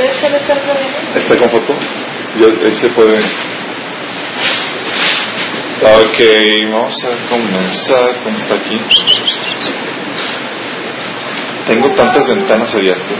¿Está 0.00 1.36
con 1.38 1.50
foto? 1.50 1.74
Yo, 2.38 2.46
él 2.46 2.74
se 2.74 2.88
puede. 2.90 3.18
Ok, 5.82 6.18
vamos 6.70 7.04
a 7.04 7.28
comenzar. 7.28 8.14
¿Cómo 8.22 8.36
está 8.36 8.54
aquí? 8.56 8.80
Tengo 11.66 11.90
tantas 11.94 12.28
ventanas 12.28 12.74
abiertas. 12.74 13.18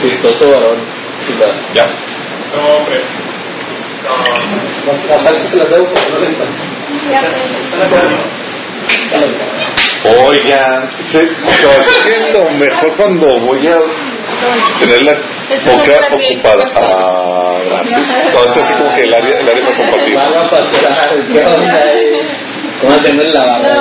Chistoso 0.00 0.50
varón. 0.50 0.78
Ya. 1.74 1.86
No, 2.54 2.66
hombre. 2.76 3.00
No. 4.02 4.92
Las 5.08 5.26
altas 5.26 5.50
se 5.50 5.56
las 5.56 5.70
debo 5.70 5.86
porque 5.86 6.10
no 6.10 6.18
Oigan, 10.26 10.90
se, 11.10 11.20
se 11.20 11.66
va 11.66 11.74
lo 12.32 12.50
mejor 12.50 12.96
cuando 12.96 13.40
voy 13.40 13.66
a 13.66 13.78
tener 14.80 15.02
la 15.02 15.12
boca 15.12 15.92
ocupada. 16.12 16.64
Ah, 16.76 17.58
gracias. 17.66 18.32
Todo 18.32 18.44
está 18.46 18.60
así 18.60 18.72
como 18.74 18.94
que 18.94 19.02
el 19.02 19.14
área, 19.14 19.38
el 19.40 19.48
área 19.48 19.64
para 19.64 19.76
compartir. 19.76 20.14
Van 20.16 20.34
a 20.34 20.50
pasar. 20.50 21.16
¿Qué 21.32 21.40
onda? 21.40 21.84
¿Cómo 22.80 22.94
hacen 22.94 23.20
en 23.20 23.32
la 23.32 23.40
barra? 23.40 23.72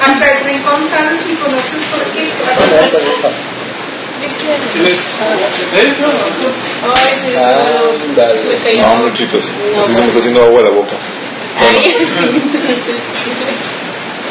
Hasta 0.00 0.30
el 0.32 0.44
rincón 0.44 0.88
sabes 0.90 1.20
si 1.26 1.34
conoces 1.36 1.84
por 1.90 2.04
qué. 2.12 2.32
No, 7.34 7.42
no. 8.76 8.98
No, 8.98 9.10
chicos. 9.14 9.50
Así 9.80 9.92
se 9.92 10.00
me 10.00 10.06
está 10.06 10.18
haciendo 10.18 10.42
agua 10.42 10.62
de 10.62 10.70
la 10.70 10.76
boca. 10.76 10.96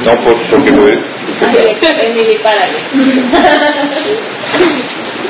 No, 0.06 0.16
por, 0.24 0.36
porque 0.50 0.72
Emily, 2.00 2.38
párale. 2.40 2.78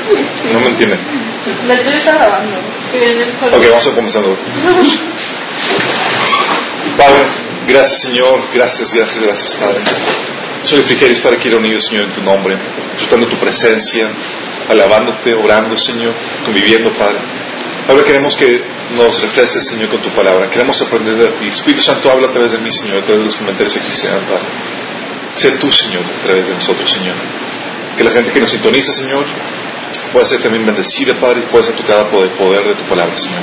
No 0.52 0.60
me 0.60 0.68
entienden. 0.68 1.00
La 1.66 1.76
tuya 1.76 1.96
está 1.98 2.12
grabando. 2.12 2.56
Ok, 3.52 3.64
vamos 3.68 3.86
a 3.86 3.94
comenzar. 3.94 4.22
Padre, 6.96 7.24
gracias 7.66 8.00
Señor, 8.02 8.42
gracias, 8.52 8.92
gracias, 8.92 9.24
gracias 9.24 9.54
Padre. 9.54 9.80
Soy 10.62 10.80
refrigerio 10.80 11.14
estar 11.14 11.32
aquí 11.34 11.48
reunido 11.48 11.80
Señor 11.80 12.04
en 12.04 12.12
tu 12.12 12.22
nombre, 12.22 12.56
disfrutando 12.92 13.26
tu 13.28 13.36
presencia, 13.38 14.10
alabándote, 14.68 15.34
orando 15.34 15.76
Señor, 15.76 16.14
conviviendo 16.44 16.92
Padre. 16.92 17.18
Ahora 17.88 18.04
queremos 18.04 18.36
que 18.36 18.62
nos 18.94 19.20
refresques 19.22 19.64
Señor 19.64 19.88
con 19.88 20.02
tu 20.02 20.10
palabra, 20.10 20.50
queremos 20.50 20.80
aprender 20.82 21.16
de 21.16 21.28
ti. 21.38 21.48
Espíritu 21.48 21.82
Santo 21.82 22.10
habla 22.10 22.28
a 22.28 22.30
través 22.30 22.52
de 22.52 22.58
mí 22.58 22.70
Señor, 22.70 22.98
a 22.98 23.04
través 23.04 23.18
de 23.18 23.24
los 23.24 23.36
comentarios 23.36 23.74
que 23.74 23.94
se 23.94 24.08
dan 24.08 24.26
Padre. 24.26 24.48
Sé 25.34 25.50
tú 25.52 25.72
Señor 25.72 26.04
a 26.04 26.22
través 26.26 26.46
de 26.46 26.54
nosotros 26.54 26.90
Señor. 26.90 27.16
Que 27.96 28.04
la 28.04 28.10
gente 28.10 28.32
que 28.32 28.40
nos 28.40 28.50
sintoniza 28.50 28.92
Señor 28.92 29.24
pueda 30.12 30.26
ser 30.26 30.42
también 30.42 30.64
bendecida 30.66 31.14
Padre 31.20 31.40
y 31.40 31.46
pueda 31.50 31.64
ser 31.64 31.76
tocada 31.76 32.08
por 32.10 32.22
el 32.22 32.30
poder 32.30 32.64
de 32.64 32.74
tu 32.74 32.84
palabra 32.88 33.16
Señor. 33.16 33.42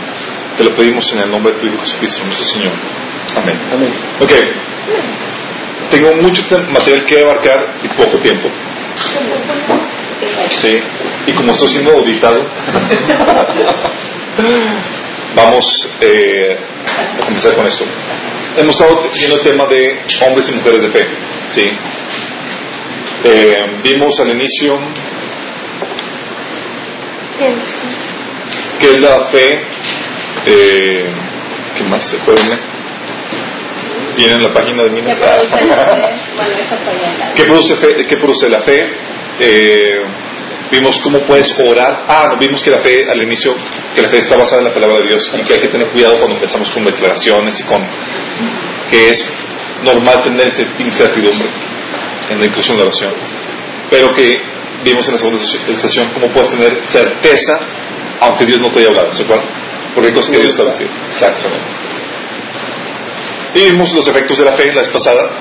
Te 0.57 0.63
lo 0.63 0.71
pedimos 0.71 1.11
en 1.13 1.19
el 1.19 1.31
nombre 1.31 1.53
de 1.53 1.59
tu 1.59 1.65
Hijo 1.67 1.79
Jesucristo 1.79 2.23
nuestro 2.25 2.45
Señor. 2.47 2.73
Amén. 3.35 3.59
Amén. 3.73 3.93
Ok. 4.19 4.31
Tengo 5.91 6.13
mucho 6.21 6.43
material 6.71 7.05
que 7.05 7.21
abarcar 7.21 7.75
y 7.83 7.87
poco 7.89 8.19
tiempo. 8.19 8.49
Sí. 10.61 10.77
Y 11.27 11.33
como 11.33 11.51
estoy 11.51 11.67
siendo 11.69 11.93
auditado, 11.93 12.39
vamos 15.35 15.89
eh, 16.01 16.57
a 17.19 17.25
comenzar 17.25 17.55
con 17.55 17.65
esto. 17.65 17.85
Hemos 18.57 18.75
estado 18.75 19.09
viendo 19.15 19.35
el 19.35 19.41
tema 19.41 19.65
de 19.67 20.01
hombres 20.27 20.49
y 20.49 20.53
mujeres 20.55 20.81
de 20.81 20.89
fe. 20.91 21.07
Sí. 21.51 21.65
Eh, 23.23 23.55
vimos 23.83 24.19
al 24.19 24.31
inicio 24.31 24.75
que 28.79 28.93
es 28.93 28.99
la 29.01 29.25
fe. 29.31 29.61
Eh, 30.45 31.05
¿Qué 31.77 31.83
más 31.85 32.03
se 32.07 32.17
puede 32.19 32.41
ver? 32.49 32.59
Viene 34.17 34.33
en 34.35 34.41
la 34.41 34.53
página 34.53 34.83
de 34.83 34.89
mi 34.89 35.01
Que 35.01 35.15
produce 35.15 35.65
la 35.67 35.75
fe. 35.95 36.01
Bueno, 36.35 36.55
esa 36.57 36.75
apoyarla. 36.75 37.33
¿Qué 37.35 37.43
produce, 37.43 37.75
fe- 37.77 38.05
qué 38.07 38.17
produce 38.17 38.49
la 38.49 38.61
fe? 38.61 38.79
Eh, 39.39 39.79
vimos 40.71 40.99
cómo 41.01 41.19
puedes 41.21 41.47
orar. 41.59 42.05
Ah, 42.07 42.35
vimos 42.39 42.61
que 42.63 42.71
la 42.71 42.79
fe 42.79 43.09
al 43.09 43.21
inicio, 43.21 43.55
que 43.95 44.01
la 44.01 44.09
fe 44.09 44.17
está 44.19 44.35
basada 44.37 44.59
en 44.61 44.67
la 44.67 44.73
palabra 44.73 44.99
de 44.99 45.07
Dios 45.07 45.29
y 45.37 45.41
que 45.43 45.53
hay 45.53 45.59
que 45.61 45.67
tener 45.69 45.87
cuidado 45.89 46.17
cuando 46.17 46.35
empezamos 46.35 46.69
con 46.71 46.83
declaraciones 46.83 47.59
y 47.59 47.63
con 47.63 47.81
que 48.89 49.09
es 49.11 49.23
normal 49.83 50.21
tener 50.23 50.47
esa 50.47 50.63
incertidumbre 50.79 51.47
en 52.29 52.39
la 52.39 52.45
inclusión 52.45 52.77
de 52.77 52.83
la 52.83 52.89
oración. 52.89 53.13
Pero 53.89 54.07
que 54.13 54.35
vimos 54.83 55.07
en 55.07 55.13
la 55.13 55.19
segunda 55.19 55.39
ses- 55.41 55.75
sesión 55.77 56.09
cómo 56.13 56.27
puedes 56.27 56.49
tener 56.49 56.81
certeza 56.87 57.59
aunque 58.21 58.45
Dios 58.45 58.59
no 58.59 58.69
te 58.69 58.79
haya 58.79 58.89
hablado, 58.89 59.13
¿se 59.13 59.23
acuerdan? 59.23 59.47
Porque 59.95 60.09
hay 60.09 60.15
cosas 60.15 60.31
que 60.31 60.39
Dios 60.39 60.53
está 60.53 60.69
diciendo. 60.71 60.93
Exactamente. 61.07 61.65
Y 63.55 63.71
vimos 63.71 63.91
los 63.93 64.07
efectos 64.07 64.37
de 64.37 64.45
la 64.45 64.51
fe 64.53 64.71
la 64.73 64.81
vez 64.81 64.89
pasada 64.89 65.31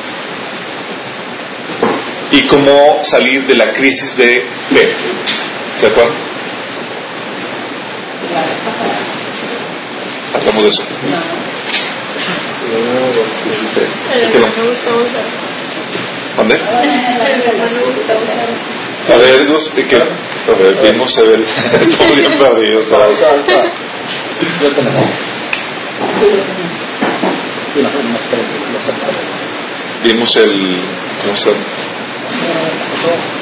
y 2.30 2.46
cómo 2.46 3.00
salir 3.04 3.46
de 3.46 3.54
la 3.54 3.72
crisis 3.72 4.16
de 4.16 4.46
fe. 4.70 4.94
¿Se 5.76 5.86
acuerdan? 5.86 6.14
Hablamos 10.34 10.62
de 10.62 10.68
eso. 10.68 10.82
¿Dónde? 16.36 16.54
Los, 19.48 19.74
¿de 19.74 19.86
qué? 19.86 19.96
A 19.96 20.54
ver, 20.58 20.80
vimos 20.92 21.16
a 21.18 21.22
ver. 21.22 21.40
Estamos 21.80 22.16
bien. 22.16 22.32
Yo 27.74 27.82
la 27.82 27.88
más 27.90 28.22
Vimos 30.04 30.36
el. 30.36 30.76
¿Cómo 31.24 31.36
se 31.36 31.50
llama? 31.50 31.64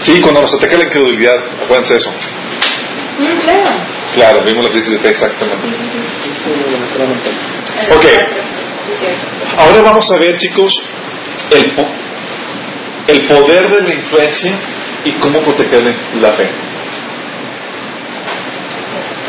Sí, 0.00 0.20
cuando 0.20 0.42
nos 0.42 0.54
ataca 0.54 0.76
la 0.76 0.84
incredulidad, 0.84 1.34
acuérdense 1.64 1.92
de 1.94 1.98
eso. 1.98 2.12
Claro. 3.44 3.70
Claro, 4.14 4.40
vimos 4.44 4.64
la 4.64 4.70
crisis 4.70 4.92
de 4.92 4.98
fe 4.98 5.08
exactamente. 5.08 5.68
Ok. 7.94 8.04
Ahora 9.58 9.82
vamos 9.82 10.10
a 10.10 10.16
ver, 10.18 10.36
chicos, 10.36 10.74
el, 11.50 11.70
po- 11.74 11.88
el 13.08 13.26
poder 13.26 13.68
de 13.70 13.82
la 13.82 13.94
influencia 13.94 14.52
y 15.06 15.12
cómo 15.20 15.40
proteger 15.40 15.82
la- 16.20 16.32
fe. 16.32 16.48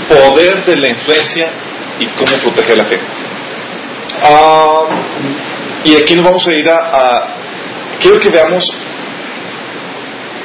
Poder 0.09 0.65
de 0.65 0.75
la 0.77 0.89
influencia 0.89 1.51
y 1.99 2.05
cómo 2.07 2.37
proteger 2.43 2.77
la 2.77 2.85
fe. 2.85 2.99
Y 5.83 5.95
aquí 5.95 6.15
nos 6.15 6.25
vamos 6.25 6.47
a 6.47 6.53
ir 6.53 6.69
a, 6.69 7.33
Quiero 7.99 8.19
que 8.19 8.29
veamos... 8.29 8.65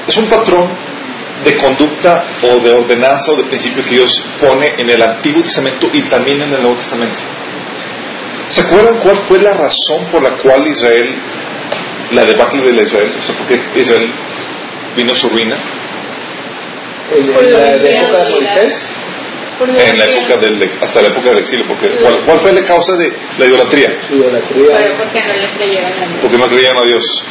Es 0.06 0.16
un 0.16 0.28
patrón 0.28 0.70
de 1.44 1.56
conducta 1.58 2.24
o 2.42 2.58
de 2.60 2.72
ordenanza 2.72 3.32
o 3.32 3.36
de 3.36 3.44
principio 3.44 3.84
que 3.84 3.90
Dios 3.90 4.24
pone 4.40 4.66
en 4.78 4.90
el 4.90 5.00
Antiguo 5.02 5.42
Testamento 5.42 5.88
y 5.92 6.02
también 6.08 6.40
en 6.42 6.52
el 6.54 6.60
Nuevo 6.62 6.76
Testamento. 6.76 7.18
¿Se 8.48 8.62
acuerdan 8.62 8.98
cuál 8.98 9.18
fue 9.28 9.38
la 9.40 9.54
razón 9.54 10.06
por 10.10 10.22
la 10.22 10.36
cual 10.38 10.66
Israel, 10.66 11.14
la 12.12 12.24
debacle 12.24 12.62
de 12.72 12.82
Israel, 12.82 13.12
o 13.18 13.22
sea, 13.22 13.36
por 13.36 13.46
qué 13.46 13.60
Israel 13.76 14.12
vino 14.96 15.14
su 15.14 15.28
ruina? 15.28 15.56
En 17.14 17.52
la 17.52 17.72
de 17.76 17.90
época 17.94 18.24
de 18.24 18.30
Moisés, 18.30 18.74
En 19.60 19.98
la 19.98 20.04
época 20.04 20.36
del, 20.38 20.70
hasta 20.80 21.02
la 21.02 21.08
época 21.08 21.30
del 21.30 21.38
exilio, 21.40 21.66
porque 21.68 21.88
¿cuál, 22.00 22.24
cuál 22.24 22.40
fue 22.40 22.52
la 22.52 22.66
causa 22.66 22.96
de 22.96 23.12
la 23.38 23.46
idolatría? 23.46 23.88
idolatría, 24.10 24.76
Pero 24.78 24.96
porque 24.96 25.20
no 25.26 25.36
le 25.36 25.48
creyeron 25.54 25.92
a 25.92 26.06
Dios. 26.06 26.18
Porque 26.22 26.38
no 26.38 26.46
creían 26.48 26.76
a 26.76 26.86
Dios. 26.86 27.24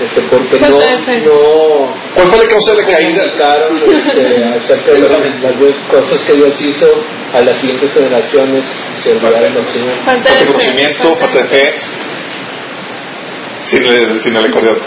este, 0.00 0.20
porque 0.22 0.60
no, 0.60 0.68
no 0.68 1.94
¿Cuál 2.14 2.26
fue 2.28 2.38
la 2.38 2.46
causa 2.46 2.72
de 2.72 2.82
la 2.82 2.86
caída? 2.86 3.22
este, 3.24 3.42
acerca 4.54 4.92
de 4.92 5.00
las, 5.00 5.76
cosas 5.90 6.18
que 6.26 6.32
Dios 6.34 6.60
hizo 6.60 6.86
a 7.32 7.40
las 7.40 7.56
siguientes 7.56 7.92
generaciones, 7.94 8.64
se 9.02 9.12
olvidaron 9.12 9.54
del 9.54 9.66
Señor. 9.66 9.98
Falta 10.04 10.34
de 10.34 10.46
conocimiento, 10.46 11.16
falta 11.18 11.42
de 11.42 11.48
fe. 11.48 11.74
Sin 13.64 13.86
el, 13.86 14.20
sin 14.20 14.36
el 14.36 14.44
acordeón. 14.44 14.78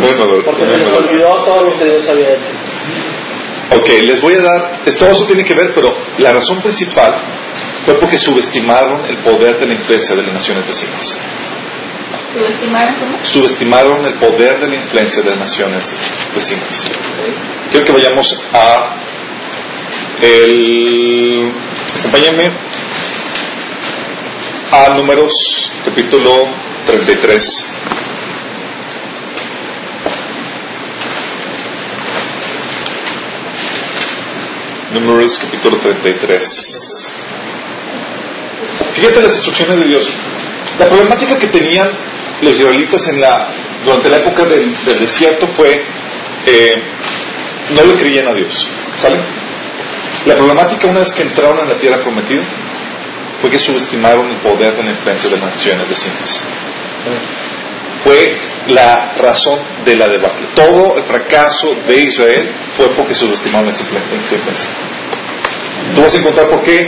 Bueno, 0.00 0.42
Porque 0.44 0.66
se 0.66 0.78
les 0.78 0.92
olvidó 0.92 1.44
todo 1.44 1.64
lo 1.64 1.78
que 1.78 1.84
Dios 1.84 2.08
había 2.08 2.32
hecho. 2.34 2.50
Ok, 3.72 3.88
les 4.02 4.20
voy 4.20 4.34
a 4.34 4.42
dar, 4.42 4.80
todo 4.98 5.10
eso 5.10 5.26
tiene 5.26 5.44
que 5.44 5.54
ver, 5.54 5.72
pero 5.74 5.88
la 6.18 6.32
razón 6.32 6.60
principal 6.60 7.14
fue 7.84 7.94
porque 8.00 8.18
subestimaron 8.18 9.06
el 9.06 9.18
poder 9.18 9.58
de 9.58 9.66
la 9.66 9.74
influencia 9.74 10.16
de 10.16 10.22
las 10.22 10.34
naciones 10.34 10.66
vecinas. 10.66 11.16
¿Subestimaron 12.32 12.94
cómo? 12.98 13.18
Subestimaron 13.24 14.06
el 14.06 14.14
poder 14.18 14.60
de 14.60 14.66
la 14.68 14.74
influencia 14.74 15.22
de 15.22 15.30
las 15.30 15.38
naciones 15.38 15.84
vecinas. 16.34 16.84
Quiero 17.70 17.86
que 17.86 17.92
vayamos 17.92 18.26
a 18.52 18.96
el, 20.20 21.52
acompáñenme 21.98 22.50
a 24.72 24.94
números 24.94 25.32
capítulo 25.84 26.69
33. 26.86 27.64
Números 34.92 35.38
capítulo 35.38 35.78
33. 35.78 37.14
Fíjate 38.94 39.22
las 39.22 39.36
instrucciones 39.36 39.76
de 39.78 39.86
Dios. 39.86 40.06
La 40.78 40.86
problemática 40.86 41.38
que 41.38 41.46
tenían 41.48 41.88
los 42.42 42.56
israelitas 42.56 43.06
en 43.08 43.20
la, 43.20 43.52
durante 43.84 44.08
la 44.10 44.16
época 44.16 44.44
del, 44.46 44.74
desierto 44.98 45.46
fue 45.54 45.84
eh, 46.46 46.82
no 47.70 47.84
le 47.84 47.94
creían 48.00 48.26
a 48.28 48.34
Dios. 48.34 48.66
¿Sale? 48.96 49.18
La 50.26 50.34
problemática 50.34 50.88
una 50.88 51.00
vez 51.00 51.12
que 51.12 51.22
entraron 51.22 51.60
en 51.60 51.68
la 51.68 51.78
tierra 51.78 52.02
prometida 52.02 52.42
fue 53.40 53.50
que 53.50 53.58
subestimaron 53.58 54.28
el 54.28 54.36
poder 54.38 54.76
de 54.76 54.82
la 54.82 54.90
influencia 54.90 55.30
de 55.30 55.36
las 55.36 55.54
naciones 55.54 55.88
vecinas. 55.88 56.40
Fue 58.04 58.36
la 58.68 59.14
razón 59.14 59.58
de 59.84 59.96
la 59.96 60.08
debacle. 60.08 60.48
Todo 60.54 60.96
el 60.96 61.04
fracaso 61.04 61.74
de 61.86 62.02
Israel 62.02 62.50
fue 62.76 62.94
porque 62.94 63.14
subestimaron 63.14 63.68
esa 63.70 63.82
influencia. 63.82 64.38
Tú 65.94 66.00
vas 66.00 66.14
a 66.14 66.18
encontrar 66.18 66.48
por 66.48 66.62
qué 66.62 66.78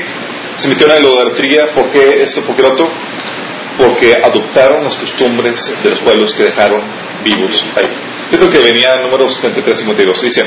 se 0.56 0.68
metieron 0.68 0.96
en 0.96 1.02
la 1.02 1.08
idolatría, 1.08 1.74
por 1.74 1.90
qué 1.90 2.22
esto, 2.22 2.42
por 2.42 2.56
qué 2.56 2.62
lo 2.62 2.68
otro. 2.68 2.90
Porque 3.78 4.14
adoptaron 4.22 4.84
las 4.84 4.96
costumbres 4.96 5.58
de 5.82 5.90
los 5.90 6.00
pueblos 6.00 6.34
que 6.34 6.44
dejaron 6.44 6.82
vivos 7.24 7.64
ahí. 7.74 7.86
Es 8.30 8.38
lo 8.38 8.50
que 8.50 8.58
venía 8.58 8.92
en 8.94 9.02
números 9.02 9.34
73 9.36 9.78
52. 9.78 10.22
Dice, 10.22 10.42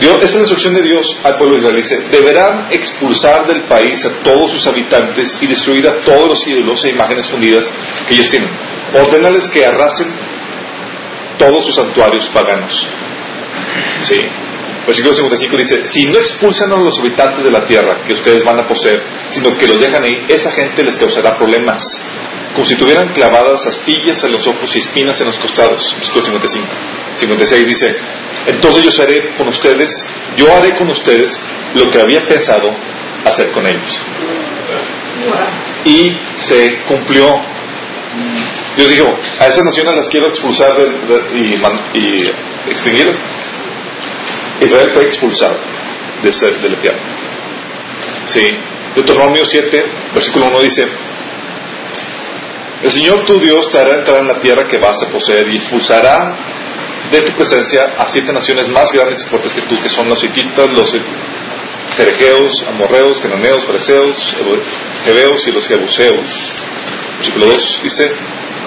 Dios, 0.00 0.18
esta 0.22 0.38
instrucción 0.38 0.74
de 0.74 0.82
Dios 0.82 1.04
al 1.22 1.36
pueblo 1.36 1.56
de 1.56 1.60
Israel. 1.60 1.76
Dice, 1.76 1.96
deberán 2.10 2.72
expulsar 2.72 3.46
del 3.46 3.64
país 3.64 4.04
a 4.06 4.22
todos 4.22 4.50
sus 4.50 4.66
habitantes 4.66 5.36
y 5.40 5.46
destruir 5.46 5.86
a 5.88 6.00
todos 6.02 6.28
los 6.28 6.46
ídolos 6.46 6.84
e 6.84 6.90
imágenes 6.90 7.28
fundidas 7.28 7.70
que 8.08 8.14
ellos 8.14 8.28
tienen. 8.28 8.50
Ordenales 8.94 9.48
que 9.48 9.64
arrasen 9.64 10.08
todos 11.38 11.64
sus 11.64 11.74
santuarios 11.74 12.28
paganos. 12.28 12.88
Sí. 14.00 14.18
Versículo 14.86 15.14
55 15.14 15.56
dice, 15.58 15.84
si 15.84 16.06
no 16.06 16.18
expulsan 16.18 16.72
a 16.72 16.76
los 16.76 16.98
habitantes 16.98 17.44
de 17.44 17.50
la 17.52 17.64
tierra 17.64 18.02
que 18.04 18.14
ustedes 18.14 18.42
van 18.42 18.58
a 18.58 18.66
poseer, 18.66 19.00
sino 19.28 19.56
que 19.56 19.68
los 19.68 19.78
dejan 19.78 20.02
ahí, 20.02 20.24
esa 20.28 20.50
gente 20.50 20.82
les 20.82 20.96
causará 20.96 21.38
problemas, 21.38 21.80
como 22.52 22.66
si 22.66 22.74
tuvieran 22.74 23.12
clavadas 23.12 23.64
astillas 23.66 24.24
en 24.24 24.32
los 24.32 24.44
ojos 24.44 24.74
y 24.74 24.80
espinas 24.80 25.20
en 25.20 25.28
los 25.28 25.38
costados. 25.38 25.94
Versículo 25.94 26.24
55. 26.24 26.66
56 27.14 27.66
dice, 27.66 27.96
entonces 28.46 28.82
yo 28.84 29.02
haré 29.02 29.34
con 29.36 29.48
ustedes, 29.48 29.90
yo 30.36 30.54
haré 30.54 30.76
con 30.76 30.88
ustedes 30.90 31.38
lo 31.74 31.90
que 31.90 32.00
había 32.00 32.22
pensado 32.24 32.70
hacer 33.24 33.50
con 33.52 33.66
ellos. 33.66 33.98
Y 35.84 36.16
se 36.38 36.82
cumplió. 36.88 37.24
Dios 38.76 38.88
dijo, 38.90 39.18
a 39.38 39.46
esas 39.46 39.64
naciones 39.64 39.94
las 39.96 40.08
quiero 40.08 40.28
expulsar 40.28 40.76
de- 40.76 40.86
de- 40.86 41.38
y, 41.38 41.98
y 41.98 42.70
extinguir. 42.70 43.06
Israel 44.60 44.90
fue 44.92 45.02
expulsado 45.04 45.56
de, 46.22 46.30
de 46.30 46.68
la 46.70 46.80
tierra. 46.80 46.98
Sí. 48.26 48.46
Deuteronomio 48.94 49.44
7, 49.44 49.84
versículo 50.14 50.46
1 50.48 50.60
dice, 50.60 50.84
el 52.82 52.90
Señor 52.92 53.24
tu 53.24 53.38
Dios 53.38 53.68
te 53.70 53.78
hará 53.78 53.94
entrar 53.94 54.20
en 54.20 54.28
la 54.28 54.38
tierra 54.40 54.66
que 54.68 54.78
vas 54.78 55.02
a 55.02 55.10
poseer 55.10 55.48
y 55.48 55.56
expulsará 55.56 56.36
de 57.12 57.20
tu 57.20 57.36
presencia 57.36 57.94
a 57.98 58.08
siete 58.08 58.32
naciones 58.32 58.68
más 58.68 58.90
grandes 58.90 59.22
y 59.22 59.28
fuertes 59.28 59.52
que 59.52 59.62
tú, 59.62 59.80
que 59.80 59.88
son 59.88 60.08
los 60.08 60.24
hititas, 60.24 60.70
los 60.72 60.94
jerejeos, 61.96 62.64
amorreos, 62.68 63.20
cananeos, 63.20 63.64
fareceos, 63.66 64.36
hebeos 65.06 65.46
y 65.46 65.52
los 65.52 65.68
jebuseos. 65.68 66.52
Versículo 67.18 67.46
2 67.46 67.80
dice, 67.82 68.10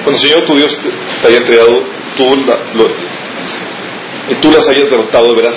cuando 0.04 0.12
el 0.12 0.20
Señor 0.20 0.46
tu 0.46 0.56
Dios 0.56 0.80
te, 0.80 1.28
haya 1.28 1.38
entregado, 1.38 1.84
tú, 2.16 2.30
y 4.30 4.36
tú 4.36 4.52
las 4.52 4.68
hayas 4.70 4.90
derrotado, 4.90 5.28
deberás 5.30 5.56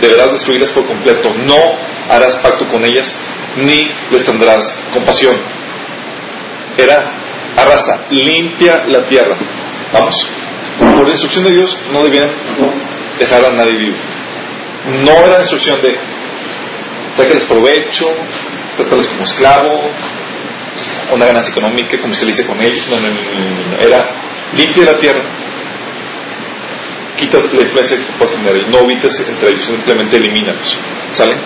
deberás 0.00 0.32
destruirlas 0.32 0.72
por 0.72 0.86
completo. 0.86 1.32
No 1.46 1.56
harás 2.08 2.36
pacto 2.38 2.68
con 2.68 2.84
ellas, 2.84 3.16
ni 3.56 3.82
les 4.10 4.24
tendrás 4.24 4.78
compasión. 4.92 5.36
Era 6.76 6.96
arrasa, 7.56 8.06
limpia 8.10 8.84
la 8.86 9.06
tierra. 9.08 9.36
Vamos. 9.92 10.39
Por 10.80 11.06
la 11.06 11.12
instrucción 11.12 11.44
de 11.44 11.52
Dios 11.52 11.78
no 11.92 12.02
debían 12.02 12.28
dejar 13.18 13.44
a 13.44 13.50
nadie 13.50 13.76
vivo. 13.76 13.96
No 15.04 15.12
era 15.12 15.34
la 15.34 15.40
instrucción 15.40 15.80
de 15.82 15.96
sáquenles 17.16 17.44
provecho, 17.44 18.06
tratarlos 18.76 19.08
como 19.08 19.22
esclavo, 19.22 19.90
una 21.12 21.26
ganancia 21.26 21.52
económica, 21.52 21.96
dice 22.26 22.46
con 22.46 22.60
ellos. 22.60 22.88
No, 22.88 23.00
no, 23.00 23.08
no. 23.08 23.78
Era 23.78 24.10
limpia 24.56 24.84
la 24.84 24.98
tierra 24.98 25.40
quita 27.20 27.38
la 27.38 27.62
influencia 27.62 27.96
que 27.98 28.12
puedas 28.18 28.34
tener. 28.34 28.68
No 28.68 28.78
evites 28.80 29.20
entre 29.28 29.50
ellos, 29.50 29.64
simplemente 29.66 30.16
elimínalos. 30.16 30.78
¿Sale? 31.12 31.36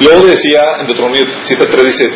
Luego 0.00 0.26
decía 0.26 0.60
en 0.80 0.86
Deuteronomio 0.86 1.24
7.3 1.44 1.82
dice, 1.84 2.10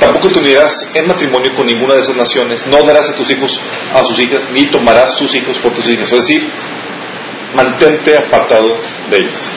tampoco 0.00 0.30
te 0.30 0.40
unirás 0.40 0.74
en 0.94 1.06
matrimonio 1.06 1.52
con 1.54 1.66
ninguna 1.66 1.94
de 1.94 2.00
esas 2.00 2.16
naciones, 2.16 2.66
no 2.66 2.82
darás 2.84 3.10
a 3.10 3.14
tus 3.14 3.30
hijos 3.30 3.60
a 3.94 4.02
sus 4.02 4.18
hijas, 4.18 4.48
ni 4.50 4.66
tomarás 4.66 5.14
tus 5.16 5.32
hijos 5.36 5.58
por 5.58 5.72
tus 5.72 5.88
hijas. 5.88 6.10
Es 6.10 6.26
decir, 6.26 6.50
mantente 7.54 8.16
apartado 8.16 8.78
de 9.10 9.16
ellas. 9.18 9.50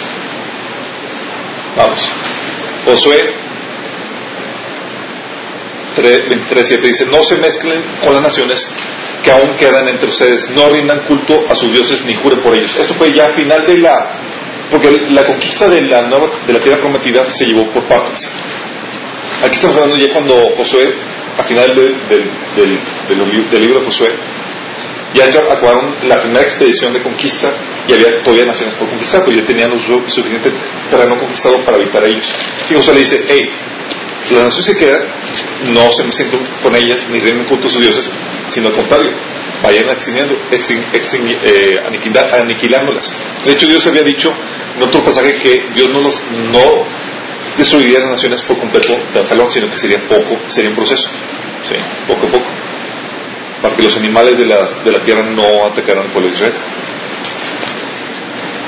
Vamos. 1.75 1.99
Josué 2.85 3.43
23.7 6.01 6.81
dice, 6.81 7.05
no 7.05 7.23
se 7.23 7.37
mezclen 7.37 7.83
con 8.03 8.13
las 8.13 8.21
naciones 8.21 8.61
que 9.23 9.31
aún 9.31 9.55
quedan 9.57 9.87
entre 9.87 10.09
ustedes, 10.09 10.49
no 10.49 10.69
rindan 10.69 11.05
culto 11.07 11.45
a 11.49 11.55
sus 11.55 11.71
dioses 11.71 12.03
ni 12.05 12.15
juren 12.15 12.41
por 12.41 12.55
ellos. 12.57 12.75
Esto 12.75 12.93
fue 12.95 13.11
ya 13.13 13.29
final 13.33 13.65
de 13.65 13.77
la, 13.77 14.17
porque 14.69 14.89
la 15.09 15.23
conquista 15.25 15.69
de 15.69 15.81
la 15.81 16.01
nueva, 16.01 16.27
de 16.45 16.53
la 16.53 16.59
tierra 16.59 16.81
prometida 16.81 17.25
se 17.31 17.45
llevó 17.45 17.71
por 17.71 17.87
partes. 17.87 18.27
Aquí 19.41 19.55
estamos 19.55 19.75
hablando 19.75 19.97
ya 19.97 20.11
cuando 20.13 20.35
Josué, 20.57 20.83
a 21.37 21.43
final 21.43 21.75
de- 21.75 21.81
del, 22.09 22.31
del, 22.55 22.79
del, 23.09 23.49
del 23.49 23.61
libro 23.61 23.79
de 23.79 23.85
Josué, 23.85 24.09
ya 25.13 25.25
acabaron 25.25 25.95
la 26.07 26.19
primera 26.21 26.41
expedición 26.41 26.93
de 26.93 27.01
conquista 27.01 27.53
y 27.87 27.93
había 27.93 28.23
todavía 28.23 28.45
naciones 28.45 28.75
por 28.75 28.89
conquistar, 28.89 29.21
pero 29.25 29.37
ya 29.37 29.45
tenían 29.45 29.71
suficiente 30.07 30.51
terreno 30.89 31.19
conquistado 31.19 31.63
para 31.65 31.77
habitar 31.77 32.03
ellos. 32.05 32.25
Y 32.69 32.73
Josué 32.73 32.93
le 32.95 32.99
dice, 33.01 33.23
hey, 33.27 33.41
las 34.31 34.43
naciones 34.45 34.65
que 34.73 34.85
quedan 34.85 35.01
no 35.73 35.91
se 35.91 36.03
mezclen 36.05 36.29
con 36.63 36.75
ellas 36.75 37.05
ni 37.11 37.19
rinden 37.19 37.45
culto 37.45 37.67
a 37.67 37.71
sus 37.71 37.81
dioses, 37.81 38.09
sino 38.49 38.69
al 38.69 38.75
contrario, 38.75 39.11
vayan 39.61 39.89
extinguiendo, 39.89 40.35
extin- 40.51 40.85
extingui- 40.93 41.37
eh, 41.43 41.79
aniquilándolas. 42.41 43.11
De 43.45 43.51
hecho, 43.51 43.67
Dios 43.67 43.85
había 43.85 44.03
dicho 44.03 44.33
en 44.77 44.81
otro 44.81 45.03
pasaje 45.03 45.35
que 45.37 45.65
Dios 45.75 45.89
no 45.89 45.99
los 45.99 46.23
no 46.31 46.85
destruiría 47.57 47.99
las 47.99 48.11
naciones 48.11 48.41
por 48.43 48.57
completo 48.57 48.93
de 49.13 49.25
jalón, 49.25 49.51
sino 49.51 49.69
que 49.69 49.77
sería 49.77 50.07
poco, 50.07 50.39
sería 50.47 50.69
un 50.69 50.75
proceso, 50.75 51.09
¿sí? 51.63 51.75
poco 52.07 52.27
a 52.27 52.31
poco, 52.31 52.45
para 53.61 53.75
que 53.75 53.83
los 53.83 53.95
animales 53.95 54.37
de 54.37 54.45
la, 54.45 54.81
de 54.83 54.91
la 54.91 55.03
tierra 55.03 55.23
no 55.23 55.65
atacaran 55.65 56.05
al 56.05 56.11
pueblo 56.11 56.29
de 56.29 56.35
Israel. 56.35 56.53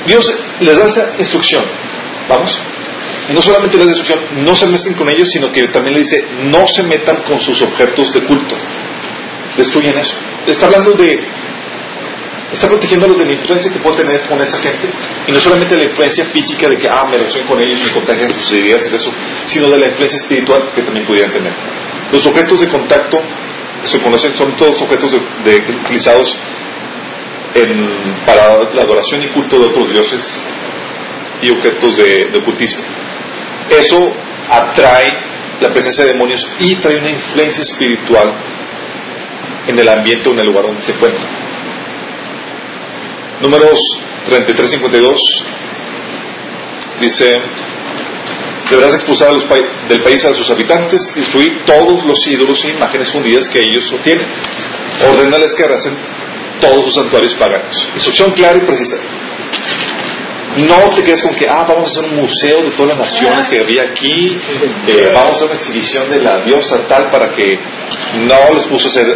Dios 0.06 0.32
les 0.60 0.76
da 0.76 0.86
esta 0.86 1.14
instrucción, 1.18 1.64
vamos, 2.28 2.58
no 3.32 3.42
solamente 3.42 3.76
les 3.76 3.86
da 3.86 3.92
instrucción, 3.92 4.44
no 4.44 4.54
se 4.54 4.68
mezclen 4.68 4.94
con 4.94 5.08
ellos, 5.10 5.28
sino 5.30 5.50
que 5.50 5.66
también 5.68 5.94
le 5.94 6.02
dice, 6.02 6.24
no 6.44 6.66
se 6.68 6.84
metan 6.84 7.22
con 7.22 7.40
sus 7.40 7.60
objetos 7.62 8.12
de 8.12 8.24
culto, 8.24 8.56
destruyen 9.56 9.98
eso. 9.98 10.14
Está 10.46 10.66
hablando 10.66 10.92
de, 10.92 11.18
está 12.52 12.68
protegiéndolos 12.68 13.18
de 13.18 13.26
la 13.26 13.32
influencia 13.32 13.72
que 13.72 13.78
puede 13.80 13.96
tener 13.98 14.28
con 14.28 14.40
esa 14.40 14.58
gente, 14.58 14.88
y 15.26 15.32
no 15.32 15.40
solamente 15.40 15.76
la 15.76 15.84
influencia 15.84 16.24
física 16.26 16.68
de 16.68 16.76
que, 16.76 16.88
ah, 16.88 17.04
me 17.10 17.16
relaciono 17.18 17.48
con 17.48 17.60
ellos, 17.60 17.80
me 17.84 17.90
contagian 17.92 18.30
sus 18.30 18.52
ideas 18.52 18.88
y 18.90 18.94
eso, 18.94 19.12
sino 19.46 19.68
de 19.70 19.78
la 19.78 19.86
influencia 19.88 20.18
espiritual 20.18 20.66
que 20.74 20.82
también 20.82 21.06
pudieran 21.06 21.32
tener. 21.32 21.52
Los 22.12 22.26
objetos 22.26 22.60
de 22.60 22.68
contacto 22.68 23.20
se 23.82 24.00
conocen, 24.00 24.34
son 24.36 24.56
todos 24.56 24.80
objetos 24.82 25.12
de- 25.12 25.56
utilizados 25.84 26.38
para 28.26 28.58
la 28.74 28.82
adoración 28.82 29.22
y 29.24 29.28
culto 29.28 29.58
de 29.58 29.66
otros 29.66 29.90
dioses 29.90 30.24
y 31.42 31.50
objetos 31.50 31.96
de, 31.96 32.26
de 32.30 32.38
ocultismo. 32.38 32.82
Eso 33.70 34.12
atrae 34.50 35.06
la 35.60 35.70
presencia 35.72 36.04
de 36.04 36.12
demonios 36.12 36.46
y 36.60 36.74
trae 36.76 36.98
una 36.98 37.08
influencia 37.10 37.62
espiritual 37.62 38.34
en 39.66 39.78
el 39.78 39.88
ambiente 39.88 40.28
o 40.28 40.32
en 40.32 40.40
el 40.40 40.46
lugar 40.46 40.66
donde 40.66 40.82
se 40.82 40.92
encuentra. 40.92 41.24
Números 43.40 43.78
33-52 44.28 45.18
dice, 47.00 47.32
deberás 48.70 48.94
expulsar 48.94 49.28
pa- 49.48 49.86
del 49.88 50.02
país 50.02 50.24
a 50.24 50.34
sus 50.34 50.50
habitantes 50.50 51.00
destruir 51.14 51.64
todos 51.64 52.04
los 52.06 52.26
ídolos 52.26 52.64
e 52.64 52.70
imágenes 52.70 53.12
fundidas 53.12 53.46
que 53.48 53.60
ellos 53.60 53.92
tienen. 54.02 54.26
Ordenales 55.10 55.52
que 55.54 55.64
arrasen 55.64 55.94
todos 56.60 56.86
sus 56.86 56.94
santuarios 56.94 57.34
paganos. 57.34 57.88
Instrucción 57.94 58.30
clara 58.32 58.56
y 58.56 58.66
precisa. 58.66 58.96
No 60.56 60.88
te 60.96 61.04
quedes 61.04 61.20
con 61.20 61.34
que, 61.34 61.46
ah, 61.46 61.66
vamos 61.68 61.84
a 61.94 62.00
hacer 62.00 62.10
un 62.10 62.16
museo 62.22 62.62
de 62.64 62.70
todas 62.70 62.96
las 62.96 63.12
naciones 63.12 63.46
que 63.50 63.58
había 63.62 63.82
aquí, 63.82 64.38
eh, 64.88 65.10
vamos 65.12 65.32
a 65.32 65.34
hacer 65.36 65.46
una 65.48 65.54
exhibición 65.56 66.08
de 66.10 66.22
la 66.22 66.40
diosa 66.44 66.78
tal 66.88 67.10
para 67.10 67.34
que 67.34 67.58
no 68.26 68.54
les 68.56 68.64
puso 68.66 68.88
hacer 68.88 69.06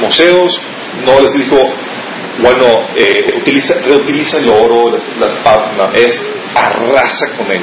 museos, 0.00 0.60
no 1.04 1.18
les 1.20 1.32
dijo, 1.32 1.56
bueno, 2.40 2.88
eh, 2.96 3.34
utiliza, 3.40 3.74
reutiliza 3.82 4.38
el 4.38 4.48
oro, 4.48 4.90
las, 4.90 5.04
las 5.20 5.34
es 5.94 6.22
arrasa 6.54 7.36
con 7.36 7.50
él. 7.50 7.62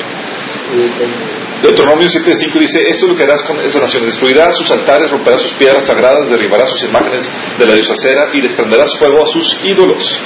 Deuteronomio 1.62 2.08
7.5 2.08 2.60
dice, 2.60 2.80
esto 2.88 3.06
es 3.06 3.12
lo 3.12 3.18
que 3.18 3.24
harás 3.24 3.42
con 3.44 3.60
esa 3.60 3.80
nación, 3.80 4.06
destruirás 4.06 4.56
sus 4.56 4.72
altares, 4.72 5.12
romperás 5.12 5.42
sus 5.42 5.54
piedras 5.54 5.86
sagradas, 5.86 6.30
derribarás 6.30 6.70
sus 6.70 6.84
imágenes 6.84 7.30
de 7.58 7.66
la 7.66 7.74
diosa 7.74 7.96
cera 7.96 8.30
y 8.34 8.42
les 8.42 8.54
prenderás 8.54 8.98
fuego 8.98 9.24
a 9.24 9.28
sus 9.28 9.60
ídolos. 9.64 10.22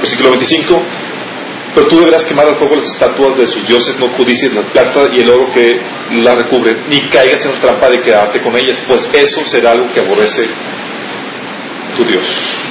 Versículo 0.00 0.30
25, 0.30 0.82
pero 1.74 1.86
tú 1.86 2.00
deberás 2.00 2.24
quemar 2.24 2.46
al 2.46 2.56
fuego 2.56 2.74
las 2.76 2.88
estatuas 2.88 3.38
de 3.38 3.46
sus 3.46 3.66
dioses, 3.66 3.98
no 3.98 4.12
codicies 4.12 4.52
la 4.52 4.62
plata 4.72 5.08
y 5.14 5.20
el 5.20 5.30
oro 5.30 5.50
que 5.52 5.80
la 6.22 6.34
recubren, 6.34 6.84
ni 6.88 7.08
caigas 7.08 7.44
en 7.46 7.52
la 7.52 7.60
trampa 7.60 7.88
de 7.88 8.00
quedarte 8.00 8.42
con 8.42 8.56
ellas, 8.56 8.82
pues 8.86 9.08
eso 9.12 9.44
será 9.46 9.70
algo 9.72 9.90
que 9.92 10.00
aborrece 10.00 10.42
tu 11.96 12.04
Dios. 12.04 12.67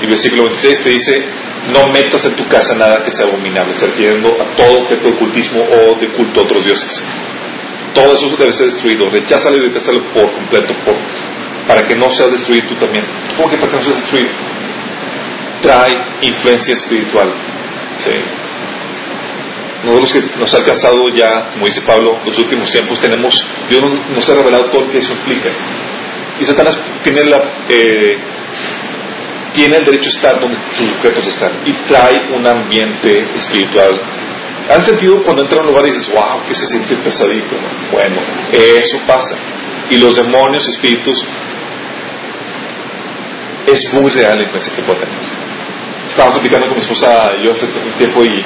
Y 0.00 0.04
el 0.04 0.10
versículo 0.10 0.44
26 0.44 0.82
te 0.82 0.90
dice, 0.90 1.24
no 1.68 1.92
metas 1.92 2.24
en 2.24 2.36
tu 2.36 2.48
casa 2.48 2.74
nada 2.74 3.02
que 3.04 3.10
sea 3.10 3.26
abominable, 3.26 3.74
se 3.74 3.86
refiriendo 3.86 4.30
a 4.40 4.56
todo 4.56 4.80
objeto 4.82 5.08
de 5.08 5.14
ocultismo 5.14 5.62
o 5.62 5.98
de 6.00 6.08
culto 6.12 6.40
a 6.40 6.44
otros 6.44 6.64
dioses. 6.64 7.04
Todo 7.94 8.14
eso 8.14 8.34
debe 8.38 8.52
ser 8.52 8.66
destruido, 8.66 9.08
recházalo 9.10 9.58
y 9.58 9.68
detestalo 9.68 10.02
por 10.12 10.32
completo, 10.32 10.72
por, 10.84 10.94
para 11.66 11.82
que 11.82 11.96
no 11.96 12.10
seas 12.10 12.30
destruido 12.32 12.68
tú 12.68 12.74
también. 12.76 13.04
¿Cómo 13.36 13.50
que 13.50 13.56
para 13.56 13.70
que 13.70 13.76
no 13.76 13.82
seas 13.82 13.96
destruido? 13.96 14.30
Trae 15.60 16.00
influencia 16.22 16.74
espiritual. 16.74 17.28
¿sí? 17.98 18.12
Nosotros 19.84 20.12
que 20.12 20.38
nos 20.38 20.54
ha 20.54 20.58
alcanzado 20.58 21.08
ya, 21.14 21.50
como 21.52 21.66
dice 21.66 21.82
Pablo, 21.82 22.18
los 22.24 22.38
últimos 22.38 22.70
tiempos 22.70 23.00
tenemos, 23.00 23.34
Dios 23.68 23.82
nos 24.14 24.28
ha 24.28 24.34
revelado 24.34 24.66
todo 24.66 24.82
lo 24.82 24.90
que 24.90 24.98
eso 24.98 25.12
implica. 25.12 25.50
Y 26.38 26.44
Satanás 26.44 26.78
tiene 27.02 27.24
la, 27.24 27.38
eh, 27.68 28.18
tiene 29.54 29.76
el 29.76 29.84
derecho 29.84 30.06
a 30.06 30.14
estar 30.16 30.40
donde 30.40 30.58
sus 30.72 30.88
objetos 30.90 31.26
están 31.26 31.62
y 31.66 31.72
trae 31.86 32.34
un 32.34 32.46
ambiente 32.46 33.26
espiritual. 33.36 34.00
¿Han 34.70 34.84
sentido 34.84 35.22
cuando 35.24 35.42
entra 35.42 35.58
a 35.58 35.62
un 35.62 35.68
lugar 35.68 35.84
y 35.86 35.90
dices, 35.90 36.10
wow, 36.12 36.46
que 36.46 36.54
se 36.54 36.66
siente 36.66 36.96
pesadito? 36.96 37.56
Bueno, 37.90 38.20
eso 38.52 38.98
pasa. 39.06 39.36
Y 39.90 39.98
los 39.98 40.14
demonios, 40.14 40.68
espíritus, 40.68 41.24
es 43.66 43.92
muy 43.94 44.10
real 44.10 44.34
la 44.36 44.42
influencia 44.42 44.74
que 44.74 44.82
puede 44.82 45.00
tener. 45.00 45.18
Estaba 46.08 46.32
platicando 46.32 46.66
con 46.66 46.76
mi 46.76 46.82
esposa 46.82 47.30
yo 47.42 47.52
hace 47.52 47.66
un 47.66 47.92
tiempo 47.96 48.24
y 48.24 48.42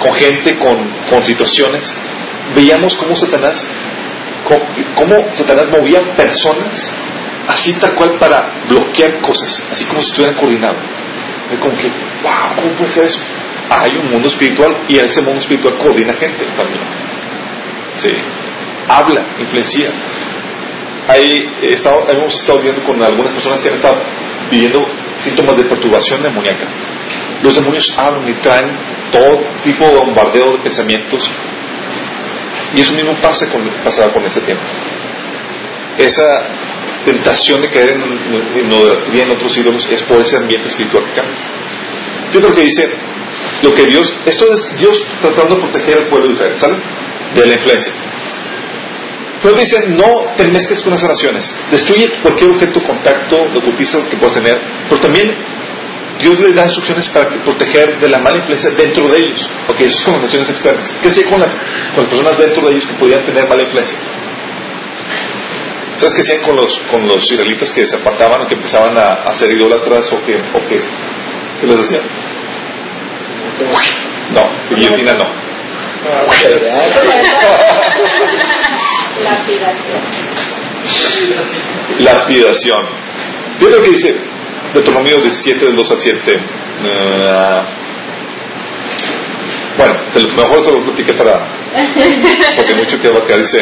con 0.00 0.14
gente, 0.14 0.58
con, 0.58 0.76
con 1.10 1.24
situaciones, 1.24 1.92
veíamos 2.54 2.94
cómo 2.96 3.16
Satanás, 3.16 3.64
cómo 4.94 5.34
Satanás 5.34 5.68
movía 5.70 6.00
personas 6.16 6.92
así 7.48 7.72
tal 7.74 7.94
cual 7.94 8.18
para 8.18 8.64
bloquear 8.68 9.20
cosas, 9.20 9.62
así 9.72 9.84
como 9.86 10.02
si 10.02 10.10
estuvieran 10.10 10.36
coordinados. 10.36 10.78
Como 11.60 11.76
que, 11.76 11.88
wow, 12.22 12.54
¿cómo 12.54 12.70
puede 12.72 12.90
ser 12.90 13.06
eso? 13.06 13.20
Hay 13.70 13.96
un 13.96 14.10
mundo 14.10 14.28
espiritual 14.28 14.84
y 14.86 14.98
ese 14.98 15.22
mundo 15.22 15.40
espiritual 15.40 15.76
coordina 15.78 16.12
gente 16.14 16.44
también. 16.56 16.84
Sí. 17.96 18.10
Habla, 18.86 19.24
influencia. 19.38 19.90
Ahí 21.08 21.50
estado, 21.62 22.06
hemos 22.10 22.34
estado 22.38 22.60
viendo 22.60 22.82
con 22.82 23.02
algunas 23.02 23.32
personas 23.32 23.62
que 23.62 23.68
han 23.68 23.74
estado 23.76 23.96
viviendo 24.50 24.86
síntomas 25.16 25.56
de 25.56 25.64
perturbación 25.64 26.22
demoníaca. 26.22 26.66
Los 27.42 27.54
demonios 27.54 27.94
hablan 27.96 28.28
y 28.28 28.34
traen 28.34 28.76
todo 29.10 29.40
tipo 29.62 29.86
de 29.86 29.96
bombardeo 29.96 30.52
de 30.52 30.58
pensamientos. 30.58 31.30
Y 32.74 32.80
eso 32.80 32.94
mismo 32.94 33.14
pasa 33.22 33.50
con, 33.50 33.66
pasaba 33.82 34.12
con 34.12 34.24
ese 34.26 34.40
tiempo. 34.42 34.64
Esa 35.96 36.67
tentación 37.08 37.62
de 37.62 37.70
caer 37.70 37.90
en, 37.92 38.02
en, 38.02 39.20
en 39.20 39.30
otros 39.30 39.56
ídolos 39.56 39.88
es 39.90 40.02
por 40.02 40.20
ese 40.20 40.36
ambiente 40.36 40.68
espiritual 40.68 41.04
que 41.04 41.12
cambia. 41.12 41.36
Lo 42.34 42.52
que 42.54 42.62
dice, 42.62 42.84
lo 43.62 43.72
que 43.72 43.86
Dios, 43.86 44.14
esto 44.26 44.44
es 44.52 44.78
Dios 44.78 45.02
tratando 45.22 45.56
de 45.56 45.62
proteger 45.62 46.02
al 46.02 46.08
pueblo 46.08 46.28
de 46.28 46.34
Israel, 46.34 46.54
¿sale? 46.58 46.76
De 47.34 47.46
la 47.46 47.54
influencia. 47.54 47.92
Pero 49.42 49.54
dice, 49.54 49.76
no 49.88 50.34
te 50.36 50.44
mezcles 50.50 50.82
con 50.82 50.92
las 50.92 51.02
naciones, 51.02 51.54
destruye 51.70 52.10
cualquier 52.22 52.50
objeto, 52.50 52.82
contacto, 52.82 53.36
de 53.52 53.58
ocultismo 53.58 54.08
que 54.10 54.16
puedas 54.16 54.34
tener, 54.34 54.60
pero 54.88 55.00
también 55.00 55.34
Dios 56.20 56.38
le 56.40 56.52
da 56.52 56.64
instrucciones 56.64 57.08
para 57.08 57.30
proteger 57.44 58.00
de 58.00 58.08
la 58.08 58.18
mala 58.18 58.38
influencia 58.38 58.70
dentro 58.76 59.08
de 59.08 59.18
ellos. 59.18 59.48
Ok, 59.68 59.80
eso 59.80 59.98
es 59.98 60.04
con 60.04 60.14
las 60.14 60.22
naciones 60.22 60.50
externas. 60.50 60.92
¿Qué 61.00 61.08
hacía 61.08 61.24
con, 61.30 61.40
con 61.40 62.02
las 62.02 62.10
personas 62.10 62.38
dentro 62.38 62.66
de 62.66 62.72
ellos 62.72 62.86
que 62.86 62.94
podían 62.94 63.24
tener 63.24 63.48
mala 63.48 63.62
influencia? 63.62 63.96
¿Sabes 65.98 66.14
qué 66.14 66.20
hacían 66.20 66.42
con 66.44 66.54
los, 66.54 66.78
con 66.90 67.08
los 67.08 67.30
israelitas 67.30 67.72
que 67.72 67.84
se 67.84 67.96
apartaban 67.96 68.42
o 68.42 68.46
que 68.46 68.54
empezaban 68.54 68.96
a, 68.96 69.14
a 69.24 69.34
ser 69.34 69.50
idólatras 69.50 70.12
o 70.12 70.24
que, 70.24 70.36
o 70.36 70.68
que, 70.68 70.80
¿qué 71.60 71.66
les 71.66 71.76
decían? 71.78 72.02
No, 74.30 74.48
guillotina 74.76 75.12
no. 75.14 75.24
Lapidación. 79.24 80.02
Lapidación. 81.98 82.86
Fíjate 83.58 83.76
lo 83.76 83.82
que 83.82 83.90
dice 83.90 84.14
Deuteronomio 84.74 85.18
17 85.18 85.64
del 85.66 85.74
2 85.74 85.90
al 85.90 86.00
7. 86.00 86.40
Uh, 86.78 87.78
bueno, 89.76 89.94
mejor 90.36 90.64
se 90.64 90.70
lo 90.70 90.84
platiqué 90.84 91.14
para. 91.14 91.44
Porque 92.56 92.74
mucho 92.76 93.00
que 93.00 93.08
abarcar. 93.08 93.38
Dice. 93.38 93.58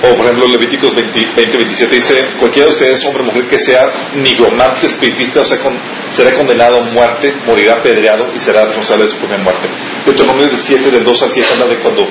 O 0.00 0.14
por 0.14 0.26
ejemplo 0.26 0.46
Levíticos 0.46 0.94
20, 0.94 1.32
20, 1.34 1.56
27 1.56 1.96
dice, 1.96 2.14
cualquiera 2.38 2.68
de 2.68 2.74
ustedes, 2.74 3.04
hombre 3.06 3.22
o 3.24 3.26
mujer 3.26 3.48
que 3.48 3.58
sea 3.58 4.12
nigromante, 4.14 4.86
espiritista, 4.86 5.40
o 5.40 5.44
sea, 5.44 5.58
con, 5.58 5.76
será 6.12 6.36
condenado 6.36 6.80
a 6.80 6.84
muerte, 6.84 7.34
morirá 7.44 7.74
apedreado 7.74 8.32
y 8.34 8.38
será 8.38 8.64
responsable 8.66 9.04
de 9.04 9.10
su 9.10 9.18
propia 9.18 9.38
muerte. 9.38 9.68
Deuteronomio 10.06 10.46
17 10.46 10.90
del 10.90 11.04
2 11.04 11.22
al 11.22 11.32
7 11.32 11.48
habla 11.52 11.66
de 11.66 11.78
cuando 11.78 12.08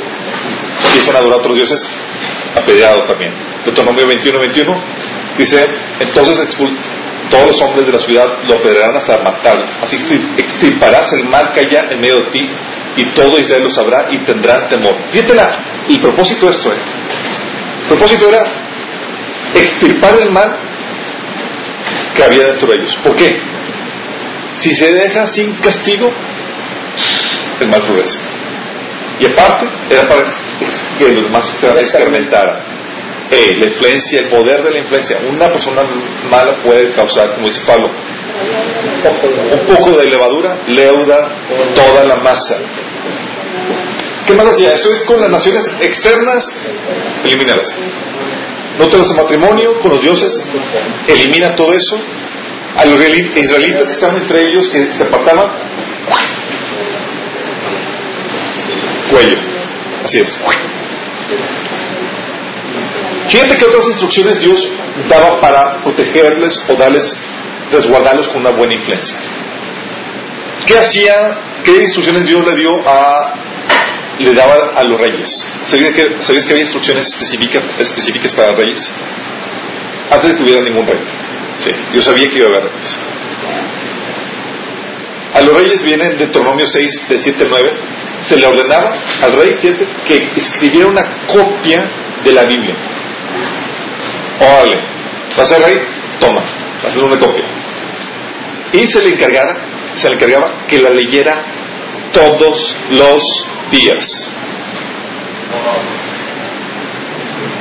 empiezan 0.86 1.16
a 1.16 1.20
adorar 1.20 1.38
a 1.38 1.42
otros 1.42 1.56
dioses, 1.56 1.88
apedreado 2.56 3.04
también. 3.08 3.34
Deuteronomio 3.64 4.06
21, 4.06 4.40
21 4.40 4.84
dice, 5.38 5.66
entonces 6.02 6.58
todos 7.30 7.48
los 7.52 7.62
hombres 7.62 7.86
de 7.86 7.94
la 7.94 8.00
ciudad 8.00 8.44
lo 8.48 8.56
apedrearán 8.56 8.98
hasta 8.98 9.18
matarlo. 9.20 9.66
Así 9.82 9.98
extirparás 10.38 11.14
el 11.14 11.26
mal 11.26 11.54
que 11.54 11.62
haya 11.62 11.88
en 11.90 12.00
medio 12.02 12.18
de 12.18 12.32
ti 12.32 12.50
y 12.98 13.06
todo 13.14 13.40
Israel 13.40 13.64
lo 13.64 13.70
sabrá 13.70 14.08
y 14.12 14.24
tendrán 14.26 14.68
temor. 14.70 14.96
Fíjate 15.12 15.34
el 15.90 16.02
propósito 16.02 16.48
de 16.48 16.52
esto, 16.52 16.74
¿eh? 16.74 16.78
El 17.88 17.96
propósito 17.96 18.28
era 18.28 18.44
extirpar 19.56 20.20
el 20.20 20.30
mal 20.30 20.58
que 22.14 22.24
había 22.24 22.48
dentro 22.48 22.68
de 22.70 22.76
ellos. 22.76 22.98
¿Por 23.04 23.16
qué? 23.16 23.40
Si 24.58 24.76
se 24.76 24.94
deja 24.94 25.26
sin 25.28 25.54
castigo, 25.62 26.12
el 27.62 27.68
mal 27.70 27.82
progresa. 27.82 28.20
Y 29.20 29.26
aparte, 29.26 29.68
era 29.90 30.08
para 30.08 30.26
que 31.00 31.14
los 31.14 31.24
demás 31.24 31.58
experimentaran 31.80 32.58
eh, 33.32 33.56
la 33.58 33.66
influencia, 33.68 34.20
el 34.20 34.30
poder 34.30 34.64
de 34.64 34.72
la 34.72 34.80
influencia. 34.80 35.20
Una 35.30 35.48
persona 35.48 35.84
mala 36.30 36.62
puede 36.64 36.92
causar, 36.92 37.36
como 37.36 37.48
dice 37.48 37.62
Pablo, 37.66 37.90
un 39.54 39.76
poco 39.76 39.98
de 39.98 40.08
levadura, 40.08 40.60
leuda 40.68 41.36
toda 41.74 42.04
la 42.04 42.18
masa. 42.18 42.58
¿Qué 44.28 44.34
más 44.34 44.48
hacía? 44.48 44.74
Esto 44.74 44.92
es 44.92 45.00
con 45.06 45.22
las 45.22 45.30
naciones 45.30 45.64
externas, 45.80 46.46
elimínalas. 47.24 47.74
No 48.78 48.88
te 48.90 48.98
das 48.98 49.14
matrimonio 49.16 49.80
con 49.82 49.92
los 49.92 50.02
dioses, 50.02 50.34
elimina 51.08 51.56
todo 51.56 51.74
eso. 51.74 51.98
A 52.76 52.86
los 52.86 53.02
israelitas 53.02 53.88
que 53.88 53.94
estaban 53.94 54.18
entre 54.18 54.44
ellos, 54.44 54.68
que 54.68 54.94
se 54.94 55.04
apartaban, 55.04 55.48
cuello. 59.10 59.38
Así 60.04 60.20
es. 60.20 60.38
Fíjate 63.30 63.58
que 63.58 63.66
otras 63.66 63.88
instrucciones 63.88 64.40
Dios 64.42 64.70
daba 65.10 65.40
para 65.40 65.82
protegerles 65.82 66.62
o 66.70 66.76
darles, 66.76 67.18
resguardarlos 67.72 68.28
con 68.28 68.42
una 68.42 68.52
buena 68.52 68.76
influencia. 68.76 69.18
¿Qué 70.66 70.78
hacía? 70.78 71.16
¿Qué 71.64 71.82
instrucciones 71.82 72.26
Dios 72.26 72.42
le 72.52 72.58
dio 72.58 72.72
a 72.86 73.47
le 74.20 74.34
daba 74.34 74.72
a 74.76 74.84
los 74.84 75.00
reyes. 75.00 75.30
¿Sabías 75.66 75.92
que, 75.92 76.18
¿sabías 76.22 76.46
que 76.46 76.54
había 76.54 76.64
instrucciones 76.64 77.08
específicas, 77.08 77.64
específicas 77.80 78.34
para 78.34 78.54
reyes? 78.54 78.92
Antes 80.12 80.32
de 80.32 80.38
que 80.38 80.44
hubiera 80.44 80.62
ningún 80.64 80.88
rey. 80.88 81.00
Sí, 81.60 81.72
Dios 81.92 82.06
sabía 82.06 82.28
que 82.30 82.38
iba 82.38 82.46
a 82.46 82.50
haber 82.50 82.64
reyes. 82.72 82.98
A 85.34 85.42
los 85.42 85.56
reyes 85.56 85.84
viene 85.84 86.10
de 86.10 86.16
Deuteronomio 86.16 86.66
6, 86.66 87.10
del 87.10 87.22
7 87.22 87.44
al 87.44 87.50
9, 87.50 87.74
se 88.24 88.38
le 88.38 88.48
ordenaba 88.48 88.98
al 89.22 89.34
rey 89.34 89.56
fíjate, 89.62 89.88
que 90.08 90.32
escribiera 90.36 90.88
una 90.88 91.28
copia 91.28 91.90
de 92.24 92.32
la 92.32 92.44
Biblia. 92.46 92.76
Órale, 94.40 94.78
¿va 95.38 95.44
a 95.44 95.46
ser 95.46 95.62
rey? 95.62 95.76
Toma, 96.20 96.42
hacer 96.84 97.04
una 97.04 97.20
copia. 97.20 97.44
Y 98.74 98.86
se 98.88 99.02
le 99.04 99.10
encargara, 99.10 99.58
se 99.96 100.10
le 100.10 100.16
encargaba 100.16 100.66
que 100.68 100.80
la 100.80 100.90
leyera 100.90 101.46
todos 102.12 102.76
los 102.90 103.24
días. 103.72 104.32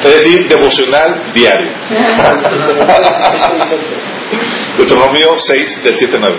Es 0.05 0.13
decir, 0.13 0.47
devocional 0.49 1.33
diario. 1.33 1.71
Deuteronomio 4.77 5.39
6 5.39 5.83
del 5.85 5.97
7 5.97 6.19
9. 6.21 6.37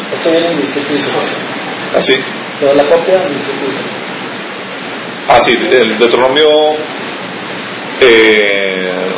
¿Así? 1.95 2.13
No, 2.61 2.73
la 2.73 2.87
copia. 2.89 3.23
Ah, 5.27 5.39
sí, 5.43 5.57
el 5.71 5.97
Deuteronomio. 5.97 6.45
Eh, 7.99 9.09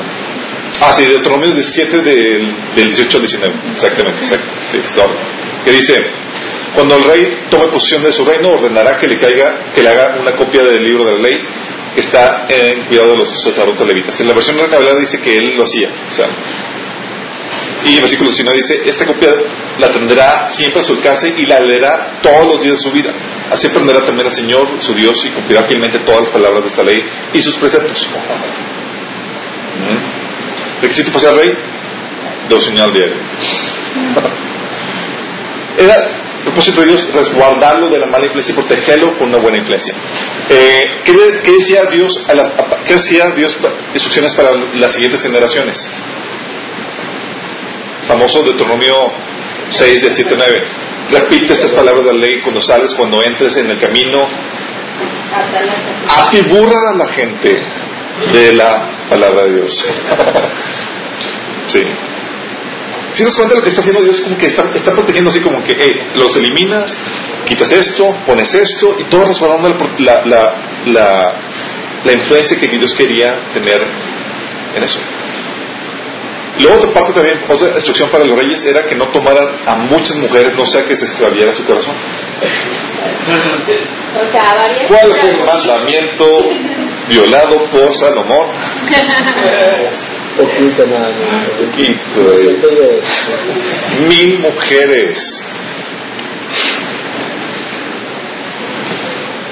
ah, 0.81 0.93
sí, 0.95 1.05
Deuteronomio 1.05 1.53
17 1.53 2.01
del, 2.01 2.55
del 2.75 2.87
18 2.87 3.17
al 3.17 3.23
19. 3.23 3.55
Exactamente, 3.71 4.21
exacto. 4.21 4.47
Sí. 4.71 4.79
Que 5.65 5.71
dice: 5.71 5.95
Cuando 6.75 6.95
el 6.97 7.03
rey 7.03 7.45
tome 7.49 7.67
posesión 7.67 8.03
de 8.03 8.11
su 8.11 8.23
reino, 8.23 8.49
ordenará 8.51 8.97
que 8.97 9.07
le, 9.07 9.17
caiga, 9.19 9.71
que 9.73 9.81
le 9.81 9.89
haga 9.89 10.17
una 10.19 10.35
copia 10.35 10.63
del 10.63 10.83
libro 10.83 11.03
de 11.05 11.13
la 11.13 11.19
ley 11.19 11.41
que 11.93 12.01
está 12.01 12.45
en 12.47 12.85
cuidado 12.85 13.11
de 13.11 13.17
los 13.17 13.43
sacerdotes 13.43 13.87
levitas. 13.87 14.19
En 14.19 14.27
la 14.27 14.33
versión 14.33 14.57
Reina 14.57 14.77
Valera 14.77 14.99
dice 14.99 15.19
que 15.19 15.37
él 15.37 15.55
lo 15.55 15.63
hacía. 15.63 15.89
Y 17.85 17.95
el 17.95 18.01
versículo 18.01 18.29
19 18.29 18.57
dice: 18.57 18.81
Esta 18.85 19.05
copia 19.05 19.29
la 19.79 19.89
tendrá 19.89 20.49
siempre 20.49 20.81
a 20.81 20.83
su 20.83 20.93
alcance 20.93 21.33
y 21.35 21.45
la 21.45 21.59
leerá 21.59 22.19
todos 22.21 22.45
los 22.45 22.61
días 22.61 22.77
de 22.77 22.83
su 22.83 22.91
vida. 22.91 23.13
Así 23.49 23.67
aprenderá 23.67 24.05
también 24.05 24.27
al 24.27 24.33
Señor, 24.33 24.67
su 24.79 24.93
Dios, 24.93 25.25
y 25.25 25.29
cumplirá 25.29 25.67
fielmente 25.67 25.99
todas 25.99 26.21
las 26.21 26.29
palabras 26.29 26.61
de 26.63 26.69
esta 26.69 26.83
ley 26.83 27.01
y 27.33 27.41
sus 27.41 27.55
preceptos. 27.55 28.07
¿Mm? 29.79 30.81
Requisito 30.81 31.11
para 31.11 31.19
ser 31.19 31.33
rey, 31.35 31.51
devocional 32.47 32.89
al 32.89 32.93
diario. 32.93 33.15
Era 35.77 36.28
propósito 36.49 36.81
de 36.81 36.87
Dios 36.87 37.13
resguardarlo 37.13 37.89
de 37.89 37.99
la 37.99 38.07
mala 38.07 38.25
influencia 38.25 38.53
y 38.53 38.55
protegerlo 38.57 39.17
con 39.17 39.29
una 39.29 39.37
buena 39.39 39.57
influencia. 39.57 39.93
Eh, 40.49 41.01
¿qué, 41.05 41.13
qué 41.43 41.51
decía 41.51 41.83
Dios? 41.91 42.25
A 42.27 42.33
la, 42.33 42.43
a- 42.43 42.83
¿Qué 42.85 42.93
decía 42.95 43.31
Dios? 43.35 43.57
Instrucciones 43.93 44.33
para 44.33 44.49
las 44.75 44.91
siguientes 44.93 45.21
generaciones. 45.21 45.77
Famoso 48.07 48.41
Deuteronomio 48.43 48.95
6 49.69 50.01
del 50.03 50.13
7 50.15 50.35
9. 50.35 50.63
Repite 51.11 51.53
estas 51.53 51.71
palabras 51.71 52.05
de 52.05 52.13
la 52.13 52.19
ley 52.19 52.39
cuando 52.41 52.61
sales, 52.61 52.93
cuando 52.95 53.21
entres 53.23 53.55
en 53.57 53.69
el 53.69 53.79
camino. 53.79 54.27
Atiburra 56.19 56.91
a 56.93 56.97
la 56.97 57.07
gente 57.13 57.61
de 58.33 58.53
la 58.53 59.07
palabra 59.09 59.43
de 59.43 59.53
Dios. 59.55 59.85
Sí. 61.67 61.83
Si 63.11 63.23
nos 63.23 63.35
cuenta 63.35 63.55
lo 63.55 63.61
que 63.61 63.69
está 63.69 63.81
haciendo 63.81 64.03
Dios, 64.03 64.21
como 64.21 64.37
que 64.37 64.45
está, 64.45 64.69
está 64.73 64.93
protegiendo 64.93 65.31
así 65.31 65.41
como 65.41 65.63
que, 65.63 65.75
hey, 65.79 65.91
los 66.15 66.35
eliminas, 66.37 66.95
quitas 67.45 67.71
esto, 67.71 68.13
pones 68.25 68.53
esto, 68.53 68.95
y 68.99 69.05
todo 69.05 69.25
resguardando 69.25 69.75
la, 69.99 70.25
la, 70.25 70.83
la, 70.85 71.33
la 72.03 72.11
influencia 72.11 72.59
que 72.59 72.67
Dios 72.67 72.93
quería 72.93 73.49
tener 73.53 73.79
en 74.75 74.83
eso. 74.83 74.99
Luego 76.59 76.75
otra 76.77 76.91
parte 76.93 77.13
también, 77.13 77.39
otra 77.47 77.69
instrucción 77.73 78.09
para 78.09 78.25
los 78.25 78.37
reyes 78.37 78.65
era 78.65 78.85
que 78.85 78.95
no 78.95 79.05
tomaran 79.11 79.47
a 79.65 79.75
muchas 79.75 80.17
mujeres, 80.17 80.53
no 80.55 80.65
sea 80.65 80.85
que 80.85 80.95
se 80.95 81.05
extraviara 81.05 81.53
su 81.53 81.65
corazón. 81.65 81.95
O 84.11 84.31
sea, 84.31 84.55
varias. 84.55 84.87
¿Cuál 84.87 85.11
fue 85.19 85.29
el 85.29 85.45
mandamiento 85.45 86.25
violado 87.07 87.65
por 87.71 87.95
Salomón? 87.95 88.49
Poquito 90.35 90.85
nada 90.87 91.09
más. 91.09 91.47
Mil 94.07 94.39
mujeres. 94.39 95.41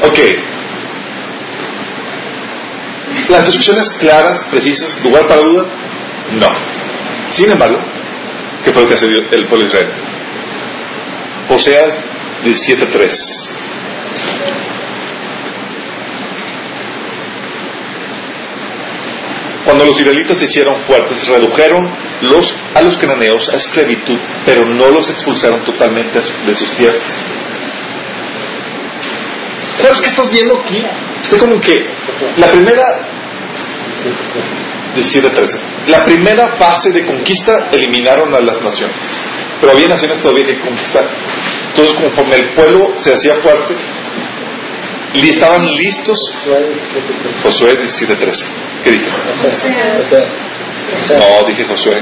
Ok. 0.02 0.20
Las 3.30 3.46
instrucciones 3.46 3.90
claras, 4.00 4.46
precisas, 4.52 5.02
lugar 5.04 5.28
para 5.28 5.42
duda, 5.42 5.66
no. 6.32 6.76
Sin 7.31 7.51
embargo, 7.51 7.79
¿qué 8.63 8.72
fue 8.72 8.81
lo 8.81 8.88
que 8.88 8.96
hace 8.96 9.05
el 9.05 9.48
pueblo 9.48 9.65
de 9.65 9.67
Israel? 9.67 9.89
Oseas 11.50 11.93
17.3. 12.43 13.48
Cuando 19.66 19.83
los 19.83 20.00
israelitas 20.00 20.37
se 20.37 20.46
hicieron 20.46 20.77
fuertes, 20.83 21.27
redujeron 21.27 21.90
a 22.74 22.81
los 22.81 22.98
cananeos 22.98 23.50
a 23.50 23.57
esclavitud, 23.57 24.18
pero 24.46 24.66
no 24.66 24.90
los 24.90 25.09
expulsaron 25.09 25.63
totalmente 25.66 26.20
de 26.46 26.55
sus 26.55 26.72
tierras. 26.77 27.22
¿Sabes 29.75 30.01
qué 30.01 30.07
estás 30.07 30.31
viendo 30.31 30.57
aquí? 30.59 30.81
Está 31.22 31.37
como 31.37 31.59
que 31.59 31.85
la 32.37 32.48
primera 32.48 32.83
17-13. 34.96 35.76
La 35.88 36.04
primera 36.04 36.58
fase 36.58 36.92
de 36.92 37.06
conquista 37.06 37.70
eliminaron 37.72 38.34
a 38.34 38.40
las 38.40 38.62
naciones, 38.62 38.98
pero 39.62 39.72
había 39.72 39.88
naciones 39.88 40.22
todavía 40.22 40.46
que 40.46 40.60
conquistar. 40.60 41.04
Entonces, 41.70 41.96
conforme 41.96 42.36
el 42.36 42.54
pueblo 42.54 42.94
se 42.98 43.14
hacía 43.14 43.36
fuerte 43.36 43.76
y 45.14 45.30
estaban 45.30 45.66
listos, 45.66 46.20
Josué 47.44 47.78
17-13. 47.80 48.46
¿Qué 48.84 48.92
dije? 48.92 49.08
No, 51.18 51.48
dije 51.48 51.66
Josué. 51.68 52.02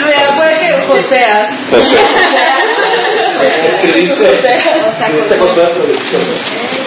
Luego 0.00 0.36
puede 0.36 0.60
que 0.60 0.86
Joseas. 0.86 1.48
Josué. 1.70 2.00
escribiste, 3.66 4.26
Josué. 5.38 5.64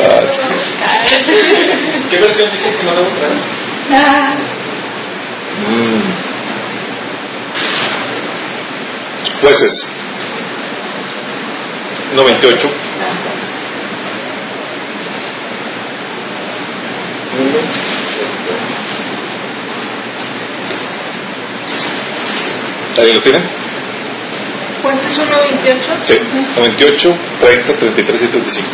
Ah. 0.04 0.22
¿Qué 2.10 2.18
versión 2.20 2.52
dice 2.52 2.76
que 2.76 2.84
no 2.84 2.96
debo 2.96 3.08
traer? 3.08 3.38
Mm. 5.60 6.32
Jueces 9.42 9.92
98. 12.14 12.70
¿Alguien 22.98 23.16
lo 23.16 23.22
tiene? 23.22 23.61
Jueces 24.82 25.20
1.28 25.20 26.00
Sí. 26.04 26.20
98, 26.56 27.18
30, 27.40 27.74
33 27.74 28.22
y 28.24 28.28
35. 28.28 28.68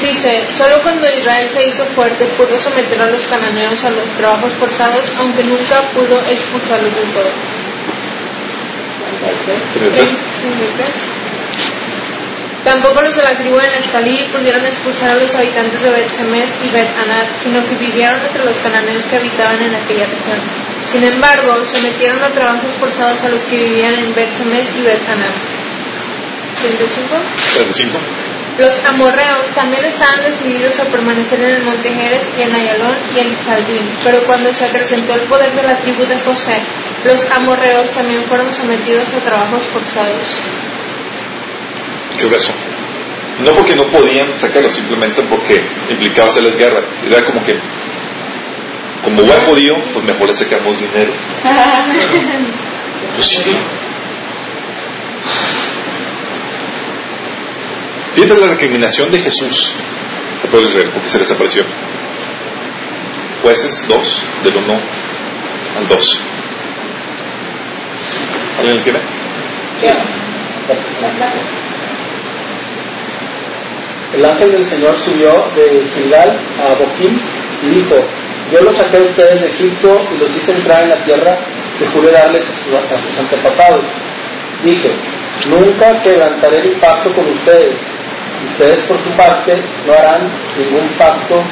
dice, 0.00 0.46
solo 0.56 0.80
cuando 0.82 1.06
Israel 1.08 1.48
se 1.50 1.68
hizo 1.68 1.84
fuerte 1.94 2.26
pudo 2.36 2.58
someter 2.58 3.02
a 3.02 3.06
los 3.06 3.26
cananeos 3.26 3.82
a 3.84 3.90
los 3.90 4.08
trabajos 4.16 4.52
forzados, 4.54 5.04
aunque 5.18 5.44
nunca 5.44 5.82
pudo 5.92 6.20
expulsarlos 6.26 6.94
del 6.94 7.12
todo. 7.12 7.30
33. 9.74 11.27
33. 12.64 12.64
Tampoco 12.64 13.02
los 13.02 13.16
de 13.16 13.22
la 13.22 13.38
tribu 13.38 13.56
de 13.56 13.68
Neftalí 13.70 14.28
pudieron 14.32 14.64
expulsar 14.66 15.12
a 15.12 15.16
los 15.16 15.34
habitantes 15.34 15.80
de 15.82 15.90
Bet 15.90 16.10
Semes 16.10 16.50
y 16.62 16.70
Bet 16.70 16.90
Anat, 16.90 17.36
sino 17.42 17.66
que 17.66 17.76
vivieron 17.76 18.20
entre 18.20 18.44
los 18.44 18.58
cananeos 18.58 19.04
que 19.06 19.16
habitaban 19.16 19.62
en 19.62 19.74
aquella 19.74 20.06
región. 20.06 20.40
Sin 20.84 21.04
embargo, 21.04 21.64
sometieron 21.64 22.22
a 22.22 22.32
trabajos 22.32 22.70
forzados 22.80 23.22
a 23.22 23.28
los 23.28 23.44
que 23.44 23.56
vivían 23.56 23.94
en 23.94 24.14
Bet 24.14 24.32
Semes 24.32 24.72
y 24.76 24.82
Bet 24.82 25.08
Anat. 25.08 25.34
35. 26.60 27.14
35. 27.54 27.98
Los 28.58 28.76
amorreos 28.86 29.54
también 29.54 29.84
estaban 29.84 30.24
decididos 30.24 30.80
a 30.80 30.90
permanecer 30.90 31.40
en 31.40 31.50
el 31.58 31.62
monte 31.62 31.94
Jerez 31.94 32.24
y 32.36 32.42
en 32.42 32.52
Ayalón 32.52 32.96
y 33.14 33.20
en 33.20 33.36
Salbín, 33.38 33.88
pero 34.02 34.24
cuando 34.26 34.52
se 34.52 34.64
acrecentó 34.64 35.14
el 35.14 35.28
poder 35.28 35.54
de 35.54 35.62
la 35.62 35.80
tribu 35.80 36.04
de 36.04 36.18
José, 36.18 36.60
los 37.04 37.30
amorreos 37.30 37.92
también 37.92 38.24
fueron 38.24 38.52
sometidos 38.52 39.14
a 39.14 39.20
trabajos 39.20 39.62
forzados. 39.72 40.42
¿Qué 42.18 42.26
hueso? 42.26 42.52
No 43.40 43.52
porque 43.54 43.76
no 43.76 43.88
podían 43.90 44.38
sacarlo, 44.40 44.68
simplemente 44.68 45.22
porque 45.22 45.64
implicaba 45.88 46.28
hacerles 46.28 46.56
guerra. 46.56 46.82
Era 47.06 47.24
como 47.24 47.44
que, 47.44 47.54
como 49.04 49.22
buen 49.22 49.40
judío, 49.42 49.74
pues 49.92 50.04
mejor 50.04 50.28
le 50.28 50.34
sacamos 50.34 50.80
dinero. 50.80 51.12
Pues 53.14 53.26
sí. 53.26 53.56
Fíjate 58.14 58.40
la 58.40 58.48
recriminación 58.48 59.10
de 59.12 59.20
Jesús 59.20 59.76
al 60.42 60.50
pueblo 60.50 60.68
de 60.68 60.74
Israel, 60.74 60.90
porque 60.92 61.08
se 61.08 61.18
les 61.20 61.30
apareció. 61.30 61.62
Jueces 63.42 63.86
2, 63.86 64.26
del 64.42 64.56
1 64.56 64.80
al 65.76 65.86
2. 65.86 66.20
¿Alguien 68.58 68.76
lo 68.76 68.82
tiene? 68.82 68.98
El 74.14 74.24
ángel 74.24 74.52
del 74.52 74.66
Señor 74.66 74.96
subió 74.96 75.50
de 75.54 75.84
Gilgal 75.94 76.38
a 76.58 76.74
Boquim 76.74 77.14
y 77.62 77.66
dijo, 77.68 77.96
yo 78.50 78.62
los 78.62 78.76
saqué 78.76 78.96
a 78.96 79.02
ustedes 79.02 79.40
de 79.42 79.48
Egipto 79.48 80.00
y 80.14 80.18
los 80.18 80.34
hice 80.34 80.52
entrar 80.52 80.82
en 80.84 80.88
la 80.90 81.04
tierra 81.04 81.38
que 81.78 81.86
juré 81.86 82.10
darles 82.12 82.44
a 82.48 83.02
sus, 83.02 83.18
antepasados. 83.18 83.84
Dije, 84.64 84.90
nunca 85.48 86.00
quebrantaré 86.00 86.64
mi 86.64 86.74
pacto 86.76 87.12
con 87.14 87.28
ustedes. 87.28 87.76
Ustedes 88.52 88.80
por 88.86 88.98
su 88.98 89.10
parte 89.10 89.62
no 89.86 89.92
harán 89.92 90.30
ningún 90.56 90.88
pacto 90.96 91.44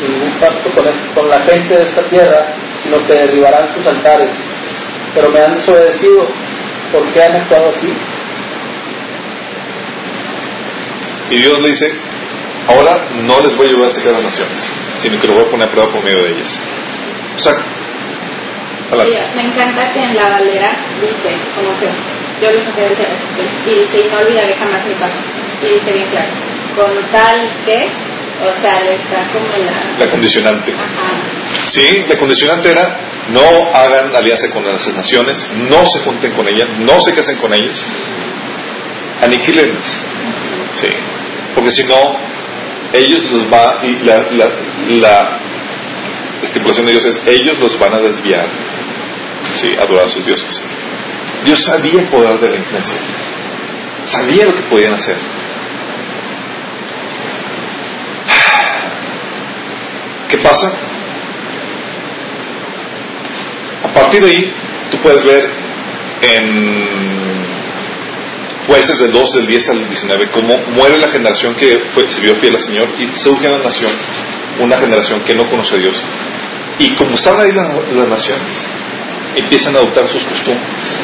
ningún 0.00 0.32
pacto 0.40 0.70
con, 0.70 0.84
con 1.14 1.28
la 1.28 1.40
gente 1.42 1.74
de 1.74 1.82
esta 1.82 2.02
tierra, 2.08 2.54
sino 2.82 3.04
que 3.06 3.14
derribarán 3.14 3.72
sus 3.74 3.86
altares. 3.86 4.30
Pero 5.14 5.30
me 5.30 5.40
han 5.40 5.54
desobedecido. 5.54 6.26
¿Por 6.92 7.10
qué 7.12 7.22
han 7.22 7.32
actuado 7.32 7.70
así? 7.70 7.92
Y 11.32 11.38
Dios 11.38 11.58
le 11.60 11.68
dice, 11.70 11.86
ahora 12.68 13.08
no 13.22 13.40
les 13.40 13.56
voy 13.56 13.66
a 13.66 13.70
ayudar 13.70 13.90
a 13.90 13.94
sacar 13.94 14.12
las 14.12 14.22
naciones, 14.22 14.70
sino 14.98 15.18
que 15.18 15.26
lo 15.26 15.34
voy 15.34 15.44
a 15.46 15.50
poner 15.50 15.66
a 15.66 15.72
prueba 15.72 15.90
por 15.90 16.04
medio 16.04 16.22
de 16.22 16.30
ellas. 16.30 16.60
O 17.34 17.38
sea, 17.38 17.52
me 19.34 19.42
encanta 19.42 19.92
que 19.94 20.00
en 20.00 20.14
la 20.14 20.28
Valera 20.28 20.76
dice, 21.00 21.34
como 21.56 21.72
que 21.80 21.88
yo 22.42 22.52
lo 22.52 22.64
saqué 22.66 22.82
del 22.82 22.96
y 23.64 23.80
dice, 23.80 24.06
y 24.06 24.10
no 24.10 24.18
olvidaré 24.18 24.54
jamás 24.58 24.84
mi 24.86 24.94
paso. 24.94 25.16
Y 25.62 25.66
dice 25.66 25.90
bien 25.90 26.10
claro, 26.10 26.28
con 26.76 27.10
tal 27.10 27.50
que, 27.64 27.80
o 28.44 28.52
sea, 28.60 28.84
le 28.84 28.94
está 28.96 29.26
como 29.32 29.48
la... 29.64 30.04
La 30.04 30.10
condicionante. 30.10 30.74
Sí, 31.66 32.04
la 32.06 32.16
condicionante 32.18 32.72
era, 32.72 32.98
no 33.30 33.40
hagan 33.74 34.14
alianza 34.14 34.50
con 34.50 34.66
las 34.66 34.86
naciones, 34.88 35.50
no 35.54 35.86
se 35.86 36.00
junten 36.00 36.32
con 36.34 36.46
ellas, 36.46 36.66
no 36.80 37.00
se 37.00 37.14
casen 37.14 37.38
con 37.38 37.54
ellas, 37.54 37.82
aniquilenlas. 39.22 40.02
Sí, 40.72 40.88
porque 41.54 41.70
si 41.70 41.84
no, 41.84 42.16
ellos 42.92 43.30
los 43.30 43.46
va, 43.52 43.80
y 43.82 44.04
la, 44.04 44.22
la, 44.32 44.48
la 44.88 45.38
estipulación 46.42 46.86
de 46.86 46.92
Dios 46.92 47.04
es, 47.06 47.22
ellos 47.26 47.58
los 47.58 47.78
van 47.78 47.94
a 47.94 47.98
desviar, 47.98 48.46
sí, 49.54 49.68
adorar 49.78 50.06
a 50.06 50.08
sus 50.08 50.24
dioses. 50.24 50.62
Dios 51.44 51.62
sabía 51.64 52.00
el 52.00 52.08
poder 52.08 52.38
de 52.38 52.50
la 52.50 52.56
influencia, 52.58 52.96
sabía 54.04 54.44
lo 54.46 54.54
que 54.54 54.62
podían 54.62 54.94
hacer. 54.94 55.16
¿Qué 60.28 60.38
pasa? 60.38 60.72
A 63.84 63.92
partir 63.92 64.22
de 64.22 64.30
ahí, 64.30 64.54
tú 64.90 64.98
puedes 65.02 65.22
ver 65.24 65.44
en 66.22 67.21
jueces 68.72 68.98
del 68.98 69.12
2, 69.12 69.32
del 69.34 69.46
10 69.46 69.68
al 69.68 69.86
19, 69.86 70.30
cómo 70.30 70.56
muere 70.68 70.96
la 70.96 71.10
generación 71.10 71.54
que 71.54 71.78
fue, 71.92 72.10
se 72.10 72.20
vio 72.22 72.34
fiel 72.36 72.54
al 72.54 72.62
Señor 72.62 72.88
y 72.98 73.06
surge 73.18 73.46
la 73.50 73.58
nación, 73.58 73.92
una 74.60 74.78
generación 74.78 75.22
que 75.24 75.34
no 75.34 75.44
conoce 75.50 75.74
a 75.74 75.78
Dios. 75.78 75.94
Y 76.78 76.94
como 76.94 77.14
están 77.14 77.38
ahí 77.38 77.52
las, 77.52 78.08
naciones, 78.08 78.54
empiezan 79.36 79.76
a 79.76 79.78
adoptar 79.80 80.08
sus 80.08 80.24
costumbres, 80.24 80.96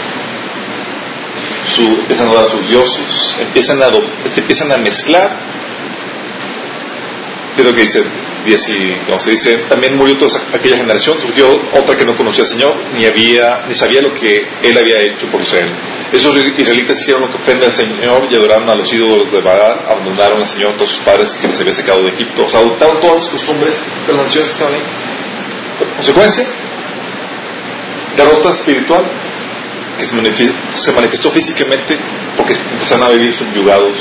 su, 1.66 1.82
empiezan 1.84 2.28
a 2.28 2.30
adoptar 2.30 2.58
sus 2.58 2.68
dioses, 2.70 3.36
empiezan 3.38 3.82
a, 3.82 3.90
se 4.32 4.40
empiezan 4.40 4.72
a 4.72 4.78
mezclar. 4.78 5.36
Lo 7.58 7.74
que 7.74 7.82
dice 7.82 8.00
10 8.48 8.68
y 8.68 9.20
se 9.20 9.30
dice, 9.30 9.50
también 9.68 9.96
murió 9.96 10.16
toda 10.16 10.40
aquella 10.54 10.76
generación, 10.76 11.20
surgió 11.20 11.48
otra 11.74 11.94
que 11.96 12.04
no 12.04 12.16
conocía 12.16 12.42
al 12.42 12.48
Señor, 12.48 12.74
ni 12.94 13.04
había, 13.04 13.66
ni 13.68 13.74
sabía 13.74 14.00
lo 14.00 14.12
que 14.14 14.34
Él 14.62 14.76
había 14.76 15.00
hecho 15.00 15.28
por 15.28 15.42
Israel. 15.42 15.70
Esos 16.10 16.32
israelitas 16.56 17.00
hicieron 17.00 17.22
lo 17.22 17.28
que 17.30 17.42
ofende 17.42 17.66
al 17.66 17.74
Señor 17.74 18.28
y 18.30 18.34
adoraron 18.34 18.68
a 18.70 18.74
los 18.74 18.90
ídolos 18.92 19.30
de 19.30 19.42
Baal, 19.42 19.80
abandonaron 19.86 20.40
al 20.40 20.48
Señor 20.48 20.74
todos 20.76 20.90
sus 20.90 21.00
padres 21.00 21.30
que 21.32 21.48
les 21.48 21.60
había 21.60 21.72
sacado 21.72 22.02
de 22.02 22.14
Egipto. 22.14 22.44
O 22.44 22.48
sea, 22.48 22.60
adoptaron 22.60 23.00
todas 23.00 23.16
las 23.16 23.28
costumbres 23.28 23.78
de 24.06 24.12
las 24.14 24.22
naciones 24.22 24.48
que 24.48 24.54
estaban 24.54 24.74
ahí. 24.74 24.82
Consecuencia, 25.96 26.44
derrota 28.16 28.50
espiritual 28.50 29.04
que 29.98 30.04
se 30.04 30.92
manifestó, 30.92 31.30
físicamente 31.32 31.98
porque 32.36 32.54
empezaron 32.54 33.08
a 33.08 33.10
vivir 33.10 33.34
subyugados 33.34 33.98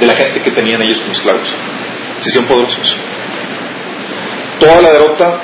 de 0.00 0.06
la 0.06 0.14
gente 0.14 0.42
que 0.42 0.50
tenían 0.50 0.82
ellos 0.82 1.00
como 1.00 1.12
esclavos. 1.12 1.48
Se 2.20 2.28
hicieron 2.28 2.48
poderosos. 2.48 2.98
Toda 4.58 4.82
la 4.82 4.90
derrota 4.90 5.40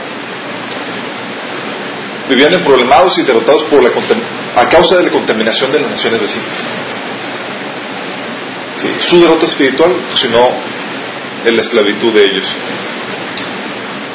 vivían 2.28 2.54
emproblemados 2.54 3.18
y 3.18 3.22
derrotados 3.22 3.64
por 3.64 3.82
la 3.82 3.90
a 4.56 4.68
causa 4.68 4.96
de 4.96 5.04
la 5.04 5.10
contaminación 5.10 5.72
de 5.72 5.80
las 5.80 5.90
naciones 5.90 6.20
vecinas. 6.20 6.66
Su 8.98 9.20
derrota 9.20 9.46
espiritual 9.46 9.96
sino 10.14 10.38
en 11.44 11.54
la 11.54 11.60
esclavitud 11.60 12.12
de 12.12 12.24
ellos. 12.24 12.46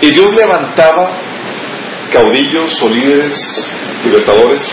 Y 0.02 0.12
Dios 0.12 0.34
levantaba 0.36 1.18
caudillos 2.12 2.82
o 2.82 2.90
líderes 2.90 3.66
libertadores 4.04 4.64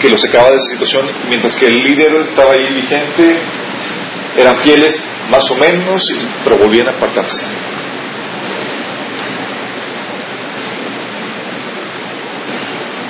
que 0.00 0.10
los 0.10 0.20
sacaba 0.20 0.50
de 0.50 0.56
esa 0.56 0.70
situación, 0.70 1.10
mientras 1.28 1.54
que 1.56 1.66
el 1.66 1.78
líder 1.82 2.14
estaba 2.28 2.52
ahí 2.52 2.72
vigente, 2.74 3.40
eran 4.36 4.58
fieles 4.58 5.00
más 5.30 5.50
o 5.50 5.54
menos, 5.56 6.12
pero 6.44 6.58
volvían 6.58 6.88
a 6.88 6.92
apartarse. 6.92 7.42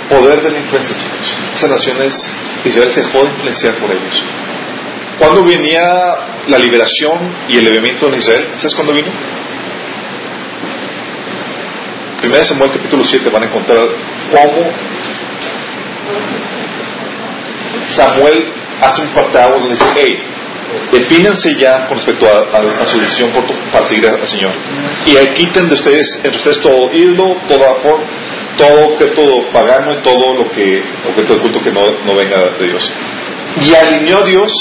Poder 0.09 0.43
de 0.43 0.51
la 0.51 0.59
influencia, 0.61 0.97
chicos. 0.97 1.37
Esas 1.55 1.71
naciones, 1.71 2.15
Israel 2.65 2.93
se 2.93 3.01
dejó 3.03 3.25
de 3.25 3.31
influenciar 3.31 3.75
por 3.77 3.91
ellos. 3.91 4.23
¿Cuándo 5.19 5.45
venía 5.45 5.81
la 6.49 6.59
liberación 6.59 7.35
y 7.49 7.59
el 7.59 7.69
elevamiento 7.69 8.09
en 8.09 8.15
Israel? 8.15 8.49
¿Sabes 8.57 8.75
cuándo 8.75 8.93
vino? 8.93 9.11
Primera 12.21 12.45
Samuel 12.45 12.71
capítulo 12.73 13.05
7 13.05 13.31
van 13.31 13.43
a 13.43 13.47
encontrar 13.47 13.87
cómo 14.31 14.71
Samuel 17.87 18.53
hace 18.81 19.03
un 19.03 19.09
parteaguas 19.09 19.61
donde 19.61 19.77
dice, 19.77 19.87
hey, 19.95 20.23
defínanse 20.91 21.55
ya 21.59 21.87
con 21.87 21.99
respecto 21.99 22.27
a, 22.27 22.87
su 22.87 22.99
decisión 22.99 23.31
por, 23.31 23.45
para 23.71 23.87
seguir 23.87 24.07
al 24.07 24.27
Señor. 24.27 24.53
Y 25.07 25.35
quiten 25.35 25.69
de 25.69 25.75
ustedes, 25.75 26.17
entre 26.17 26.37
ustedes 26.37 26.61
todo 26.61 26.93
ídolo, 26.93 27.37
toda 27.47 27.75
forma, 27.83 28.05
todo 28.57 28.95
objeto 28.95 29.23
pagano 29.53 29.93
y 29.93 30.03
todo 30.03 30.35
lo 30.35 30.51
que 30.51 30.83
objeto 31.09 31.35
de 31.35 31.41
culto 31.41 31.61
que 31.61 31.73
no, 31.73 31.81
no 32.05 32.15
venga 32.15 32.57
de 32.59 32.67
Dios. 32.67 32.91
Y 33.61 33.75
alineó 33.75 34.23
Dios, 34.23 34.53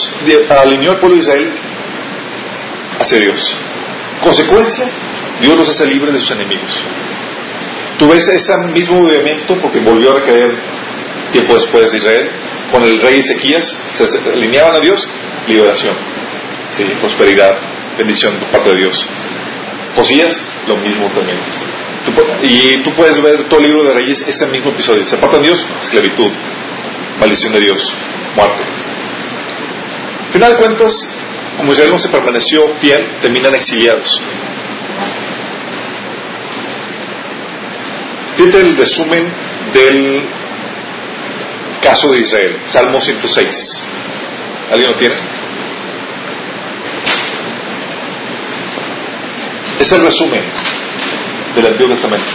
alineó 0.61 0.91
al 0.91 0.99
pueblo 0.99 1.15
de 1.15 1.21
Israel 1.21 1.53
hacia 2.99 3.19
Dios. 3.19 3.55
Consecuencia, 4.21 4.85
Dios 5.41 5.57
los 5.57 5.69
hace 5.69 5.87
libres 5.87 6.13
de 6.13 6.19
sus 6.19 6.31
enemigos. 6.31 6.83
Tú 7.97 8.07
ves 8.07 8.27
ese 8.27 8.57
mismo 8.71 9.01
movimiento 9.01 9.55
porque 9.61 9.79
volvió 9.79 10.11
a 10.11 10.19
recaer 10.19 10.51
tiempo 11.31 11.53
después 11.55 11.91
de 11.91 11.97
Israel, 11.97 12.31
con 12.71 12.83
el 12.83 12.99
rey 13.01 13.19
Ezequías, 13.19 13.65
se 13.93 14.05
alineaban 14.31 14.75
a 14.75 14.79
Dios, 14.79 15.07
liberación, 15.47 15.95
¿sí? 16.71 16.83
prosperidad, 16.99 17.51
bendición 17.97 18.35
por 18.39 18.49
parte 18.49 18.69
de 18.71 18.77
Dios. 18.77 19.05
Josías, 19.95 20.35
lo 20.67 20.77
mismo 20.77 21.07
también 21.09 21.39
y 22.43 22.83
tú 22.83 22.93
puedes 22.95 23.21
ver 23.21 23.47
todo 23.47 23.59
el 23.59 23.67
libro 23.67 23.83
de 23.87 23.93
Reyes, 23.93 24.23
ese 24.27 24.45
mismo 24.47 24.71
episodio. 24.71 25.05
Se 25.05 25.15
apartan 25.15 25.41
Dios, 25.41 25.65
esclavitud, 25.81 26.29
maldición 27.19 27.53
de 27.53 27.59
Dios, 27.61 27.95
muerte. 28.35 28.63
Al 30.27 30.33
final 30.33 30.51
de 30.51 30.57
cuentas, 30.57 30.93
como 31.57 31.71
Israel 31.71 31.91
no 31.91 31.99
se 31.99 32.09
permaneció 32.09 32.67
fiel, 32.79 33.19
terminan 33.21 33.55
exiliados. 33.55 34.21
Fíjate 38.35 38.61
el 38.61 38.75
resumen 38.75 39.31
del 39.73 40.27
caso 41.81 42.11
de 42.11 42.19
Israel, 42.19 42.59
Salmo 42.67 42.99
106. 42.99 43.85
¿Alguien 44.71 44.91
lo 44.91 44.97
tiene? 44.97 45.15
Es 49.79 49.91
el 49.91 50.01
resumen 50.01 50.43
del 51.55 51.67
Antiguo 51.67 51.93
Testamento. 51.93 52.31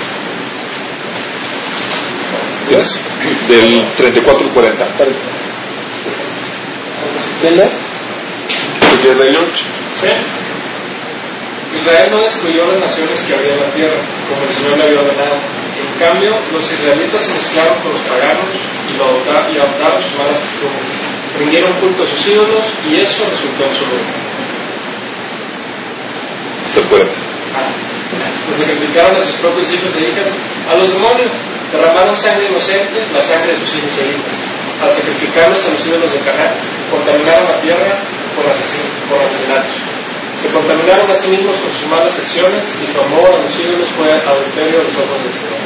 ¿Tienes? 2.69 3.01
Del 3.49 3.93
34 3.97 4.47
al 4.47 4.53
40. 4.53 4.87
¿Quién 7.41 7.57
lee? 7.57 7.63
George? 9.03 9.65
Sí. 9.95 10.09
Israel 11.75 12.11
no 12.11 12.19
destruyó 12.19 12.67
las 12.67 12.81
naciones 12.81 13.23
que 13.23 13.35
había 13.35 13.53
en 13.55 13.61
la 13.61 13.71
tierra, 13.73 14.01
como 14.29 14.43
el 14.43 14.49
Señor 14.49 14.79
le 14.79 14.85
había 14.85 15.01
ordenado. 15.01 15.41
En 15.79 15.99
cambio, 15.99 16.35
los 16.53 16.73
israelitas 16.73 17.23
se 17.23 17.33
mezclaron 17.33 17.81
con 17.81 17.93
los 17.93 18.03
paganos 18.03 18.51
y, 18.91 18.97
lo 18.97 19.05
adoptaron, 19.05 19.55
y 19.55 19.59
adoptaron 19.59 20.03
sus 20.03 20.19
malas 20.19 20.39
costumbres. 20.39 20.89
Rindieron 21.39 21.73
culto 21.81 22.03
a 22.03 22.07
sus 22.07 22.27
ídolos 22.27 22.65
y 22.85 22.97
eso 22.97 23.25
resultó 23.29 23.65
en 23.65 23.75
su 23.75 23.85
ruina. 23.85 24.09
Hasta 26.65 26.81
el 26.81 26.87
40 26.87 27.98
pues 28.47 28.59
sacrificaron 28.59 29.17
a 29.17 29.21
sus 29.21 29.37
propios 29.37 29.73
hijos 29.73 29.95
e 29.97 30.11
hijas 30.11 30.37
a 30.69 30.75
los 30.77 30.93
demonios, 30.93 31.31
derramaron 31.73 32.17
sangre 32.17 32.49
inocente, 32.49 33.07
la 33.13 33.21
sangre 33.21 33.53
de 33.53 33.61
sus 33.61 33.77
hijos 33.77 33.99
e 34.01 34.09
hijas. 34.09 34.35
Al 34.81 34.93
sacrificarlos 34.93 35.67
a 35.67 35.71
los 35.71 35.87
ídolos 35.87 36.13
de 36.13 36.21
Canaán, 36.21 36.55
contaminaron 36.91 37.49
la 37.49 37.61
tierra 37.61 37.99
por, 38.37 38.47
asesinatos. 38.47 39.75
Se 40.41 40.49
contaminaron 40.51 41.11
a 41.11 41.17
sí 41.17 41.29
mismos 41.29 41.57
con 41.57 41.73
sus 41.73 41.87
malas 41.89 42.17
acciones 42.17 42.65
y 42.81 42.87
su 42.87 43.01
amor 43.01 43.35
a 43.35 43.43
los 43.43 43.59
ídolos 43.59 43.89
fue 43.97 44.11
adulterio 44.13 44.79
de 44.79 44.85
los 44.85 44.97
ojos 44.97 45.25
del 45.25 45.35
Señor. 45.35 45.59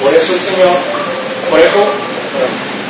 Por 0.00 0.14
eso 0.14 0.34
el 0.34 0.40
Señor, 0.40 0.78
por 1.50 1.60
eso, 1.60 1.86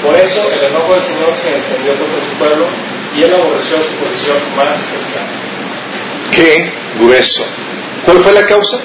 por 0.03 0.21
eso 0.21 0.53
el 0.53 0.65
enojo 0.65 0.93
del 0.93 1.03
Señor 1.03 1.35
se 1.35 1.57
encendió 1.57 1.99
contra 1.99 2.21
su 2.21 2.33
pueblo 2.37 2.69
y 3.17 3.25
él 3.25 3.35
aborreció 3.35 3.83
su 3.83 3.93
posición 3.95 4.37
más 4.55 4.79
extraña. 4.93 5.41
Qué 6.31 6.73
grueso 6.99 7.64
¿Cuál 8.05 8.19
fue 8.21 8.33
la 8.33 8.47
causa? 8.47 8.79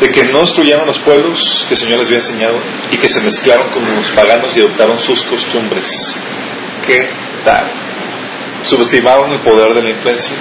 De 0.00 0.10
que 0.10 0.24
no 0.24 0.40
destruyeron 0.40 0.86
los 0.86 0.98
pueblos 1.00 1.64
que 1.68 1.74
el 1.74 1.80
Señor 1.80 1.98
les 1.98 2.08
había 2.08 2.20
enseñado 2.20 2.58
y 2.90 2.98
que 2.98 3.08
se 3.08 3.20
mezclaron 3.20 3.70
con 3.70 3.84
los 3.84 4.08
paganos 4.10 4.56
y 4.56 4.60
adoptaron 4.60 4.98
sus 4.98 5.22
costumbres. 5.24 6.18
¿Qué 6.86 7.08
tal? 7.44 7.70
Subestimaron 8.62 9.32
el 9.32 9.40
poder 9.40 9.74
de 9.74 9.82
la 9.82 9.90
influencia 9.90 10.36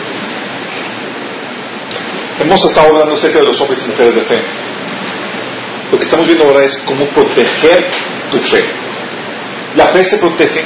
Hemos 2.39 2.63
estado 2.63 2.89
hablando 2.89 3.15
acerca 3.15 3.39
de 3.39 3.45
los 3.45 3.59
hombres 3.61 3.83
y 3.83 3.89
mujeres 3.89 4.13
de 4.13 4.21
fe. 4.21 4.39
Lo 5.91 5.97
que 5.97 6.03
estamos 6.03 6.27
viendo 6.27 6.45
ahora 6.45 6.63
es 6.65 6.77
cómo 6.85 7.07
proteger 7.09 7.89
tu 8.29 8.37
fe. 8.41 8.63
La 9.75 9.87
fe 9.87 10.05
se 10.05 10.17
protege 10.19 10.63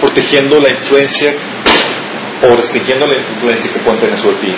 protegiendo 0.00 0.58
la 0.58 0.70
influencia 0.70 1.32
o 2.42 2.56
restringiendo 2.56 3.06
la 3.06 3.18
influencia 3.18 3.72
que 3.72 3.78
pueden 3.78 4.00
tener 4.00 4.18
sobre 4.18 4.36
ti. 4.38 4.54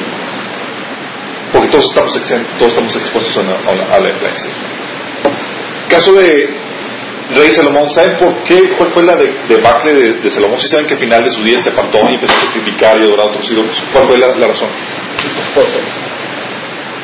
Porque 1.55 1.69
todos 1.69 1.85
estamos, 1.85 2.13
todos 2.59 2.73
estamos 2.73 2.97
expuestos 2.97 3.37
a, 3.39 4.01
la, 4.01 4.09
influencia. 4.11 4.51
Caso 5.89 6.13
de 6.15 6.51
Rey 7.31 7.51
Salomón, 7.53 7.89
¿saben 7.91 8.19
por 8.19 8.43
qué? 8.43 8.75
¿Cuál 8.77 8.93
fue 8.93 9.05
la 9.05 9.15
debacle 9.15 9.93
de, 9.95 10.13
de, 10.15 10.31
Salomón? 10.33 10.61
Si 10.61 10.67
saben 10.67 10.89
que 10.89 10.95
al 10.95 11.01
final 11.01 11.23
de 11.23 11.31
su 11.31 11.45
día 11.45 11.57
se 11.61 11.71
apartó 11.71 12.01
y 12.11 12.15
empezó 12.15 12.35
a 12.35 12.41
sacrificar 12.41 12.99
y 12.99 13.05
adorar 13.05 13.29
a 13.29 13.31
otros 13.31 13.49
ídolos. 13.49 13.85
¿Cuál 13.93 14.09
fue 14.09 14.19
la, 14.19 14.27
razón? 14.27 14.69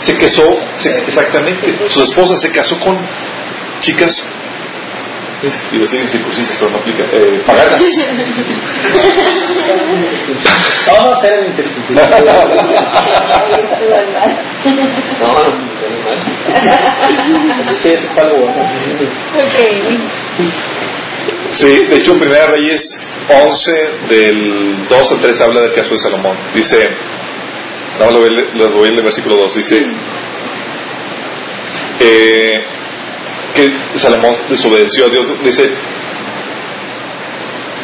Se 0.01 0.17
casó, 0.17 0.49
exactamente, 1.07 1.89
su 1.89 2.03
esposa 2.03 2.37
se 2.37 2.51
casó 2.51 2.77
con 2.81 2.99
chicas 3.79 4.27
Iba 5.43 5.53
a 5.53 5.79
decir 5.81 6.01
incircuncisas, 6.01 6.57
pero 6.59 6.71
no 6.71 6.79
aplica. 6.79 7.05
Eh, 7.13 7.43
paganas. 7.47 7.83
Vamos 10.87 11.13
a 11.13 11.17
hacer 11.17 11.47
incircuncisas. 11.47 12.11
no, 15.21 15.61
Sí, 17.83 17.89
es 17.89 18.19
algo 18.19 18.37
bueno. 18.39 18.63
Sí, 21.53 21.87
de 21.87 21.97
hecho, 21.97 22.13
en 22.13 22.19
Primera 22.21 22.47
Reyes 22.47 22.83
11, 23.29 23.91
del 24.09 24.89
2 24.89 25.13
al 25.13 25.21
3, 25.21 25.41
habla 25.41 25.61
del 25.61 25.73
caso 25.73 25.93
de 25.93 25.99
Salomón. 25.99 26.37
Dice, 26.55 26.77
no, 27.99 28.11
lo 28.11 28.21
voy, 28.21 28.29
a 28.29 28.33
leer 28.33 28.95
el 28.95 29.03
versículo 29.03 29.37
2, 29.37 29.55
dice, 29.55 29.87
eh, 32.01 32.63
que 33.55 33.99
Salomón 33.99 34.35
desobedeció 34.49 35.07
a 35.07 35.09
Dios. 35.09 35.27
Dice, 35.43 35.71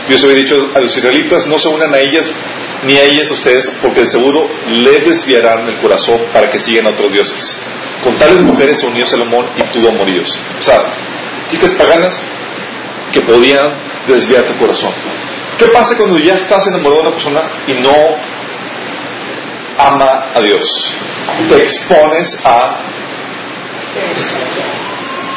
Dios 0.09 0.24
había 0.24 0.37
dicho 0.37 0.57
a 0.74 0.81
los 0.81 0.96
israelitas, 0.96 1.46
no 1.46 1.59
se 1.59 1.68
unan 1.68 1.94
a 1.94 1.98
ellas 1.98 2.33
ni 2.85 2.96
a 2.96 3.05
ellas 3.05 3.31
ustedes, 3.31 3.68
porque 3.83 4.02
de 4.02 4.11
seguro 4.11 4.48
les 4.68 5.05
desviarán 5.05 5.66
el 5.68 5.76
corazón 5.79 6.20
para 6.33 6.48
que 6.48 6.61
sigan 6.61 6.87
a 6.87 6.90
otros 6.90 7.12
dioses. 7.12 7.57
Con 8.05 8.16
tales 8.18 8.42
mujeres 8.42 8.79
se 8.81 8.87
unió 8.87 9.07
Salomón 9.07 9.46
y 9.57 9.62
tuvo 9.72 9.88
amoríos. 9.88 10.29
O 10.59 10.62
sea, 10.62 10.79
chicas 11.48 11.72
paganas 11.72 12.22
que 13.12 13.20
podían 13.22 13.74
desviar 14.07 14.44
tu 14.46 14.57
corazón. 14.59 14.92
¿Qué 15.59 15.66
pasa 15.68 15.96
cuando 15.96 16.18
ya 16.18 16.35
estás 16.35 16.66
enamorado 16.66 17.02
de 17.02 17.09
una 17.09 17.11
persona 17.12 17.40
y 17.66 17.72
no 17.74 17.94
ama 19.79 20.26
a 20.35 20.40
Dios? 20.40 20.96
Te 21.48 21.57
expones 21.57 22.38
a 22.44 22.85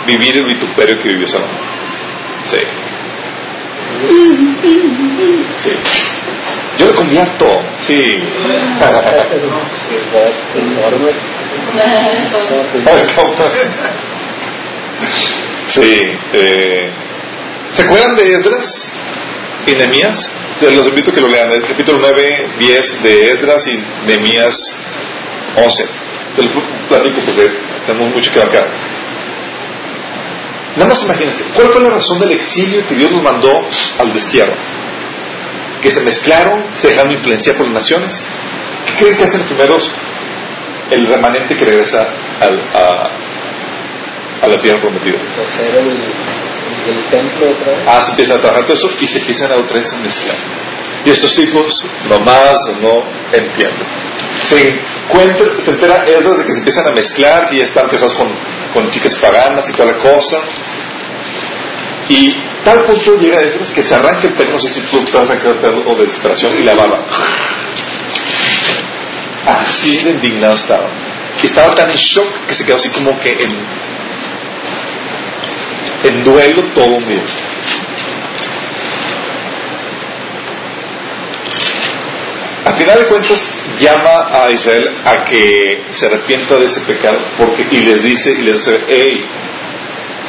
vivir 0.10 0.38
el 0.38 0.46
vituperio 0.46 0.98
que 1.02 1.10
vivió 1.10 1.28
Salomón. 1.28 1.58
Sí. 2.46 2.58
Sí. 5.56 5.72
Yo 6.78 6.86
le 6.88 6.94
convierto, 6.94 7.46
sí. 7.82 8.00
sí. 15.68 16.00
Eh, 16.34 16.90
¿Se 17.72 17.84
acuerdan 17.84 18.16
de 18.16 18.34
Esdras 18.34 18.92
y 19.68 19.76
Nehemías? 19.76 20.32
los 20.62 20.88
invito 20.88 21.12
a 21.12 21.14
que 21.14 21.22
lo 21.22 21.28
lean. 21.28 21.52
El 21.52 21.68
capítulo 21.68 22.00
9, 22.02 22.50
10 22.58 23.04
de 23.04 23.32
Esdras 23.32 23.68
y 23.68 23.78
Nehemías 24.08 24.56
11. 25.56 25.84
Te 26.36 26.44
lo 26.44 26.50
platico 26.88 27.20
porque 27.26 27.50
tenemos 27.86 28.14
mucho 28.14 28.32
que 28.32 28.42
acá. 28.42 28.66
Nada 30.80 30.92
más 30.92 31.04
imagínense, 31.04 31.44
¿cuál 31.56 31.68
fue 31.74 31.82
la 31.82 31.90
razón 31.90 32.20
del 32.20 32.32
exilio 32.32 32.88
que 32.88 32.96
Dios 32.96 33.12
nos 33.12 33.22
mandó 33.22 33.52
al 33.98 34.14
destierro? 34.14 34.54
Que 35.82 35.92
se 35.92 36.00
mezclaron, 36.00 36.68
se 36.76 36.88
dejaron 36.88 37.12
influenciar 37.12 37.58
por 37.58 37.66
las 37.66 37.82
naciones. 37.82 38.24
¿Qué 38.86 38.94
creen 38.94 39.18
que 39.18 39.24
hacen 39.26 39.42
primeros 39.44 39.92
el 40.90 41.06
remanente 41.06 41.54
que 41.58 41.66
regresa 41.66 42.08
al, 42.40 42.62
a, 42.74 43.10
a, 44.42 44.48
la 44.48 44.62
tierra 44.62 44.80
prometida? 44.80 45.18
Hacer 45.46 45.82
el, 45.82 45.90
el, 45.90 47.06
templo 47.12 47.50
otra 47.50 47.72
vez. 47.74 47.84
Ah, 47.86 48.00
se 48.02 48.12
empiezan 48.12 48.38
a 48.38 48.42
trabajar 48.42 48.64
todo 48.66 48.78
eso 48.78 48.90
y 49.02 49.08
se 49.08 49.20
empiezan 49.20 49.52
a 49.52 49.58
otra 49.58 49.80
vez 49.80 49.92
a 49.92 49.98
mezclar. 49.98 50.38
Y 51.04 51.10
estos 51.10 51.36
tipos 51.36 51.86
nomás 52.08 52.58
no 52.82 53.04
entienden. 53.34 53.88
Se 54.46 54.80
encuentra, 55.10 55.46
se 55.62 55.72
entera 55.72 56.06
de 56.06 56.46
que 56.46 56.54
se 56.54 56.60
empiezan 56.60 56.88
a 56.88 56.92
mezclar, 56.92 57.50
y 57.52 57.58
ya 57.58 57.66
están 57.66 57.90
casados 57.90 58.14
con 58.14 58.30
con 58.74 58.90
chicas 58.92 59.16
paganas 59.16 59.68
y 59.70 59.74
toda 59.74 59.92
la 59.92 59.98
cosa. 59.98 60.38
Y 62.10 62.36
tal 62.66 62.84
punto 62.86 63.16
llega 63.18 63.40
Esdras 63.40 63.72
que 63.72 63.84
se 63.84 63.94
arranca 63.94 64.28
el 64.28 64.34
pelo, 64.34 64.54
no 64.54 64.60
sé 64.60 64.70
si 64.70 64.82
tú 64.82 64.98
te 65.06 65.12
pelo 65.12 65.84
o 65.86 65.96
de 65.96 66.06
desesperación, 66.06 66.60
y 66.60 66.64
la 66.64 66.74
barba. 66.74 67.06
Así 69.46 69.96
de 70.04 70.10
indignado 70.10 70.56
estaba. 70.56 70.90
Y 71.42 71.46
estaba 71.46 71.76
tan 71.76 71.92
en 71.92 71.96
shock 71.96 72.48
que 72.48 72.56
se 72.56 72.66
quedó 72.66 72.78
así 72.78 72.90
como 72.90 73.18
que 73.20 73.30
en, 76.04 76.24
duelo 76.24 76.64
todo 76.74 76.96
un 76.96 77.08
día. 77.08 77.24
A 82.66 82.72
final 82.74 83.00
de 83.00 83.08
cuentas, 83.08 83.52
llama 83.78 84.30
a 84.32 84.52
Israel 84.52 84.98
a 85.06 85.26
que 85.26 85.84
se 85.92 86.08
arrepienta 86.08 86.56
de 86.56 86.66
ese 86.66 86.82
pecado 86.82 87.20
porque, 87.38 87.68
y 87.70 87.82
les 87.82 88.02
dice, 88.04 88.32
y 88.32 88.42
les 88.42 88.66
dice, 88.66 88.84
hey, 88.90 89.26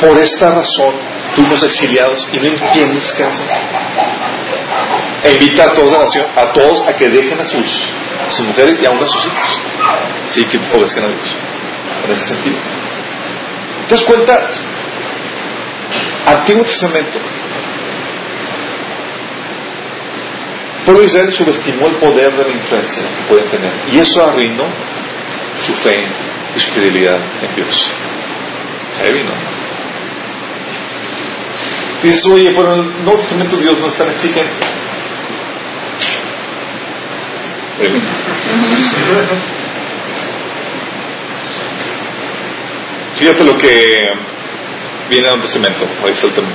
por 0.01 0.19
esta 0.19 0.51
razón 0.51 1.10
fuimos 1.35 1.63
exiliados 1.63 2.29
y 2.33 2.39
no 2.39 2.47
entiendes 2.47 3.21
hacen. 3.21 3.47
E 5.25 5.33
invita 5.33 5.65
a 5.65 5.73
todos 5.73 5.93
a, 5.93 5.99
nación, 5.99 6.27
a 6.37 6.53
todos 6.53 6.83
a 6.89 6.97
que 6.97 7.09
dejen 7.09 7.39
a 7.39 7.45
sus, 7.45 7.91
sus 8.29 8.47
mujeres 8.47 8.81
y 8.81 8.87
aún 8.87 8.99
a 9.03 9.07
sus 9.07 9.27
hijos. 9.27 9.61
Sí, 10.29 10.45
que 10.45 10.59
obedezcan 10.59 11.05
a 11.05 11.09
Dios. 11.09 11.37
En 12.05 12.13
ese 12.13 12.27
sentido. 12.27 12.57
Entonces 13.83 14.07
cuenta, 14.07 14.51
Antiguo 16.27 16.65
Testamento, 16.65 17.19
pueblo 20.85 21.05
Israel 21.05 21.33
subestimó 21.33 21.89
el 21.89 21.97
poder 21.97 22.35
de 22.35 22.45
la 22.45 22.51
influencia 22.51 23.03
que 23.03 23.23
pueden 23.29 23.49
tener. 23.51 23.73
Y 23.93 23.99
eso 23.99 24.25
arruinó 24.25 24.65
su 25.57 25.75
fe 25.75 26.07
y 26.57 26.61
su 26.61 26.71
fidelidad 26.73 27.21
en 27.43 27.55
Dios. 27.55 27.93
Heavy, 29.03 29.25
¿no? 29.25 29.50
Dices, 32.03 32.25
oye, 32.27 32.49
en 32.49 32.57
el 32.57 33.05
Nuevo 33.05 33.19
Testamento 33.19 33.57
Dios 33.57 33.79
no 33.79 33.87
es 33.87 33.95
tan 33.95 34.09
exigente. 34.09 34.67
Fíjate 43.19 43.45
lo 43.45 43.57
que 43.59 43.69
viene 45.11 45.29
en 45.29 45.35
el 45.35 45.41
Testamento. 45.43 45.87
Ahí 46.07 46.15
salta 46.15 46.41
un. 46.41 46.49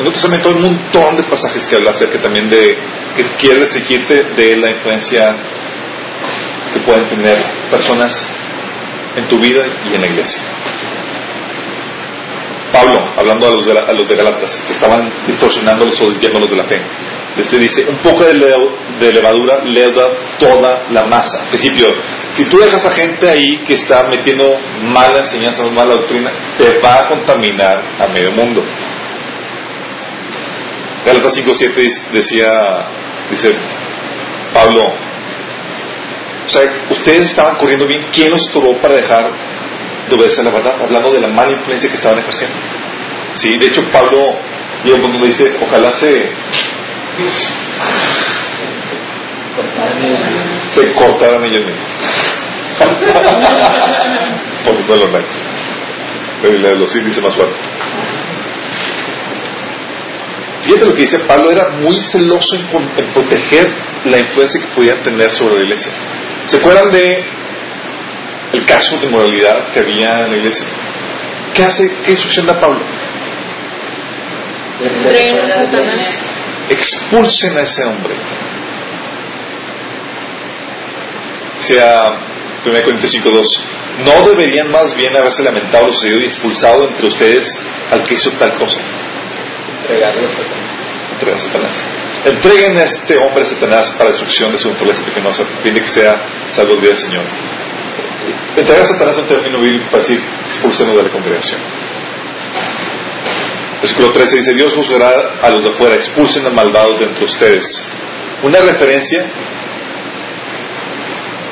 En 0.00 0.06
el 0.06 0.12
Testamento 0.12 0.48
hay 0.48 0.54
un 0.56 0.62
montón 0.62 1.16
de 1.16 1.22
pasajes 1.22 1.68
que 1.68 1.76
habla 1.76 1.92
acerca 1.92 2.20
también 2.20 2.50
de 2.50 2.76
que 3.16 3.22
quiere 3.38 3.60
restringirte 3.60 4.24
de 4.36 4.56
la 4.56 4.72
influencia 4.72 5.36
que 6.72 6.80
pueden 6.80 7.08
tener 7.08 7.38
personas 7.70 8.26
en 9.14 9.28
tu 9.28 9.38
vida 9.38 9.64
y 9.88 9.94
en 9.94 10.00
la 10.00 10.08
iglesia. 10.08 10.42
Pablo, 12.74 13.00
hablando 13.16 13.46
a 13.46 13.50
los 13.52 14.08
de, 14.08 14.16
Galatas, 14.16 14.64
que 14.66 14.72
estaban 14.72 15.08
distorsionándolos 15.28 16.00
o 16.00 16.10
desviándolos 16.10 16.50
de 16.50 16.56
la 16.56 16.64
fe, 16.64 16.82
dice, 17.36 17.86
un 17.88 17.98
poco 17.98 18.24
de, 18.24 18.34
levadura 19.12 19.62
leuda 19.64 20.06
toda 20.40 20.84
la 20.90 21.04
masa. 21.04 21.44
Al 21.44 21.48
principio, 21.50 21.86
si 22.32 22.44
tú 22.46 22.58
dejas 22.58 22.84
a 22.84 22.90
gente 22.90 23.30
ahí 23.30 23.58
que 23.64 23.74
está 23.74 24.08
metiendo 24.08 24.58
mala 24.92 25.20
enseñanza, 25.20 25.62
mala 25.70 25.94
doctrina, 25.94 26.32
te 26.58 26.80
va 26.80 26.98
a 26.98 27.08
contaminar 27.08 27.80
a 28.00 28.08
medio 28.08 28.32
mundo. 28.32 28.60
Gálatas 31.06 31.32
5.7 31.34 32.10
decía, 32.12 32.48
dice 33.30 33.54
Pablo, 34.52 34.82
o 36.44 36.48
sea, 36.48 36.62
ustedes 36.90 37.26
estaban 37.26 37.56
corriendo 37.56 37.86
bien, 37.86 38.06
¿quién 38.12 38.30
los 38.30 38.40
estuvo 38.40 38.76
para 38.78 38.94
dejar 38.94 39.53
de 40.08 40.16
obedecer 40.16 40.44
la 40.44 40.50
verdad? 40.50 40.74
Hablando 40.82 41.12
de 41.12 41.20
la 41.20 41.28
mala 41.28 41.52
influencia 41.52 41.88
que 41.88 41.96
estaban 41.96 42.18
ejerciendo. 42.18 42.56
Sí, 43.34 43.56
de 43.58 43.66
hecho 43.66 43.82
Pablo 43.92 44.36
llega 44.84 45.00
cuando 45.00 45.24
dice, 45.24 45.56
ojalá 45.60 45.92
se 45.92 46.30
se 50.70 50.92
cortaran 50.94 51.44
ellos 51.44 51.60
mismos. 51.66 51.88
Por 54.64 54.74
no 54.88 54.96
los 54.96 55.12
likes. 55.12 55.34
Pero 56.42 56.74
los 56.74 56.96
índices 56.96 57.22
más 57.22 57.36
fuerte. 57.36 57.54
Fíjate 60.64 60.86
lo 60.86 60.94
que 60.94 61.02
dice 61.02 61.18
Pablo, 61.20 61.50
era 61.50 61.68
muy 61.70 61.98
celoso 62.00 62.56
en, 62.56 62.66
proteger 63.12 63.68
la 64.04 64.18
influencia 64.18 64.60
que 64.60 64.66
podían 64.68 65.02
tener 65.02 65.30
sobre 65.30 65.56
la 65.56 65.64
iglesia. 65.64 65.92
¿Se 66.46 66.56
acuerdan 66.56 66.90
de 66.90 67.24
el 68.54 68.64
caso 68.66 68.96
de 68.98 69.08
moralidad 69.08 69.72
que 69.72 69.80
había 69.80 70.24
en 70.24 70.30
la 70.30 70.36
iglesia. 70.36 70.66
¿Qué 71.52 71.64
hace? 71.64 71.90
¿Qué 72.04 72.12
instrucción 72.12 72.46
da 72.46 72.60
Pablo? 72.60 72.80
Expulsen 76.70 77.56
a 77.58 77.60
ese 77.60 77.84
hombre. 77.84 78.14
Sea 81.58 82.16
1 82.64 82.82
Corintios 82.82 83.14
5.2 83.14 83.74
¿No 83.98 84.26
deberían 84.28 84.70
más 84.70 84.94
bien 84.96 85.16
haberse 85.16 85.42
lamentado 85.42 85.86
lo 85.86 85.92
sucedido 85.92 86.20
y 86.20 86.24
expulsado 86.24 86.88
entre 86.88 87.06
ustedes 87.06 87.48
al 87.90 88.02
que 88.02 88.14
hizo 88.14 88.30
tal 88.32 88.54
cosa? 88.56 88.80
Entregarlo 89.82 90.26
a 90.26 90.30
Satanás. 90.30 90.64
Entreguen 91.12 91.36
a 91.36 91.38
Satanás. 91.38 91.86
Entreguen 92.24 92.78
a 92.78 92.82
este 92.82 93.16
hombre 93.18 93.44
a 93.44 93.46
Satanás 93.46 93.90
para 93.92 94.10
destrucción 94.10 94.50
de 94.50 94.58
su 94.58 94.68
naturaleza 94.68 95.04
pecaminosa, 95.04 95.44
fin 95.62 95.74
de 95.74 95.82
que 95.82 95.88
sea 95.88 96.24
salvo 96.50 96.74
el 96.74 96.80
día 96.80 96.90
del 96.90 96.98
Señor. 96.98 97.24
Entregar 98.56 98.82
a 98.82 98.86
Satanás 98.86 99.18
un 99.18 99.26
término 99.26 99.58
bíblico 99.60 99.90
para 99.90 100.02
decir 100.02 100.20
expulsemos 100.46 100.96
de 100.96 101.02
la 101.02 101.10
congregación. 101.10 101.60
Versículo 103.80 104.10
13 104.12 104.36
dice, 104.38 104.54
Dios 104.54 104.74
juzgará 104.74 105.38
a 105.42 105.50
los 105.50 105.64
de 105.64 105.70
afuera, 105.70 105.94
expulsen 105.96 106.46
al 106.46 106.54
malvado 106.54 106.96
de 106.98 107.04
entre 107.04 107.24
ustedes. 107.24 107.86
Una 108.42 108.58
referencia 108.60 109.26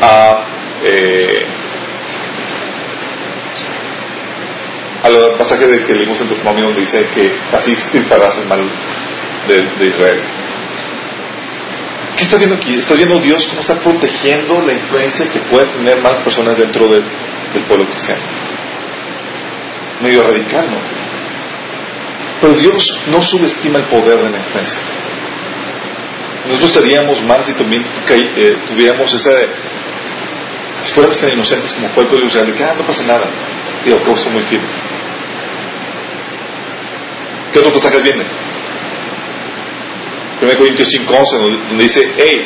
a, 0.01 0.47
eh, 0.83 1.47
al 5.03 5.37
pasaje 5.37 5.67
de 5.67 5.85
que 5.85 5.95
leímos 5.95 6.21
en 6.21 6.29
Deuteronomio 6.29 6.67
donde 6.67 6.81
dice 6.81 7.07
que 7.15 7.35
así 7.57 7.73
extirparás 7.73 8.39
el 8.39 8.47
mal 8.47 8.67
de 9.49 9.87
Israel. 9.87 10.42
¿Qué 12.17 12.23
estás 12.23 12.39
viendo 12.39 12.57
aquí? 12.57 12.75
Estás 12.75 12.97
viendo 12.97 13.19
Dios 13.19 13.47
cómo 13.47 13.61
está 13.61 13.81
protegiendo 13.81 14.61
la 14.61 14.73
influencia 14.73 15.31
que 15.31 15.41
pueden 15.41 15.71
tener 15.73 16.01
más 16.03 16.21
personas 16.21 16.57
dentro 16.57 16.87
del, 16.89 17.05
pueblo 17.67 17.87
cristiano. 17.87 18.23
Medio 20.01 20.23
radical, 20.23 20.71
¿no? 20.71 20.81
Pero 22.41 22.55
Dios 22.55 23.03
no 23.07 23.23
subestima 23.23 23.79
el 23.79 23.85
poder 23.87 24.23
de 24.23 24.31
la 24.31 24.39
influencia. 24.39 24.81
Nosotros 26.49 26.73
seríamos 26.73 27.23
mal 27.23 27.45
si 27.45 27.53
también 27.55 27.85
eh, 27.85 28.57
tuviéramos 28.67 29.13
esa. 29.15 29.31
Si 30.83 30.93
fuéramos 30.93 31.17
tan 31.19 31.33
inocentes 31.33 31.73
como 31.75 31.89
pueblo 31.91 32.19
de 32.19 32.27
Israel, 32.27 32.55
que 32.57 32.65
ah, 32.65 32.75
no 32.77 32.85
pasa 32.85 33.05
nada. 33.05 33.31
Digo, 33.85 33.99
que 33.99 34.31
muy 34.31 34.43
firme. 34.43 34.67
¿Qué 37.53 37.59
otro 37.59 37.73
pasaje 37.73 38.01
viene? 38.01 38.52
1 40.43 40.59
Corintios 40.59 40.89
5.11, 40.89 41.69
donde 41.69 41.85
dice, 41.85 42.01
hey, 42.19 42.45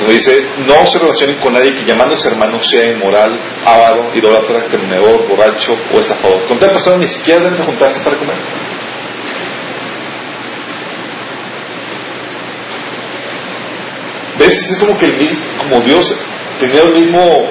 donde 0.00 0.14
dice, 0.14 0.44
no 0.66 0.84
se 0.84 0.98
relacionen 0.98 1.36
con 1.36 1.52
nadie 1.52 1.72
que 1.72 1.84
llamándose 1.84 2.26
hermano 2.28 2.60
sea 2.64 2.90
inmoral, 2.90 3.38
avaro, 3.64 4.10
idólatra, 4.12 4.64
terminador, 4.68 5.28
borracho 5.28 5.76
o 5.94 6.00
estafador. 6.00 6.48
Con 6.48 6.58
tal 6.58 6.70
persona 6.70 6.96
ni 6.96 7.06
siquiera 7.06 7.38
deben 7.40 7.58
de 7.58 7.64
juntarse 7.64 8.00
para 8.00 8.16
comer. 8.16 8.36
¿Ves? 14.40 14.58
Es 14.68 14.76
como 14.80 14.98
que 14.98 15.06
el 15.06 15.38
como 15.58 15.80
Dios 15.82 16.12
tenía 16.58 16.82
el 16.82 16.92
mismo, 16.92 17.48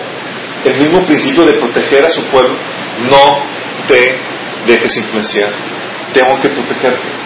el 0.65 0.78
mismo 0.78 1.06
principio 1.06 1.46
de 1.46 1.54
proteger 1.54 2.06
a 2.06 2.10
su 2.10 2.22
pueblo. 2.26 2.58
No 3.10 3.41
te 3.88 4.20
dejes 4.67 4.98
influenciar. 4.98 5.54
Tengo 6.13 6.41
que 6.41 6.50
protegerte. 6.50 7.20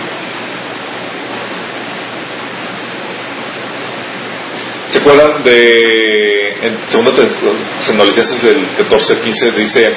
¿Se 4.89 5.00
acuerdan 5.00 5.43
de 5.43 6.36
en 6.62 6.89
segunda 6.89 7.12
Tesalonicenses 7.15 8.41
del 8.41 8.76
14 8.78 9.19
15 9.21 9.52
dice 9.52 9.95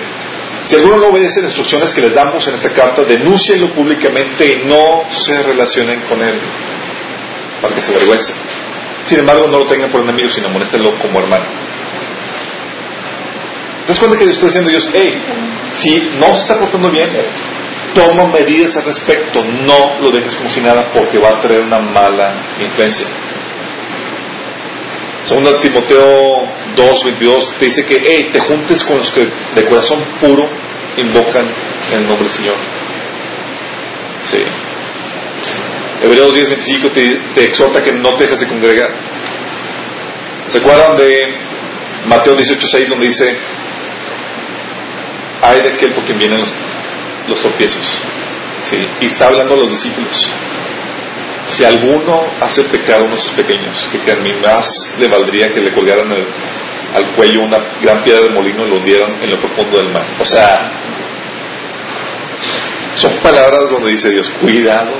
si 0.65 0.77
alguno 0.77 0.97
no 0.97 1.07
obedece 1.09 1.41
las 1.41 1.51
instrucciones 1.57 1.95
que 1.95 2.03
les 2.03 2.15
damos 2.15 2.47
en 2.47 2.55
esta 2.55 2.73
carta, 2.75 3.03
denúncienlo 3.05 3.73
públicamente 3.75 4.45
y 4.47 4.67
no 4.67 5.05
se 5.11 5.43
relacionen 5.43 6.03
con 6.03 6.23
él 6.23 6.39
para 7.63 7.75
que 7.75 7.81
se 7.81 7.91
avergüence. 7.91 8.35
Sin 9.05 9.21
embargo, 9.21 9.47
no 9.49 9.61
lo 9.61 9.67
tengan 9.67 9.91
por 9.91 10.03
enemigo, 10.03 10.29
sino 10.29 10.51
moléstenlo 10.51 10.99
como 10.99 11.21
hermano. 11.21 11.47
¿Te 13.83 13.89
das 13.89 13.99
cuenta 13.99 14.19
que 14.19 14.25
está 14.25 14.47
diciendo 14.47 14.71
Dios, 14.71 14.91
hey, 14.93 15.19
si 15.73 16.11
no 16.19 16.35
se 16.35 16.43
está 16.43 16.59
portando 16.59 16.91
bien, 16.91 17.09
toma 17.95 18.27
medidas 18.27 18.77
al 18.77 18.85
respecto, 18.85 19.43
no 19.43 20.01
lo 20.01 20.11
dejes 20.11 20.37
como 20.37 20.51
si 20.51 20.61
nada 20.61 20.91
porque 20.93 21.19
va 21.19 21.31
a 21.31 21.41
traer 21.41 21.63
una 21.63 21.79
mala 21.79 22.57
influencia. 22.61 23.07
Segunda 25.29 25.61
Timoteo 25.61 26.43
2.22 26.75 27.59
te 27.59 27.67
dice 27.67 27.85
que 27.85 28.03
hey, 28.03 28.31
te 28.33 28.41
juntes 28.41 28.83
con 28.83 28.97
los 28.97 29.13
que 29.13 29.27
de 29.27 29.69
corazón 29.69 30.03
puro 30.19 30.49
invocan 30.97 31.47
el 31.93 32.07
nombre 32.07 32.25
del 32.25 32.33
Señor. 32.33 32.57
Sí. 34.23 34.39
Hebreos 36.03 36.35
10.25 36.35 36.93
te, 36.95 37.21
te 37.35 37.45
exhorta 37.45 37.85
que 37.85 37.93
no 37.93 38.09
te 38.17 38.25
dejes 38.25 38.41
de 38.41 38.47
congregar. 38.47 38.91
¿Se 40.49 40.59
acuerdan 40.61 40.97
de 40.97 41.35
Mateo 42.07 42.35
18.6 42.35 42.89
donde 42.89 43.09
dice, 43.09 43.27
hay 45.43 45.61
de 45.61 45.69
aquel 45.75 45.93
por 45.93 46.07
quien 46.07 46.19
vienen 46.19 46.41
los, 46.41 46.55
los 47.29 47.43
tropiezos? 47.43 47.85
Sí. 48.65 48.79
Y 49.03 49.07
está 49.07 49.27
hablando 49.27 49.57
a 49.57 49.59
los 49.59 49.69
discípulos. 49.73 50.31
Si 51.51 51.65
alguno 51.65 52.27
hace 52.41 52.65
pecado 52.65 53.03
a 53.03 53.05
uno 53.05 53.15
de 53.15 53.23
sus 53.23 53.33
pequeños, 53.33 53.89
que, 53.91 54.13
a 54.13 54.17
mí 54.17 54.33
más 54.43 54.95
le 54.99 55.09
valdría 55.09 55.49
que 55.49 55.61
le 55.61 55.73
colgaran 55.73 56.13
al 56.95 57.15
cuello 57.15 57.43
una 57.43 57.59
gran 57.81 58.03
piedra 58.05 58.23
de 58.23 58.31
molino 58.31 58.67
y 58.67 58.71
lo 58.71 58.77
hundieran 58.77 59.23
en 59.23 59.31
lo 59.31 59.41
profundo 59.41 59.79
del 59.79 59.89
mar. 59.93 60.05
O 60.19 60.25
sea, 60.25 60.71
son 62.95 63.17
palabras 63.19 63.71
donde 63.71 63.93
dice 63.93 64.11
Dios, 64.11 64.31
cuidado 64.41 64.93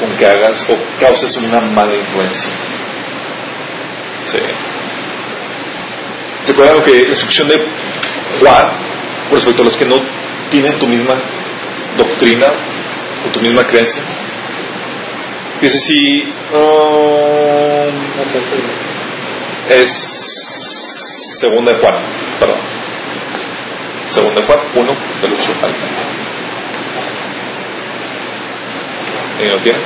con 0.00 0.16
que 0.16 0.26
hagas 0.26 0.66
o 0.68 0.76
causes 1.00 1.36
una 1.36 1.60
mala 1.60 1.94
influencia. 1.94 2.50
Sí. 4.24 4.38
¿Se 6.44 6.52
acuerdan 6.52 6.82
que 6.82 7.02
la 7.04 7.10
instrucción 7.10 7.48
de 7.48 7.56
Juan 8.40 8.68
respecto 9.30 9.62
a 9.62 9.64
los 9.64 9.76
que 9.76 9.86
no 9.86 9.96
tienen 10.50 10.78
tu 10.78 10.86
misma 10.86 11.14
doctrina 11.96 12.48
o 13.26 13.30
tu 13.30 13.40
misma 13.40 13.64
creencia? 13.64 14.02
Dice 15.64 15.78
si 15.78 16.22
um, 16.22 16.60
es 19.70 19.90
segunda 21.40 21.72
de 21.72 21.78
Juan, 21.78 21.94
perdón. 22.38 22.58
Segunda 24.08 24.42
de 24.42 24.46
Juan, 24.46 24.58
uno 24.74 24.92
del 25.22 25.32
8 25.32 25.52
al 25.62 25.74
¿Alguien 29.32 29.52
lo 29.52 29.58
tiene? 29.62 29.78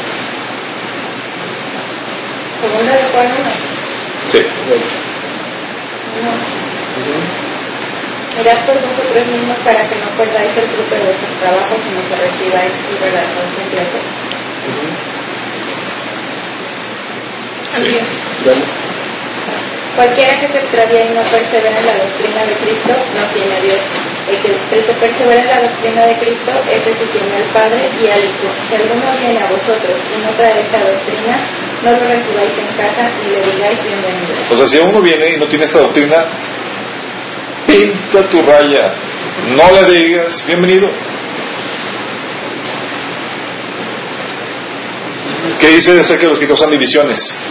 Segunda 2.60 2.92
de 2.92 3.04
Juan 3.12 3.26
1. 3.38 3.50
Sí. 4.26 4.40
Mirad 8.36 8.66
por 8.66 8.80
vosotros 8.80 9.26
mismos 9.28 9.58
para 9.58 9.86
que 9.86 9.94
no 9.94 10.10
perdáis 10.16 10.56
el 10.56 10.66
fruto 10.70 10.92
de 10.96 11.04
vuestros 11.04 11.38
trabajos, 11.38 11.78
sino 11.84 12.00
que 12.08 12.16
recibáis 12.16 12.72
su 12.84 12.98
relación 12.98 13.46
Cualquiera 19.98 20.38
que 20.40 20.48
se 20.48 20.58
extravía 20.58 21.06
y 21.06 21.14
no 21.14 21.22
persevera 21.22 21.76
en 21.76 21.86
la 21.86 21.98
doctrina 21.98 22.44
de 22.46 22.54
Cristo 22.54 22.92
no 23.18 23.26
tiene 23.34 23.56
a 23.56 23.60
Dios. 23.60 23.80
El 24.28 24.42
que, 24.42 24.50
el 24.50 24.84
que 24.84 24.92
persevera 24.92 25.42
en 25.42 25.48
la 25.48 25.68
doctrina 25.68 26.02
de 26.06 26.14
Cristo, 26.18 26.52
ese 26.70 26.90
que 26.92 27.06
tiene 27.06 27.34
al 27.34 27.44
Padre 27.52 27.90
y 28.00 28.08
al 28.08 28.20
Hijo. 28.20 28.48
Si 28.68 28.76
alguno 28.76 29.18
viene 29.18 29.40
a 29.40 29.46
vosotros 29.50 29.98
y 30.14 30.22
no 30.22 30.30
trae 30.36 30.60
esta 30.60 30.78
doctrina, 30.78 31.36
no 31.82 31.90
lo 31.92 31.98
recibáis 31.98 32.52
en 32.58 32.76
casa 32.76 33.10
y 33.24 33.30
le 33.30 33.52
digáis 33.52 33.82
bienvenido. 33.82 34.34
O 34.50 34.56
sea, 34.56 34.66
si 34.66 34.78
uno 34.78 35.00
viene 35.00 35.34
y 35.34 35.38
no 35.38 35.46
tiene 35.48 35.64
esta 35.64 35.80
doctrina, 35.80 36.26
pinta 37.66 38.28
tu 38.30 38.42
raya. 38.42 38.92
No 39.56 39.64
le 39.72 39.94
digas 39.94 40.46
bienvenido. 40.46 40.88
¿Qué 45.58 45.68
dice 45.70 45.98
acerca 45.98 46.22
de 46.22 46.28
los 46.28 46.38
que 46.38 46.46
causan 46.46 46.70
divisiones? 46.70 47.47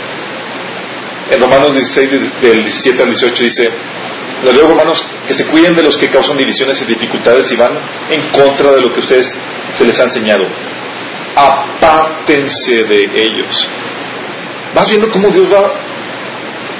En 1.29 1.41
Romanos 1.41 1.73
16, 1.73 2.41
del 2.41 2.63
17 2.63 3.03
al 3.03 3.09
18 3.09 3.43
dice, 3.43 3.69
los 4.43 4.53
digo 4.53 4.69
hermanos 4.69 5.03
que 5.27 5.33
se 5.33 5.45
cuiden 5.47 5.75
de 5.75 5.83
los 5.83 5.97
que 5.97 6.07
causan 6.07 6.37
divisiones 6.37 6.81
y 6.81 6.85
dificultades 6.85 7.51
y 7.51 7.55
van 7.55 7.71
en 8.09 8.29
contra 8.29 8.71
de 8.71 8.81
lo 8.81 8.93
que 8.93 8.99
ustedes 8.99 9.35
se 9.77 9.85
les 9.85 9.99
ha 9.99 10.03
enseñado. 10.03 10.45
Apártense 11.35 12.83
de 12.85 13.09
ellos. 13.15 13.67
Vas 14.73 14.89
viendo 14.89 15.09
cómo 15.11 15.29
Dios 15.29 15.47
va 15.51 15.73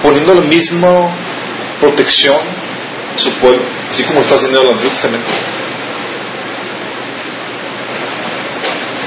poniendo 0.01 0.33
la 0.35 0.41
misma 0.41 1.15
protección 1.81 2.37
a 3.15 3.17
su 3.17 3.31
pueblo, 3.39 3.65
así 3.91 4.03
como 4.03 4.21
está 4.21 4.35
haciendo 4.35 4.61
el 4.61 4.69
Antiguo 4.69 4.91
Testamento. 4.91 5.31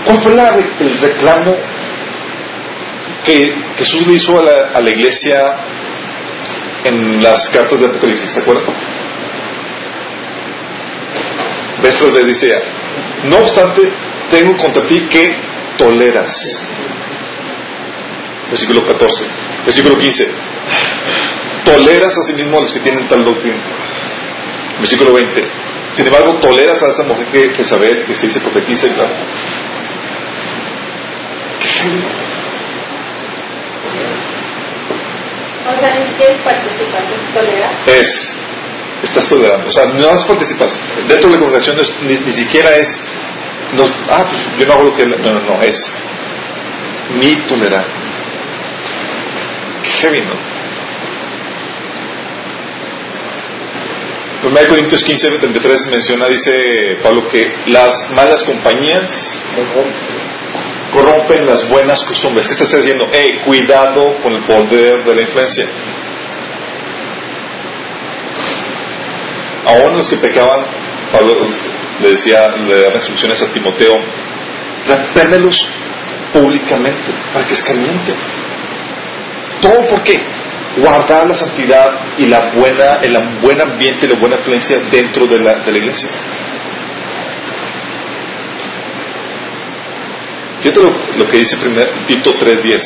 ¿Cuál 0.05 0.19
fue 0.21 0.33
el 0.81 0.99
reclamo 0.99 1.57
que 3.25 3.55
Jesús 3.79 4.07
le 4.07 4.15
hizo 4.15 4.39
a 4.39 4.81
la, 4.81 4.91
iglesia 4.91 5.57
en 6.85 7.23
las 7.23 7.49
cartas 7.51 7.81
de 7.81 7.87
Apocalipsis, 7.87 8.31
¿se 8.31 8.41
acuerdan? 8.41 8.65
Ves 11.83 11.95
tras 11.97 12.13
vez 12.13 12.27
dice, 12.27 12.63
no 13.25 13.39
obstante, 13.39 13.83
tengo 14.31 14.57
contra 14.57 14.87
ti 14.87 15.01
que 15.09 15.37
toleras. 15.77 16.63
Versículo 18.51 18.85
14. 18.85 19.25
Versículo 19.65 19.97
15. 19.97 20.29
Toleras 21.65 22.19
a 22.19 22.23
sí 22.23 22.35
mismo 22.35 22.59
a 22.59 22.63
los 22.63 22.73
que 22.73 22.81
tienen 22.81 23.07
tal 23.09 23.25
doctrina. 23.25 23.61
Versículo 24.79 25.13
20. 25.13 25.45
Sin 25.93 26.07
embargo, 26.07 26.39
toleras 26.41 26.83
a 26.83 26.91
esa 26.91 27.03
mujer 27.05 27.27
que, 27.27 27.49
que 27.53 27.63
que 28.05 28.15
se 28.15 28.27
dice 28.27 28.41
profetiza 28.41 28.87
y 28.87 28.91
tal. 28.91 29.11
O 35.77 35.79
sea, 35.81 35.89
es 35.97 36.39
participar, 36.43 37.05
es 37.05 37.35
tolerar. 37.35 37.75
Es, 37.87 38.33
estás 39.03 39.29
tolerando. 39.29 39.69
O 39.69 39.73
sea, 39.73 39.85
no 39.87 40.11
es 40.15 40.25
participas. 40.25 40.79
Dentro 41.09 41.29
de 41.31 41.37
la 41.37 41.41
congregación 41.41 41.77
no 41.77 41.83
es- 41.83 41.95
ni, 42.03 42.15
ni 42.19 42.33
siquiera 42.33 42.71
es, 42.77 42.89
no, 43.73 43.85
ah, 44.11 44.27
pues 44.31 44.43
yo 44.59 44.67
no 44.67 44.73
hago 44.75 44.83
lo 44.85 44.97
que... 44.97 45.07
No, 45.07 45.17
no, 45.33 45.41
no, 45.41 45.63
es 45.63 45.77
ni 47.15 47.35
tolerar. 47.47 47.85
Qué 49.83 49.91
heavy, 50.03 50.21
¿no? 50.23 50.35
1 54.43 54.57
Corintios 54.69 55.03
15, 55.05 55.29
33 55.39 55.87
menciona, 55.93 56.27
dice 56.27 56.97
Pablo, 57.03 57.29
que 57.29 57.45
las 57.67 58.11
malas 58.13 58.43
compañías 58.45 59.39
corrompen 60.93 61.47
las 61.47 61.69
buenas 61.69 62.05
costumbres. 62.05 62.47
¿Qué 62.47 62.63
está 62.63 62.77
diciendo? 62.77 63.07
Hey, 63.13 63.41
cuidado 63.45 64.17
con 64.23 64.33
el 64.33 64.43
poder 64.45 65.05
de 65.05 65.15
la 65.15 65.23
influencia. 65.23 65.67
Aún 69.67 69.97
los 69.97 70.09
que 70.09 70.17
pecaban, 70.17 70.65
Pablo 71.13 71.35
le 72.01 72.11
decía, 72.11 72.49
le 72.57 72.83
daba 72.83 72.97
instrucciones 72.97 73.43
a 73.43 73.53
Timoteo, 73.53 73.95
repréndelos 74.87 75.67
públicamente 76.33 77.13
para 77.33 77.47
que 77.47 77.55
escarmienten. 77.55 78.17
¿Todo 79.61 79.89
por 79.89 80.03
qué? 80.03 80.21
Guardar 80.79 81.29
la 81.29 81.37
santidad 81.37 81.85
y 82.17 82.27
la 82.27 82.53
buena, 82.53 83.01
el 83.03 83.41
buen 83.43 83.61
ambiente 83.61 84.07
y 84.07 84.09
la 84.09 84.19
buena 84.19 84.37
influencia 84.37 84.79
dentro 84.91 85.27
de 85.27 85.39
la 85.39 85.79
iglesia. 85.79 86.09
Fíjate 90.63 90.83
lo, 90.83 90.91
lo 91.17 91.31
que 91.31 91.39
dice 91.39 91.57
primer, 91.57 91.91
Tito 92.07 92.35
3.10. 92.35 92.83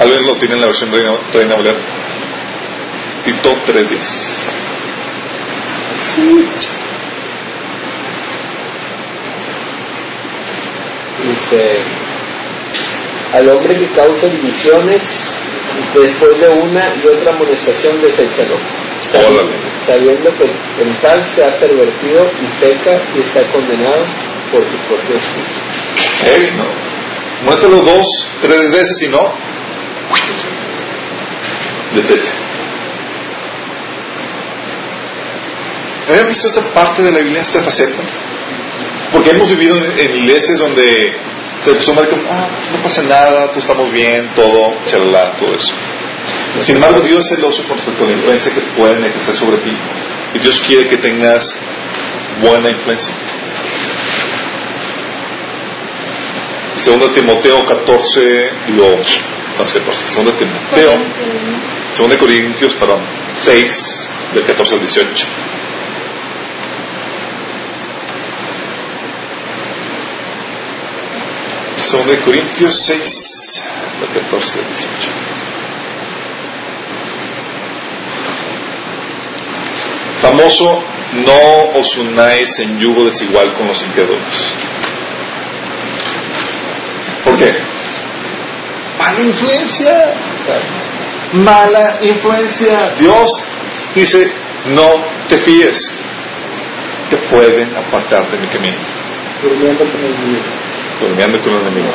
¿Alguien 0.00 0.26
lo 0.26 0.36
tiene 0.36 0.54
en 0.54 0.60
la 0.60 0.66
versión 0.66 0.90
Reina, 0.90 1.12
Reina 1.32 1.54
Valera? 1.54 1.78
Tito 3.24 3.50
3.10. 3.50 4.62
Dice, 11.24 11.84
al 13.32 13.48
hombre 13.48 13.78
que 13.78 13.86
causa 13.94 14.26
divisiones, 14.26 15.02
después 15.94 16.40
de 16.40 16.48
una 16.48 16.94
y 16.96 17.06
otra 17.06 17.32
amonestación, 17.32 18.00
deséchalo. 18.00 18.56
Órale. 19.14 19.71
Sabiendo 19.86 20.30
que 20.36 20.44
en 20.82 21.00
tal 21.00 21.24
se 21.34 21.44
ha 21.44 21.58
pervertido 21.58 22.24
y 22.40 22.60
peca 22.60 23.02
y 23.14 23.20
está 23.20 23.42
condenado 23.52 24.04
por 24.52 24.62
su 24.62 24.76
propio 24.88 25.16
espíritu. 25.16 26.56
¿no? 26.56 26.64
Muéstralo 27.44 27.80
dos, 27.80 28.06
tres 28.40 28.68
veces 28.70 29.02
y 29.02 29.08
no, 29.08 29.34
desecha. 31.94 32.32
¿Habían 36.08 36.28
visto 36.28 36.48
esta 36.48 36.74
parte 36.74 37.02
de 37.02 37.10
la 37.10 37.20
Biblia, 37.20 37.42
esta 37.42 37.62
faceta? 37.62 38.02
Porque 39.12 39.30
hemos 39.30 39.48
vivido 39.48 39.76
en, 39.76 40.16
iglesias 40.16 40.58
donde 40.58 41.16
se 41.60 41.70
acostumbra 41.70 42.08
como, 42.08 42.22
ah, 42.30 42.48
no 42.72 42.82
pasa 42.82 43.02
nada, 43.02 43.50
tú 43.52 43.58
estamos 43.58 43.90
bien, 43.92 44.32
todo, 44.34 44.74
chalala, 44.86 45.34
todo 45.36 45.54
eso. 45.54 45.74
Sin 46.60 46.76
embargo, 46.76 47.00
Dios 47.00 47.24
es 47.24 47.36
celoso 47.36 47.62
con 47.66 47.76
respecto 47.76 48.04
a 48.04 48.06
la 48.08 48.12
influencia 48.12 48.52
que 48.52 48.60
pueden 48.76 49.04
ejercer 49.04 49.34
sobre 49.34 49.56
ti. 49.58 49.72
Y 50.34 50.38
Dios 50.38 50.60
quiere 50.60 50.88
que 50.88 50.96
tengas 50.98 51.54
buena 52.40 52.70
influencia. 52.70 53.12
Segundo 56.76 57.10
Timoteo 57.12 57.64
14, 57.64 58.50
digo, 58.68 58.96
no 59.58 59.64
es 59.64 59.72
14, 59.72 60.08
segundo 60.08 60.32
Timoteo, 60.32 60.92
segundo 61.92 62.18
Corintios, 62.18 62.74
perdón, 62.74 63.00
6, 63.34 64.10
del 64.34 64.44
14 64.46 64.74
al 64.74 64.80
18. 64.80 65.26
Segundo 71.82 72.20
Corintios 72.24 72.82
6, 72.86 73.62
del 74.00 74.08
14 74.22 74.58
al 74.58 74.68
18. 74.68 75.10
Famoso, 80.22 80.82
no 81.26 81.80
os 81.80 81.96
unáis 81.96 82.48
en 82.60 82.78
yugo 82.78 83.04
desigual 83.04 83.52
con 83.54 83.66
los 83.66 83.82
incrédulos. 83.82 84.54
¿Por 87.24 87.36
qué? 87.36 87.52
Mala 88.98 89.20
influencia. 89.20 90.14
Mala 91.32 91.98
influencia. 92.02 92.94
Dios 92.98 93.30
dice, 93.96 94.30
no 94.66 95.04
te 95.28 95.38
fíes. 95.38 95.92
Te 97.10 97.16
pueden 97.16 97.76
apartar 97.76 98.30
de 98.30 98.38
mi 98.38 98.46
camino. 98.46 98.78
Durmiendo 99.42 99.84
con 99.90 100.04
el 100.04 100.24
niño. 100.24 100.40
Durmiendo 101.00 101.42
con 101.42 101.52
el 101.54 101.62
enemigo. 101.62 101.90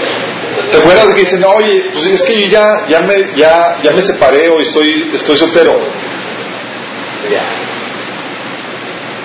No, 0.00 0.16
¿Te 0.70 0.78
acuerdas 0.78 1.08
de 1.08 1.14
que 1.14 1.20
dicen, 1.20 1.44
oye, 1.44 1.84
pues 1.92 2.06
es 2.06 2.24
que 2.24 2.40
yo 2.42 2.48
ya, 2.48 2.86
ya, 2.88 3.00
me, 3.00 3.14
ya, 3.36 3.78
ya 3.82 3.90
me 3.92 4.02
separé 4.02 4.48
o 4.48 4.60
estoy, 4.60 5.10
estoy 5.14 5.36
soltero? 5.36 5.72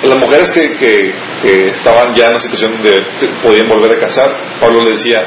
Las 0.03 0.17
mujeres 0.17 0.49
que, 0.51 0.77
que, 0.77 1.13
que 1.41 1.69
estaban 1.69 2.13
ya 2.15 2.25
en 2.25 2.32
una 2.32 2.39
situación 2.39 2.82
te- 2.84 3.27
podían 3.43 3.67
volver 3.67 3.91
a 3.91 3.99
casar, 3.99 4.29
Pablo 4.59 4.82
le 4.84 4.91
decía, 4.91 5.21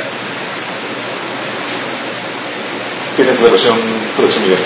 tienes 3.16 3.40
la 3.40 3.48
versión 3.50 3.78
traducción 4.16 4.42
Miguel. 4.44 4.58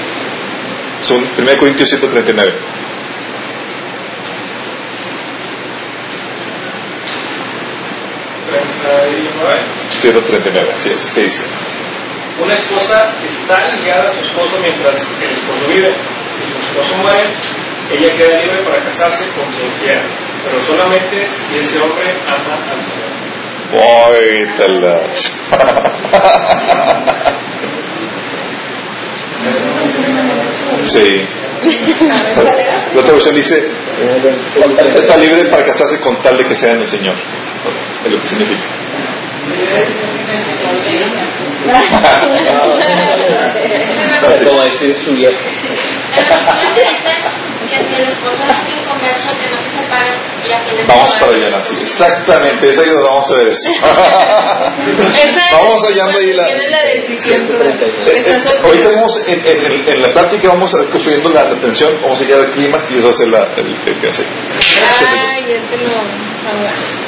Son 1.02 1.18
1 1.38 1.58
Corintios 1.60 1.88
139. 1.90 2.54
Treinta 8.50 9.06
y 9.08 9.30
nueve. 9.36 9.60
139, 9.90 10.72
así 10.74 10.90
es, 10.90 11.10
¿qué 11.14 11.22
dice? 11.22 11.42
Una 12.40 12.54
esposa 12.54 13.12
está 13.24 13.76
ligada 13.76 14.10
a 14.10 14.12
su 14.14 14.20
esposo 14.20 14.58
mientras 14.60 14.96
el 15.20 15.30
esposo 15.30 15.66
vive. 15.68 15.94
Si 16.38 16.52
su 16.52 16.58
esposo 16.58 16.96
muere, 17.02 17.32
ella 17.90 18.14
queda 18.14 18.38
libre 18.38 18.62
para 18.62 18.84
casarse 18.84 19.24
con 19.30 19.44
quien 19.52 19.70
quiera, 19.80 20.02
pero 20.44 20.60
solamente 20.62 21.28
si 21.32 21.58
ese 21.58 21.78
hombre 21.80 22.16
ama 22.26 22.54
al 22.70 22.80
Señor. 22.80 23.08
Sí. 30.84 31.16
La 32.94 33.00
otra 33.00 33.12
versión 33.12 33.34
dice, 33.34 33.70
está 34.94 35.16
libre 35.16 35.46
para 35.46 35.64
casarse 35.64 36.00
con 36.00 36.16
tal 36.22 36.36
de 36.36 36.44
que 36.44 36.54
sea 36.54 36.72
en 36.72 36.82
el 36.82 36.88
Señor. 36.88 37.16
Es 38.04 38.12
lo 38.12 38.20
que 38.20 38.26
significa. 38.26 38.62
Es 44.28 44.44
como 44.46 44.62
decir 44.62 44.94
su 45.04 45.12
viejo. 45.14 45.32
que 47.68 47.84
si 47.84 47.94
el 47.96 48.08
esposo 48.08 48.42
es 48.48 48.68
inconverso, 48.80 49.30
que 49.38 49.46
no 49.50 49.56
se 49.58 49.70
separen 49.70 50.14
y 50.48 50.52
a 50.52 50.64
quienes 50.64 50.86
Vamos 50.86 51.14
para 51.16 51.32
allá, 51.32 51.62
sí, 51.64 51.76
exactamente, 51.82 52.68
es 52.70 52.78
ahí 52.78 52.88
donde 52.88 53.04
vamos 53.04 53.30
a 53.30 53.34
ver 53.38 53.48
eso. 53.48 53.70
Vamos 55.52 55.82
hallando 55.88 56.18
ahí 56.18 56.32
la... 56.32 56.44
Ahorita 58.64 58.88
vamos 58.90 59.12
en, 59.26 59.40
en, 59.46 59.66
el- 59.66 59.88
en 59.88 60.02
la 60.02 60.08
plática 60.12 60.48
vamos 60.48 60.74
a 60.74 60.82
ir 60.82 60.88
construyendo 60.90 61.28
la 61.30 61.40
atención, 61.42 61.98
vamos 62.02 62.20
a 62.20 62.24
llegar 62.24 62.40
al 62.46 62.52
clímax 62.52 62.90
y 62.90 62.96
eso 62.96 63.04
va 63.06 63.10
a 63.10 63.14
ser 63.14 63.28
la, 63.28 63.38
el, 63.56 63.76
el 63.86 64.00
que 64.00 64.08
hace. 64.08 64.22
Ay, 64.24 65.44
ya 65.48 65.60
te 65.68 65.76
lo 65.78 65.94
ahogaste. 66.50 67.07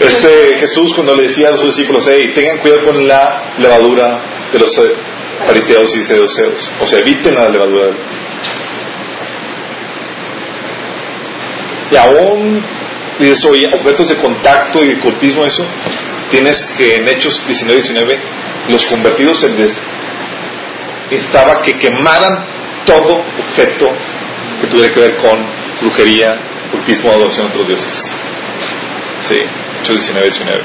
Este 0.00 0.58
Jesús 0.58 0.94
cuando 0.94 1.14
le 1.14 1.24
decía 1.28 1.50
a 1.50 1.56
sus 1.56 1.76
discípulos, 1.76 2.06
hey, 2.08 2.32
tengan 2.34 2.58
cuidado 2.58 2.84
con 2.86 3.06
la 3.06 3.52
levadura 3.58 4.20
de 4.50 4.58
los 4.58 4.70
eh, 4.78 4.94
fariseos 5.46 5.94
y 5.94 6.02
seduceos, 6.02 6.72
o 6.80 6.86
sea, 6.86 7.00
eviten 7.00 7.34
la 7.34 7.48
levadura. 7.48 7.92
Y 11.90 11.96
aún, 11.96 12.64
dices, 13.18 13.44
oye, 13.44 13.68
objetos 13.74 14.08
de 14.08 14.16
contacto 14.16 14.82
y 14.82 14.88
de 14.88 15.00
cultismo, 15.00 15.44
eso, 15.44 15.66
tienes 16.30 16.64
que 16.78 16.96
en 16.96 17.08
Hechos 17.08 17.44
19, 17.46 17.82
19, 17.82 18.20
los 18.68 18.86
convertidos 18.86 19.40
se 19.40 19.50
les 19.50 19.78
estaba 21.10 21.60
que 21.62 21.72
quemaran 21.72 22.46
todo 22.86 23.22
objeto 23.38 23.92
que 24.62 24.68
tuviera 24.68 24.94
que 24.94 25.00
ver 25.00 25.16
con 25.16 25.38
brujería, 25.80 26.38
cultismo 26.70 27.10
o 27.10 27.14
adoración 27.16 27.46
a 27.46 27.50
otros 27.50 27.66
dioses. 27.66 28.10
Sí, 29.22 29.36
Hechos 29.80 29.96
19, 29.96 30.26
19. 30.28 30.62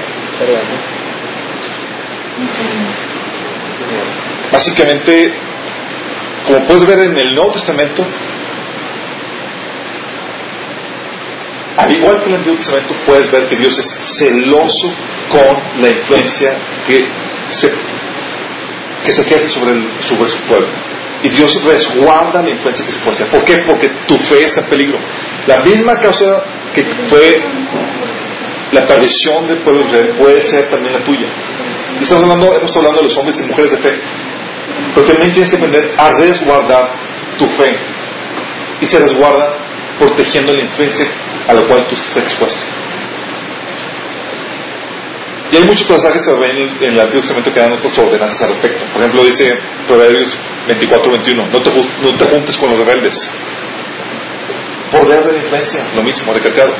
Básicamente, 4.51 5.33
como 6.45 6.65
puedes 6.67 6.85
ver 6.85 6.99
en 6.99 7.17
el 7.17 7.33
Nuevo 7.33 7.51
Testamento, 7.51 8.05
al 11.77 11.91
igual 11.91 12.19
que 12.19 12.25
en 12.25 12.31
el 12.31 12.37
Antiguo 12.37 12.57
Testamento, 12.57 12.95
puedes 13.05 13.31
ver 13.31 13.47
que 13.47 13.55
Dios 13.55 13.77
es 13.79 14.17
celoso 14.17 14.93
con 15.29 15.81
la 15.81 15.89
influencia 15.89 16.55
que 16.85 17.07
se, 17.49 17.71
que 19.03 19.11
se 19.11 19.21
ejerce 19.21 19.49
sobre, 19.49 19.71
el, 19.71 19.89
sobre 20.01 20.29
su 20.29 20.39
pueblo. 20.41 20.67
Y 21.23 21.29
Dios 21.29 21.63
resguarda 21.63 22.41
la 22.41 22.49
influencia 22.49 22.85
que 22.85 22.91
se 22.91 22.99
puede 22.99 23.11
hacer. 23.13 23.27
¿Por 23.27 23.43
qué? 23.43 23.57
Porque 23.67 23.89
tu 24.07 24.17
fe 24.17 24.45
está 24.45 24.61
en 24.61 24.69
peligro. 24.69 24.99
La 25.47 25.57
misma 25.59 25.95
causa 25.99 26.43
que 26.73 26.83
fue 27.09 27.41
la 28.71 28.85
perdición 28.85 29.47
del 29.47 29.59
pueblo 29.59 29.81
de 29.81 29.87
Israel 29.87 30.15
puede 30.17 30.41
ser 30.41 30.69
también 30.69 30.93
la 30.93 30.99
tuya. 30.99 31.27
Y 31.99 32.03
estamos 32.03 32.23
hablando, 32.23 32.53
hemos 32.55 32.75
hablado 32.75 32.97
de 32.97 33.03
los 33.03 33.17
hombres 33.17 33.39
y 33.39 33.43
mujeres 33.43 33.71
de 33.71 33.77
fe. 33.77 33.99
Pero 34.93 35.07
también 35.07 35.33
tienes 35.33 35.49
que 35.49 35.57
aprender 35.57 35.95
a 35.97 36.09
resguardar 36.11 36.91
tu 37.37 37.47
fe. 37.49 37.77
Y 38.81 38.85
se 38.85 38.99
resguarda 38.99 39.55
protegiendo 39.97 40.53
la 40.53 40.61
influencia 40.61 41.07
a 41.47 41.53
la 41.53 41.61
cual 41.61 41.87
tú 41.87 41.95
estás 41.95 42.17
expuesto. 42.17 42.65
Y 45.51 45.55
hay 45.55 45.63
muchos 45.63 45.87
pasajes 45.87 46.21
en 46.81 46.93
el 46.93 46.99
Antiguo 46.99 47.21
Testamento 47.21 47.53
que 47.53 47.59
dan 47.59 47.73
otras 47.73 47.97
ordenanzas 47.97 48.41
al 48.41 48.49
respecto. 48.49 48.85
Por 48.91 49.01
ejemplo, 49.01 49.23
dice 49.23 49.57
Proverbios 49.87 50.37
24-21, 50.67 51.49
no 51.49 51.59
te, 51.61 51.71
no 51.71 52.17
te 52.17 52.25
juntes 52.25 52.57
con 52.57 52.71
los 52.71 52.79
rebeldes. 52.79 53.29
Poder 54.91 55.25
de 55.25 55.33
la 55.33 55.39
influencia, 55.39 55.87
lo 55.95 56.03
mismo, 56.03 56.33
recalcado. 56.33 56.75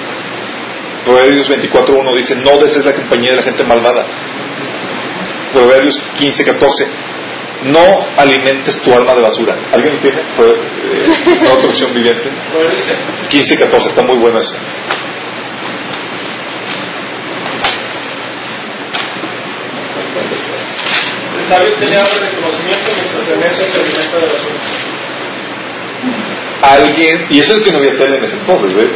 Proverbios 1.05 1.49
24.1 1.49 2.15
dice, 2.17 2.35
no 2.35 2.57
desees 2.57 2.83
la 2.83 2.93
compañía 2.93 3.31
de 3.31 3.37
la 3.37 3.43
gente 3.43 3.63
malvada. 3.63 4.05
Proverbios 5.53 5.95
15.14, 6.19 6.87
no 7.63 8.05
alimentes 8.17 8.81
tu 8.81 8.93
alma 8.93 9.13
de 9.13 9.21
basura. 9.21 9.57
¿Alguien 9.71 9.95
lo 9.95 10.01
tiene? 10.01 10.19
Eh, 10.19 11.39
¿Una 11.41 11.55
traducción 11.55 11.93
viviente? 11.93 12.29
15.14, 13.29 13.89
está 13.89 14.03
muy 14.03 14.17
bueno 14.17 14.39
eso. 14.39 14.55
Sabio 21.47 21.73
tiene 21.79 21.97
hambre 21.97 22.25
de 22.25 22.35
conocimiento 22.35 22.91
mientras 22.95 23.27
el 23.27 23.39
necio 23.39 23.63
se 23.65 23.79
alimenta 23.81 24.17
de 24.17 24.25
basura. 24.27 24.55
Alguien, 26.61 27.27
y 27.29 27.39
eso 27.39 27.55
es 27.55 27.61
que 27.61 27.71
no 27.71 27.77
había 27.77 27.97
tele 27.97 28.17
en 28.17 28.23
ese 28.23 28.35
entonces, 28.37 28.71
¿eh? 28.77 28.89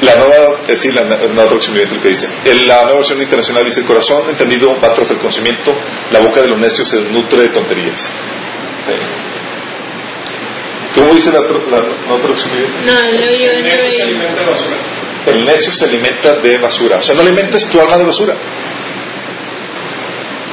La 0.00 0.14
nueva, 0.16 0.60
eh, 0.66 0.76
sí, 0.76 0.90
la 0.92 1.04
nueva 1.04 1.44
traducción 1.44 1.74
viviente 1.74 2.00
que 2.00 2.08
dice. 2.08 2.26
La 2.66 2.82
nueva 2.84 2.98
versión 2.98 3.20
internacional 3.20 3.64
dice: 3.64 3.80
el 3.80 3.86
corazón 3.86 4.28
entendido 4.30 4.78
va 4.80 4.92
tras 4.94 5.10
el 5.10 5.18
conocimiento, 5.18 5.72
la 6.10 6.20
boca 6.20 6.40
de 6.40 6.48
los 6.48 6.58
necios 6.58 6.88
se 6.88 7.00
nutre 7.00 7.42
de 7.42 7.48
tonterías. 7.50 8.00
Sí. 8.00 8.94
¿Cómo 10.94 11.14
dice 11.14 11.30
la, 11.32 11.40
la 11.40 11.82
nueva 12.06 12.18
traducción 12.18 12.52
viviente? 12.52 12.78
No, 12.84 13.00
leo 13.12 13.30
yo 13.30 13.50
se 14.54 14.93
el 15.26 15.44
necio 15.44 15.72
se 15.72 15.84
alimenta 15.86 16.34
de 16.40 16.58
basura. 16.58 16.98
O 16.98 17.02
sea, 17.02 17.14
no 17.14 17.22
alimentes 17.22 17.66
tu 17.70 17.80
alma 17.80 17.96
de 17.96 18.04
basura. 18.04 18.34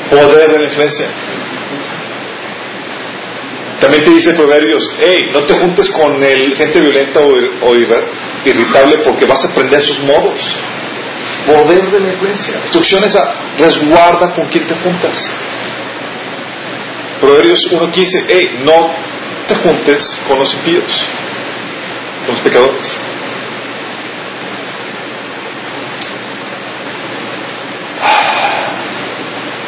Poder 0.09 0.51
de 0.51 0.59
la 0.59 0.65
influencia. 0.65 1.07
También 3.80 4.03
te 4.03 4.11
dice 4.11 4.34
Proverbios, 4.34 4.84
hey, 5.01 5.32
no 5.34 5.41
te 5.45 5.53
juntes 5.55 5.89
con 5.89 6.22
el 6.24 6.55
gente 6.55 6.82
violenta 6.82 7.19
o, 7.22 7.30
o 7.67 7.76
irra- 7.76 8.05
irritable 8.45 8.97
porque 9.03 9.26
vas 9.26 9.43
a 9.43 9.51
aprender 9.51 9.82
sus 9.82 9.99
modos. 10.01 10.55
Poder 11.47 11.89
de 11.91 11.99
la 11.99 12.13
influencia. 12.13 12.57
Instrucciones 12.63 13.15
a 13.15 13.34
resguarda 13.57 14.34
con 14.36 14.47
quién 14.49 14.67
te 14.67 14.76
juntas. 14.76 15.32
Proverbios 17.19 17.59
1.15, 17.72 18.26
hey, 18.30 18.59
no 18.63 18.93
te 19.47 19.55
juntes 19.55 20.22
con 20.28 20.39
los 20.39 20.53
impíos, 20.55 21.05
con 22.26 22.36
los 22.36 22.41
pecadores. 22.41 22.97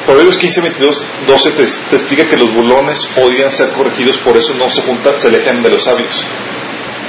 Proverbios 0.05 0.37
15, 0.37 0.61
22, 0.61 1.07
12 1.27 1.51
te, 1.51 1.63
explica 1.95 2.27
que 2.27 2.35
los 2.35 2.53
burlones 2.53 2.99
odian 3.23 3.51
ser 3.51 3.69
corregidos, 3.69 4.17
por 4.17 4.35
eso 4.35 4.53
no 4.55 4.69
se 4.69 4.81
juntan, 4.81 5.17
se 5.19 5.27
alejan 5.27 5.63
de 5.63 5.69
los 5.69 5.83
sabios. 5.83 6.27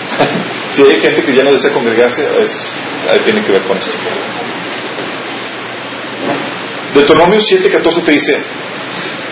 si 0.71 0.83
hay 0.83 1.01
gente 1.01 1.25
que 1.25 1.35
ya 1.35 1.43
no 1.43 1.51
desea 1.53 1.73
congregarse, 1.73 2.23
es, 2.43 2.73
tiene 3.25 3.45
que 3.45 3.51
ver 3.53 3.65
con 3.67 3.77
esto. 3.79 3.99
Deuteronomio 6.95 7.41
7, 7.41 7.69
14 7.69 8.03
te 8.03 8.13
dice 8.13 8.33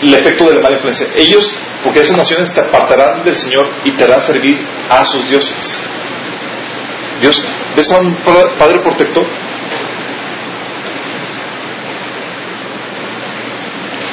el 0.02 0.14
efecto 0.14 0.44
de 0.46 0.54
la 0.54 0.60
mala 0.60 0.74
influencia. 0.74 1.06
Ellos, 1.16 1.54
porque 1.84 2.00
esas 2.00 2.16
naciones 2.16 2.52
te 2.52 2.60
apartarán 2.60 3.22
del 3.24 3.36
Señor 3.38 3.68
y 3.84 3.92
te 3.92 4.02
harán 4.04 4.22
servir 4.24 4.58
a 4.90 5.04
sus 5.04 5.28
dioses. 5.28 5.78
Dios, 7.20 7.40
¿ves 7.76 7.90
a 7.92 7.98
un 7.98 8.14
pa- 8.16 8.56
padre 8.58 8.80
protector? 8.80 9.24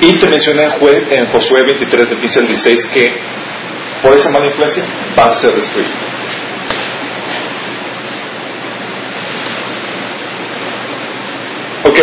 Y 0.02 0.14
te 0.18 0.28
menciona 0.28 0.64
en, 0.64 1.28
Josué 1.28 1.64
23, 1.64 2.10
del 2.10 2.20
15 2.20 2.39
al 2.39 2.47
16, 2.47 2.86
que 2.93 3.12
por 4.02 4.14
esa 4.14 4.30
mala 4.30 4.45
influencia 4.47 4.84
vas 5.16 5.38
a 5.38 5.41
ser 5.41 5.54
destruido. 5.56 5.89
Ok. 11.86 12.00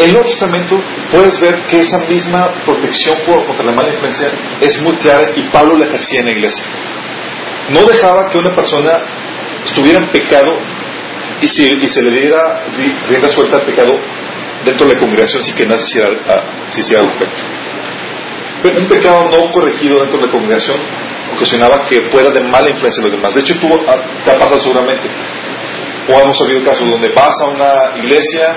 En 0.00 0.04
el 0.06 0.12
Nuevo 0.12 0.28
Testamento 0.28 0.80
puedes 1.10 1.40
ver 1.40 1.64
que 1.64 1.78
esa 1.80 1.98
misma 1.98 2.50
protección 2.64 3.16
contra 3.46 3.64
la 3.64 3.72
mala 3.72 3.88
influencia 3.92 4.28
es 4.60 4.80
muy 4.82 4.96
clara 4.96 5.30
y 5.34 5.42
Pablo 5.50 5.76
la 5.76 5.86
ejercía 5.86 6.20
en 6.20 6.26
la 6.26 6.32
iglesia. 6.32 6.64
No 7.70 7.80
dejaba 7.84 8.30
que 8.30 8.38
una 8.38 8.54
persona 8.54 8.92
estuviera 9.64 9.98
en 9.98 10.08
pecado 10.10 10.54
y, 11.42 11.48
si- 11.48 11.66
y 11.82 11.88
se 11.88 12.02
le 12.02 12.10
diera 12.20 12.64
ri- 12.76 13.06
rienda 13.08 13.28
suelta 13.28 13.56
al 13.56 13.64
pecado 13.66 13.98
dentro 14.64 14.86
de 14.86 14.94
la 14.94 15.00
congregación 15.00 15.44
sin 15.44 15.54
que 15.54 15.66
nada 15.66 15.80
se 15.80 15.96
hiciera, 15.98 16.08
ah, 16.28 16.42
un 18.76 18.88
pecado 18.88 19.24
no 19.30 19.50
corregido 19.52 20.00
dentro 20.00 20.18
de 20.18 20.26
la 20.26 20.32
congregación 20.32 20.76
ocasionaba 21.34 21.86
que 21.86 22.02
fuera 22.10 22.30
de 22.30 22.40
mala 22.42 22.68
influencia 22.70 23.00
en 23.02 23.10
los 23.10 23.12
demás. 23.20 23.34
De 23.34 23.40
hecho, 23.42 23.54
tú, 23.60 23.68
ah, 23.86 23.96
te 24.24 24.30
ha 24.32 24.38
pasado 24.38 24.58
seguramente. 24.58 25.08
O 26.08 26.18
hemos 26.20 26.36
sabido 26.38 26.64
casos 26.64 26.88
donde 26.90 27.08
vas 27.10 27.36
a 27.40 27.50
una 27.50 27.98
iglesia 28.02 28.56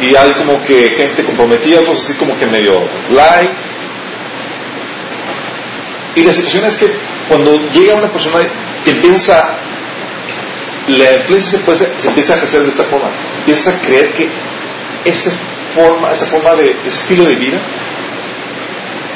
y 0.00 0.14
hay 0.14 0.30
como 0.32 0.62
que 0.64 0.90
gente 0.96 1.24
comprometida, 1.24 1.80
otros 1.80 2.04
así 2.04 2.14
como 2.14 2.38
que 2.38 2.46
medio 2.46 2.72
light. 3.10 3.50
Y 6.14 6.22
la 6.24 6.34
situación 6.34 6.64
es 6.66 6.76
que 6.76 6.86
cuando 7.28 7.56
llega 7.70 7.94
una 7.94 8.12
persona 8.12 8.38
que 8.84 8.90
empieza, 8.90 9.58
la 10.88 11.12
influencia 11.20 11.52
se, 11.52 11.58
puede- 11.60 12.00
se 12.00 12.08
empieza 12.08 12.34
a 12.34 12.36
ejercer 12.36 12.62
de 12.64 12.68
esta 12.70 12.84
forma, 12.84 13.10
empieza 13.38 13.70
a 13.70 13.80
creer 13.80 14.12
que 14.12 14.28
esa 15.04 15.30
forma, 15.74 16.12
esa 16.12 16.26
forma 16.26 16.54
de, 16.54 16.70
ese 16.86 17.00
estilo 17.02 17.24
de 17.24 17.36
vida 17.36 17.60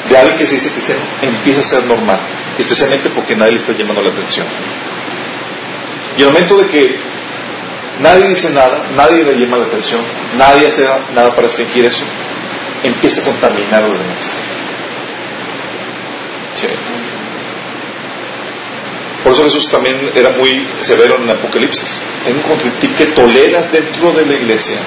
de 0.09 0.17
alguien 0.17 0.37
que 0.37 0.45
se 0.45 0.55
dice 0.55 0.71
cristiano 0.71 1.01
empieza 1.21 1.61
a 1.61 1.63
ser 1.63 1.85
normal, 1.85 2.19
especialmente 2.57 3.09
porque 3.09 3.35
nadie 3.35 3.53
le 3.53 3.59
está 3.59 3.73
llamando 3.73 4.01
la 4.01 4.11
atención. 4.11 4.45
Y 6.17 6.23
al 6.23 6.31
momento 6.31 6.55
de 6.57 6.67
que 6.67 6.95
nadie 7.99 8.29
dice 8.29 8.49
nada, 8.51 8.89
nadie 8.95 9.23
le 9.23 9.33
llama 9.33 9.57
la 9.57 9.65
atención, 9.65 10.01
nadie 10.37 10.67
hace 10.67 10.83
nada 11.13 11.29
para 11.29 11.47
restringir 11.47 11.85
eso, 11.85 12.05
empieza 12.83 13.21
a 13.21 13.25
contaminar 13.25 13.83
a 13.83 13.87
los 13.87 13.99
demás. 13.99 14.33
Por 19.23 19.33
eso 19.33 19.43
Jesús 19.45 19.71
también 19.71 20.11
era 20.13 20.29
muy 20.37 20.67
severo 20.81 21.15
en 21.17 21.23
el 21.23 21.31
Apocalipsis. 21.31 21.99
Tengo 22.23 22.43
contra 22.43 22.69
ti 22.79 22.87
que 22.95 23.07
toleras 23.07 23.71
dentro 23.71 24.11
de 24.11 24.23
la 24.23 24.35
iglesia 24.35 24.79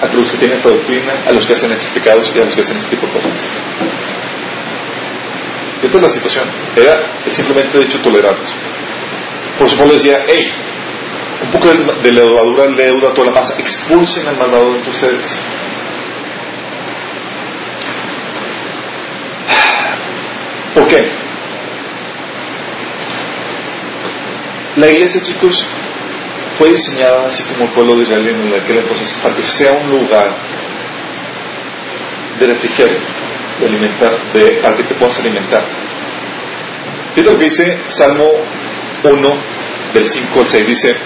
a 0.00 0.06
los 0.06 0.32
que 0.32 0.38
tienen 0.38 0.56
esta 0.56 0.70
doctrina, 0.70 1.12
a 1.26 1.32
los 1.32 1.46
que 1.46 1.52
hacen 1.52 1.70
estos 1.72 1.90
pecados 1.90 2.32
y 2.34 2.38
a 2.40 2.44
los 2.44 2.54
que 2.54 2.60
hacen 2.62 2.76
este 2.76 2.90
tipo 2.90 3.06
de 3.06 3.12
cosas. 3.12 3.50
Esta 5.82 5.96
es 5.96 6.02
la 6.02 6.10
situación. 6.10 6.50
Era 6.76 7.00
simplemente 7.32 7.78
de 7.78 7.84
hecho 7.84 8.00
tolerarlos. 8.00 8.50
Por 9.58 9.66
eso 9.66 9.76
Pablo 9.76 9.94
decía, 9.94 10.24
hey, 10.26 10.52
un 11.42 11.50
poco 11.50 11.68
de, 11.68 12.12
levadura 12.12 12.66
leuda 12.66 13.14
toda 13.14 13.28
la 13.28 13.32
masa, 13.32 13.54
expulsen 13.58 14.26
al 14.26 14.36
malvado 14.36 14.74
de 14.74 14.88
ustedes. 14.88 15.38
¿Por 20.74 20.86
qué? 20.86 21.10
La 24.76 24.90
iglesia, 24.90 25.22
chicos, 25.22 25.66
fue 26.60 26.68
diseñada 26.68 27.28
así 27.28 27.42
como 27.44 27.64
el 27.64 27.70
pueblo 27.70 27.94
de 27.94 28.02
Israel 28.02 28.28
en 28.28 28.52
aquel 28.52 28.80
entonces 28.80 29.10
para 29.22 29.34
que 29.34 29.42
sea 29.44 29.72
un 29.72 29.88
lugar 29.92 30.30
de 32.38 32.46
refrigerio, 32.46 32.98
de 33.58 33.66
alimentar, 33.66 34.32
de, 34.34 34.60
para 34.60 34.76
que 34.76 34.82
te 34.82 34.94
puedas 34.96 35.18
alimentar. 35.20 35.64
Fíjate 37.14 37.32
lo 37.32 37.38
que 37.38 37.44
dice 37.46 37.80
Salmo 37.86 38.26
1, 39.04 39.30
del 39.94 40.06
5 40.06 40.38
al 40.38 40.48
6, 40.48 40.66
dice, 40.66 40.96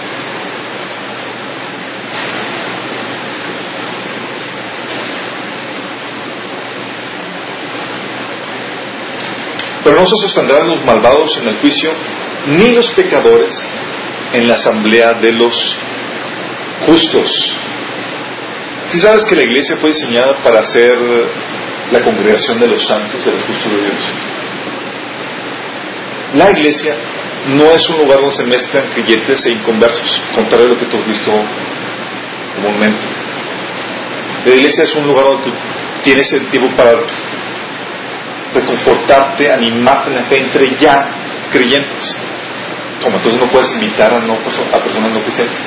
Pero 9.85 9.99
no 10.01 10.05
se 10.05 10.17
sostendrán 10.17 10.67
los 10.67 10.83
malvados 10.83 11.37
en 11.37 11.47
el 11.47 11.55
juicio, 11.59 11.91
ni 12.47 12.71
los 12.71 12.91
pecadores 12.91 13.53
en 14.35 14.47
la 14.47 14.55
asamblea 14.55 15.13
de 15.13 15.31
los 15.31 15.55
justos. 16.85 17.55
Si 18.89 18.97
sabes 18.99 19.25
que 19.25 19.35
la 19.35 19.43
iglesia 19.43 19.77
fue 19.77 19.89
diseñada 19.89 20.37
para 20.43 20.63
ser 20.63 20.97
la 21.91 22.01
congregación 22.01 22.59
de 22.59 22.67
los 22.67 22.85
santos, 22.85 23.23
de 23.25 23.31
los 23.31 23.43
justos 23.43 23.71
de 23.71 23.81
Dios. 23.81 24.13
La 26.33 26.51
iglesia 26.51 26.95
no 27.47 27.65
es 27.71 27.89
un 27.89 27.97
lugar 27.99 28.19
donde 28.19 28.35
se 28.35 28.43
mezclan 28.43 28.89
creyentes 28.93 29.45
e 29.45 29.53
inconversos, 29.53 30.21
contrario 30.33 30.65
a 30.65 30.69
lo 30.69 30.77
que 30.77 30.85
tú 30.85 30.97
has 30.97 31.07
visto 31.07 31.31
comúnmente. 32.55 33.05
La 34.45 34.55
iglesia 34.55 34.83
es 34.83 34.95
un 34.95 35.07
lugar 35.07 35.25
donde 35.25 35.43
tú 35.43 35.51
tienes 36.03 36.31
el 36.33 36.49
tiempo 36.49 36.75
para 36.75 36.91
reconfortarte, 38.53 39.51
animarte 39.51 40.09
en 40.09 40.15
la 40.15 40.23
fe 40.25 40.37
entre 40.37 40.77
ya 40.79 41.47
creyentes. 41.51 42.24
Como 43.03 43.17
entonces 43.17 43.41
no 43.41 43.51
puedes 43.51 43.71
invitar 43.75 44.13
a, 44.13 44.19
no, 44.19 44.33
a 44.33 44.83
personas 44.83 45.11
no 45.11 45.21
creyentes. 45.21 45.59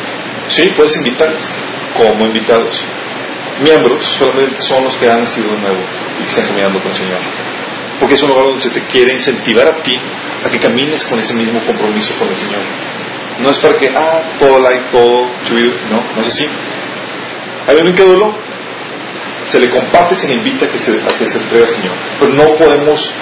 Sí, 0.49 0.71
puedes 0.77 0.97
invitarles 0.97 1.49
como 1.97 2.27
invitados. 2.27 2.85
Miembros 3.61 4.05
solamente 4.19 4.61
son 4.63 4.85
los 4.85 4.97
que 4.97 5.11
han 5.11 5.21
nacido 5.21 5.51
de 5.53 5.59
nuevo 5.59 5.81
y 6.19 6.23
que 6.23 6.29
están 6.29 6.47
caminando 6.47 6.79
con 6.81 6.89
el 6.89 6.97
Señor. 6.97 7.21
Porque 7.99 8.15
es 8.15 8.23
un 8.23 8.29
lugar 8.31 8.45
donde 8.47 8.61
se 8.61 8.71
te 8.71 8.83
quiere 8.87 9.15
incentivar 9.15 9.67
a 9.67 9.83
ti 9.83 9.99
a 10.45 10.49
que 10.49 10.59
camines 10.59 11.05
con 11.05 11.19
ese 11.19 11.35
mismo 11.35 11.61
compromiso 11.67 12.15
con 12.17 12.29
el 12.29 12.37
Señor. 12.37 12.63
No 13.41 13.51
es 13.51 13.59
para 13.61 13.77
que, 13.77 13.89
ah, 13.89 14.37
todo 14.39 14.61
like, 14.61 14.91
todo 14.91 15.27
no, 15.91 16.03
no 16.15 16.21
es 16.23 16.29
así. 16.29 16.47
Hay 17.69 17.77
un 17.77 17.89
incrédulo, 17.89 18.35
se 19.45 19.61
le 19.61 19.71
comparte, 19.71 20.15
se 20.17 20.29
le 20.29 20.35
invita 20.35 20.69
que 20.71 20.79
se, 20.79 20.93
a 20.93 21.19
que 21.19 21.29
se 21.29 21.39
entregue 21.39 21.65
al 21.65 21.71
Señor. 21.71 21.97
Pero 22.19 22.33
no 22.33 22.55
podemos 22.57 23.13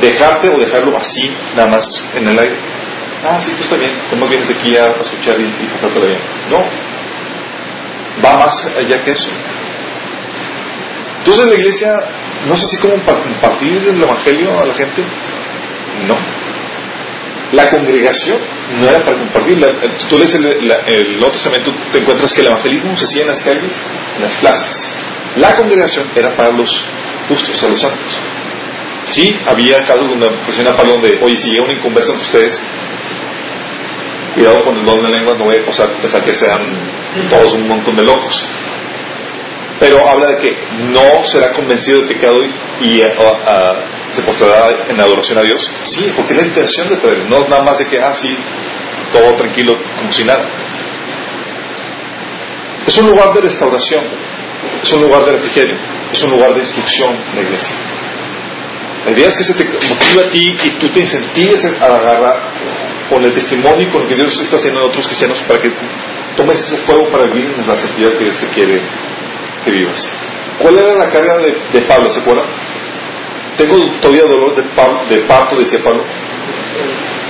dejarte 0.00 0.48
o 0.48 0.58
dejarlo 0.58 0.96
así, 0.96 1.30
nada 1.54 1.68
más 1.68 1.84
en 2.14 2.28
el 2.28 2.38
aire. 2.38 2.56
Ah, 3.24 3.40
sí, 3.40 3.52
tú 3.56 3.62
está 3.62 3.76
bien, 3.76 3.92
no 4.18 4.26
vienes 4.26 4.50
aquí 4.50 4.76
a, 4.76 4.86
escuchar 5.00 5.40
y, 5.40 5.44
y 5.44 5.68
pasártela 5.72 6.06
bien. 6.06 6.20
No, 6.50 6.58
va 8.24 8.38
más 8.38 8.66
allá 8.76 9.02
que 9.04 9.10
eso. 9.10 9.30
Entonces 11.18 11.46
la 11.46 11.54
iglesia 11.54 11.88
no 12.46 12.54
es 12.54 12.64
así 12.64 12.76
como 12.76 12.94
compartir 13.02 13.88
el 13.88 14.02
Evangelio 14.02 14.60
a 14.60 14.66
la 14.66 14.74
gente. 14.74 15.02
No. 16.06 16.16
La 17.52 17.68
congregación 17.70 18.38
no 18.80 18.88
era 18.88 19.04
para 19.04 19.18
compartir. 19.18 19.58
Si 19.98 20.06
tú 20.06 20.18
lees 20.18 20.34
el, 20.34 20.44
el 20.44 21.12
Nuevo 21.18 21.32
Testamento, 21.32 21.72
te 21.92 21.98
encuentras 21.98 22.32
que 22.32 22.40
el 22.40 22.48
evangelismo 22.48 22.96
se 22.96 23.04
hacía 23.04 23.22
en 23.22 23.28
las 23.28 23.40
calles, 23.42 23.72
en 24.16 24.22
las 24.22 24.34
plazas. 24.36 24.92
La 25.36 25.54
congregación 25.54 26.10
era 26.14 26.34
para 26.36 26.50
los 26.50 26.84
justos, 27.28 27.62
a 27.62 27.68
los 27.68 27.80
santos. 27.80 28.20
Sí, 29.04 29.36
había 29.46 29.78
casos 29.86 30.08
donde 30.08 30.28
presiona 30.44 30.76
Pablo 30.76 30.94
donde, 30.94 31.20
oye, 31.22 31.36
si 31.36 31.50
llega 31.50 31.64
un 31.64 31.70
inconverso 31.70 32.12
entre 32.12 32.26
ustedes, 32.26 32.60
cuidado 34.36 34.62
con 34.62 34.76
el 34.76 34.84
don 34.84 35.02
de 35.02 35.08
lengua, 35.08 35.34
no 35.34 35.44
voy 35.44 35.56
a 35.56 35.64
pensar 35.64 36.22
que 36.24 36.34
sean 36.34 36.60
todos 37.28 37.54
un 37.54 37.66
montón 37.66 37.96
de 37.96 38.04
locos. 38.04 38.44
Pero 39.80 39.98
habla 40.08 40.28
de 40.28 40.38
que 40.38 40.56
no 40.92 41.24
será 41.24 41.52
convencido 41.52 42.02
de 42.02 42.14
pecado 42.14 42.36
y, 42.80 43.02
se 44.12 44.22
postrará 44.22 44.68
en 44.88 45.00
adoración 45.00 45.38
a 45.38 45.42
Dios. 45.42 45.68
Sí, 45.82 46.12
porque 46.14 46.34
es 46.34 46.40
la 46.40 46.46
intención 46.46 46.88
de 46.88 46.96
traer, 46.96 47.28
no 47.28 47.40
nada 47.48 47.62
más 47.62 47.78
de 47.78 47.86
que, 47.86 47.98
ah, 47.98 48.14
sí, 48.14 48.28
todo 49.12 49.32
tranquilo, 49.34 49.74
como 49.96 50.12
si 50.12 50.24
nada. 50.24 50.44
Es 52.86 52.96
un 52.98 53.08
lugar 53.08 53.34
de 53.34 53.40
restauración 53.40 54.04
es 54.82 54.92
un 54.92 55.02
lugar 55.02 55.24
de 55.24 55.32
refrigerio, 55.32 55.76
es 56.12 56.22
un 56.22 56.30
lugar 56.30 56.54
de 56.54 56.60
instrucción 56.60 57.16
la 57.34 57.42
iglesia. 57.42 57.74
La 59.04 59.12
idea 59.12 59.28
es 59.28 59.36
que 59.36 59.44
se 59.44 59.54
te 59.54 59.64
motive 59.64 60.26
a 60.26 60.30
ti 60.30 60.56
y 60.64 60.70
tú 60.78 60.88
te 60.88 61.00
incentives 61.00 61.64
a 61.64 61.84
agarrar 61.84 62.52
con 63.08 63.24
el 63.24 63.32
testimonio 63.32 63.86
y 63.86 63.90
con 63.90 64.02
lo 64.02 64.08
que 64.08 64.14
Dios 64.14 64.38
está 64.40 64.56
haciendo 64.56 64.80
en 64.80 64.88
otros 64.88 65.06
cristianos 65.06 65.38
para 65.46 65.60
que 65.60 65.70
tomes 66.36 66.58
ese 66.58 66.78
fuego 66.78 67.08
para 67.10 67.26
vivir 67.26 67.54
en 67.56 67.66
la 67.66 67.76
santidad 67.76 68.10
que 68.12 68.24
Dios 68.24 68.38
te 68.38 68.48
quiere 68.48 68.82
que 69.64 69.70
vivas. 69.70 70.08
¿Cuál 70.58 70.78
era 70.78 70.94
la 70.94 71.08
carga 71.08 71.38
de, 71.38 71.80
Pablo? 71.82 72.10
¿Se 72.10 72.20
acuerdan? 72.20 72.46
Tengo 73.56 73.76
todavía 74.00 74.22
dolor 74.24 74.54
de, 74.54 75.18
parto, 75.20 75.56
decía 75.56 75.82
Pablo, 75.82 76.04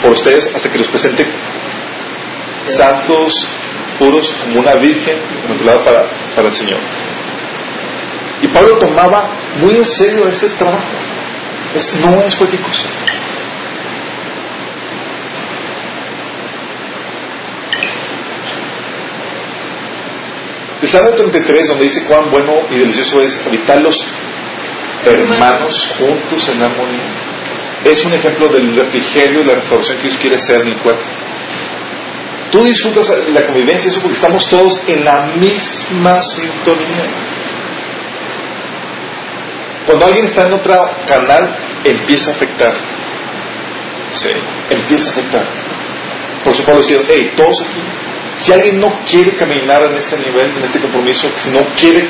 por 0.03 0.13
ustedes 0.13 0.49
hasta 0.55 0.71
que 0.71 0.79
los 0.79 0.89
presente 0.89 1.25
santos, 2.65 3.49
puros, 3.99 4.33
como 4.45 4.61
una 4.61 4.75
virgen, 4.75 5.19
para, 5.85 6.11
para 6.35 6.49
el 6.49 6.55
Señor. 6.55 6.79
Y 8.43 8.49
Pablo 8.49 8.77
tomaba 8.79 9.31
muy 9.57 9.77
en 9.77 9.87
serio 9.87 10.29
ese 10.29 10.49
trabajo. 10.51 10.87
Es, 11.75 11.95
no 11.97 12.21
es 12.23 12.35
cualquier 12.37 12.63
cosa. 12.63 12.89
El 20.83 20.89
Salmo 20.89 21.11
33, 21.13 21.69
donde 21.69 21.85
dice 21.85 22.05
cuán 22.05 22.31
bueno 22.31 22.53
y 22.71 22.79
delicioso 22.79 23.21
es 23.23 23.47
habitar 23.47 23.81
los 23.81 23.97
hermanos 25.07 25.89
juntos 25.99 26.49
en 26.49 26.63
armonía, 26.63 27.27
es 27.85 28.05
un 28.05 28.13
ejemplo 28.13 28.49
del 28.49 28.77
refrigerio 28.77 29.41
y 29.41 29.45
la 29.45 29.55
restauración 29.55 29.97
que 29.97 30.09
Dios 30.09 30.19
quiere 30.19 30.37
hacer 30.37 30.61
en 30.63 30.69
el 30.69 30.79
cuerpo. 30.83 31.05
Tú 32.51 32.65
disfrutas 32.65 33.11
la 33.29 33.47
convivencia, 33.47 33.91
eso 33.91 34.01
porque 34.01 34.17
estamos 34.17 34.49
todos 34.49 34.83
en 34.87 35.05
la 35.05 35.27
misma 35.37 36.21
sintonía. 36.23 37.05
Cuando 39.87 40.07
alguien 40.07 40.25
está 40.27 40.47
en 40.47 40.53
otro 40.53 40.75
canal, 41.07 41.57
empieza 41.85 42.31
a 42.31 42.35
afectar. 42.35 42.75
Sí, 44.13 44.31
empieza 44.71 45.11
a 45.11 45.13
afectar. 45.13 45.47
Por 46.45 46.53
eso 46.53 46.65
Pablo 46.65 46.83
hey, 47.09 47.33
todos 47.37 47.61
aquí, 47.63 47.81
si 48.37 48.53
alguien 48.53 48.81
no 48.81 49.01
quiere 49.07 49.35
caminar 49.37 49.83
en 49.85 49.95
este 49.97 50.19
nivel, 50.19 50.57
en 50.57 50.65
este 50.65 50.81
compromiso, 50.81 51.31
si 51.39 51.51
no 51.51 51.67
quiere 51.75 52.07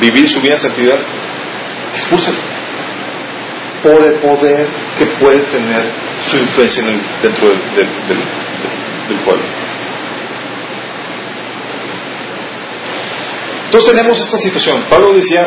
vivir 0.00 0.28
su 0.28 0.40
vida 0.40 0.54
en 0.54 0.60
santidad, 0.60 0.98
expúlsalo. 1.92 2.38
Por 3.82 4.02
el 4.02 4.14
poder 4.14 4.68
que 4.96 5.06
puede 5.18 5.40
tener 5.40 5.92
su 6.22 6.38
influencia 6.38 6.82
dentro 7.22 7.48
del, 7.48 9.20
pueblo. 9.24 9.44
Entonces 13.66 13.90
tenemos 13.90 14.20
esta 14.20 14.38
situación. 14.38 14.84
Pablo 14.88 15.12
decía, 15.12 15.46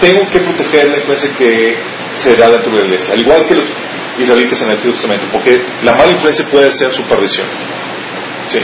tengo 0.00 0.28
que 0.28 0.40
proteger 0.40 0.90
la 0.90 0.98
influencia 0.98 1.30
que 1.38 1.78
se 2.12 2.36
da 2.36 2.50
dentro 2.50 2.72
de 2.72 2.80
la 2.80 2.84
iglesia, 2.86 3.14
al 3.14 3.20
igual 3.20 3.46
que 3.46 3.54
los 3.54 3.66
israelitas 4.18 4.60
en 4.60 4.66
el 4.66 4.74
Antiguo 4.74 4.94
Testamento, 4.94 5.26
porque 5.32 5.62
la 5.82 5.94
mala 5.94 6.12
influencia 6.12 6.44
puede 6.50 6.70
ser 6.72 6.92
su 6.92 7.02
perdición. 7.04 7.46
¿Sí? 8.46 8.58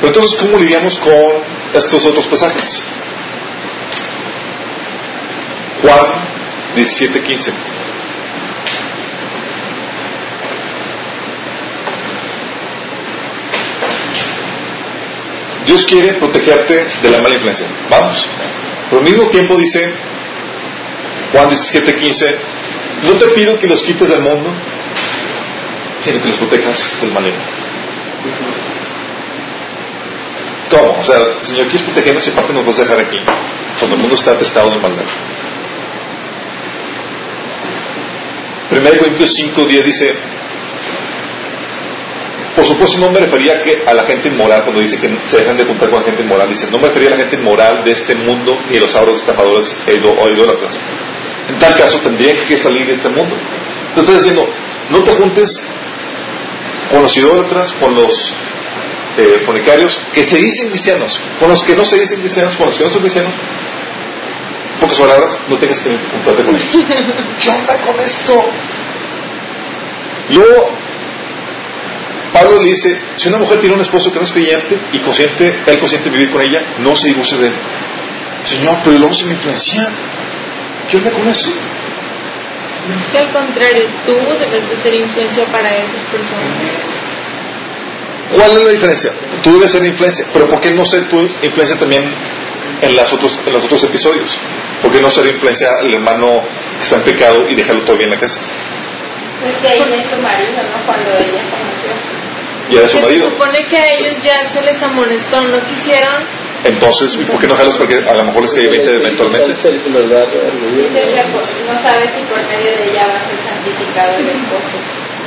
Pero 0.00 0.08
entonces, 0.08 0.38
¿cómo 0.38 0.58
lidiamos 0.58 0.96
con 0.98 1.14
estos 1.74 2.06
otros 2.06 2.26
pasajes? 2.28 2.80
Juan 5.82 6.28
17:15. 6.76 7.52
Dios 15.66 15.84
quiere 15.84 16.14
protegerte 16.14 16.86
de 17.02 17.10
la 17.10 17.18
mala 17.20 17.34
influencia. 17.34 17.66
Vamos. 17.90 18.26
Pero 18.88 19.02
al 19.02 19.04
mismo 19.04 19.28
tiempo 19.28 19.54
dice, 19.56 19.92
Juan 21.32 21.48
17, 21.50 21.94
15, 21.94 22.38
no 23.04 23.18
te 23.18 23.28
pido 23.28 23.58
que 23.58 23.66
los 23.66 23.82
quites 23.82 24.08
del 24.08 24.22
mundo, 24.22 24.50
sino 26.00 26.22
que 26.22 26.28
los 26.28 26.38
protejas 26.38 27.00
del 27.00 27.12
maligno. 27.12 27.42
¿Cómo? 30.70 30.98
O 30.98 31.02
sea, 31.02 31.16
Señor, 31.42 31.68
¿quieres 31.68 31.82
protegernos 31.82 32.26
y 32.26 32.30
aparte 32.30 32.52
nos 32.52 32.66
vas 32.66 32.78
a 32.78 32.82
dejar 32.82 33.00
aquí? 33.00 33.18
Cuando 33.78 33.96
el 33.96 34.02
mundo 34.02 34.16
está 34.16 34.32
atestado 34.32 34.70
de 34.70 34.80
maldad. 34.80 35.04
1 38.70 38.98
Corintios 38.98 39.32
5, 39.34 39.64
10 39.64 39.84
dice, 39.84 40.14
por 42.54 42.66
supuesto 42.66 42.98
no 42.98 43.10
me 43.10 43.20
refería 43.20 43.62
que, 43.62 43.82
a 43.86 43.94
la 43.94 44.04
gente 44.04 44.28
inmoral 44.28 44.62
cuando 44.64 44.82
dice 44.82 44.98
que 44.98 45.08
se 45.26 45.38
dejan 45.38 45.56
de 45.56 45.64
juntar 45.64 45.88
con 45.88 46.00
la 46.00 46.04
gente 46.04 46.22
inmoral, 46.22 46.48
dice, 46.48 46.66
no 46.70 46.78
me 46.78 46.88
refería 46.88 47.08
a 47.08 47.12
la 47.12 47.20
gente 47.20 47.36
inmoral 47.36 47.82
de 47.82 47.92
este 47.92 48.14
mundo 48.16 48.58
ni 48.70 48.76
a 48.76 48.80
los 48.80 48.94
ahorros 48.94 49.20
estafadores 49.20 49.74
e 49.86 49.94
o 49.94 50.28
idólatras 50.28 50.78
en 51.48 51.58
tal 51.58 51.74
caso 51.74 51.98
tendrían 52.00 52.46
que 52.46 52.58
salir 52.58 52.86
de 52.86 52.94
este 52.94 53.08
mundo. 53.08 53.36
Te 53.94 54.00
está 54.00 54.12
diciendo, 54.12 54.46
no 54.90 55.02
te 55.02 55.12
juntes 55.12 55.50
con 56.90 57.02
los 57.02 57.16
idólatras, 57.16 57.72
con 57.74 57.94
los 57.94 58.34
eh, 59.18 59.42
fornicarios, 59.44 60.00
que 60.12 60.22
se 60.22 60.36
dicen 60.36 60.68
cristianos, 60.68 61.20
con 61.40 61.50
los 61.50 61.62
que 61.64 61.74
no 61.74 61.84
se 61.84 61.98
dicen 61.98 62.20
cristianos, 62.20 62.56
con 62.56 62.68
los 62.68 62.78
que 62.78 62.84
no 62.84 62.90
son 62.90 63.00
cristianos, 63.00 63.34
pocas 64.80 64.98
palabras, 64.98 65.38
no 65.48 65.58
tengas 65.58 65.80
que 65.80 65.90
juntarte 65.90 66.44
con 66.44 66.54
ellos. 66.54 66.70
¿Qué 67.40 67.50
onda 67.50 67.80
con 67.84 67.98
esto? 68.00 68.50
Luego, 70.30 70.68
Pablo 72.32 72.60
le 72.60 72.68
dice, 72.68 72.96
si 73.16 73.28
una 73.28 73.38
mujer 73.38 73.58
tiene 73.58 73.74
un 73.74 73.80
esposo 73.80 74.10
que 74.12 74.18
no 74.18 74.24
es 74.24 74.32
creyente 74.32 74.78
y 74.92 75.00
consciente, 75.00 75.62
él 75.66 75.78
consciente 75.78 76.10
de 76.10 76.16
vivir 76.16 76.30
con 76.32 76.40
ella, 76.42 76.60
no 76.78 76.94
se 76.94 77.08
divorcie 77.08 77.38
de 77.38 77.46
él. 77.48 77.54
Señor, 78.44 78.78
pero 78.84 78.98
luego 78.98 79.14
se 79.14 79.26
me 79.26 79.32
influencia. 79.32 79.88
¿Qué 80.88 80.96
onda 80.96 81.10
con 81.10 81.26
eso? 81.28 81.50
Es 82.96 83.06
que 83.08 83.18
al 83.18 83.32
contrario, 83.32 83.84
tú 84.06 84.14
debes 84.14 84.70
de 84.70 84.76
ser 84.76 84.94
influencia 84.94 85.44
para 85.46 85.76
esas 85.76 86.02
personas. 86.04 86.97
¿Cuál 88.34 88.50
es 88.58 88.64
la 88.64 88.70
diferencia? 88.70 89.12
Tú 89.42 89.52
debes 89.54 89.70
ser 89.72 89.84
influencia, 89.84 90.26
pero 90.32 90.46
¿por 90.46 90.60
qué 90.60 90.70
no 90.72 90.84
ser 90.84 91.08
tu 91.08 91.18
influencia 91.18 91.76
también 91.78 92.02
en, 92.82 92.96
las 92.96 93.12
otros, 93.12 93.38
en 93.46 93.52
los 93.52 93.64
otros 93.64 93.82
episodios? 93.84 94.28
¿Por 94.82 94.92
qué 94.92 95.00
no 95.00 95.10
ser 95.10 95.26
influencia 95.26 95.68
al 95.80 95.92
hermano 95.94 96.40
que 96.76 96.82
está 96.82 96.96
en 96.96 97.02
pecado 97.04 97.44
y 97.48 97.54
dejarlo 97.54 97.82
todavía 97.84 98.04
en 98.06 98.10
la 98.12 98.20
casa? 98.20 98.40
Es 99.44 99.54
que 99.60 99.76
ella 99.76 99.96
es 99.96 100.10
su 100.10 100.16
marido, 100.16 100.62
¿no? 100.62 100.86
Cuando 100.86 101.10
ella 101.16 101.42
conoció. 101.50 101.90
Y 102.70 102.76
era 102.76 102.86
su 102.86 102.98
Que 102.98 102.98
se 102.98 103.04
marido. 103.08 103.30
supone 103.30 103.66
que 103.66 103.76
a 103.78 103.86
ellos 103.94 104.16
ya 104.22 104.46
se 104.52 104.60
les 104.62 104.82
amonestó, 104.82 105.40
no 105.42 105.58
quisieron. 105.66 106.22
Entonces, 106.64 107.14
¿y 107.14 107.24
¿por 107.24 107.38
qué 107.38 107.46
no 107.46 107.54
dejarlos? 107.54 107.78
Porque 107.78 107.96
a 107.96 108.14
lo 108.14 108.24
mejor 108.24 108.42
les 108.42 108.52
cae 108.52 108.68
20 108.68 108.90
eventualmente. 108.96 109.48
No 109.48 109.56
sabe 111.82 112.10
si 112.14 112.20
por 112.28 112.44
medio 112.46 112.72
de 112.76 112.90
ella 112.90 113.06
va 113.08 113.18
a 113.20 113.28
ser 113.28 113.38
santificado 113.38 114.18
el 114.18 114.28
esposo. 114.28 114.76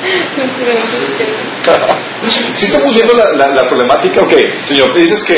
Si 2.55 2.65
estamos 2.65 2.93
viendo 2.93 3.13
la, 3.13 3.25
la- 3.35 3.53
la 3.55 3.67
problemática, 3.67 4.21
ok, 4.21 4.33
señor, 4.65 4.93
dices 4.95 5.21
que, 5.23 5.35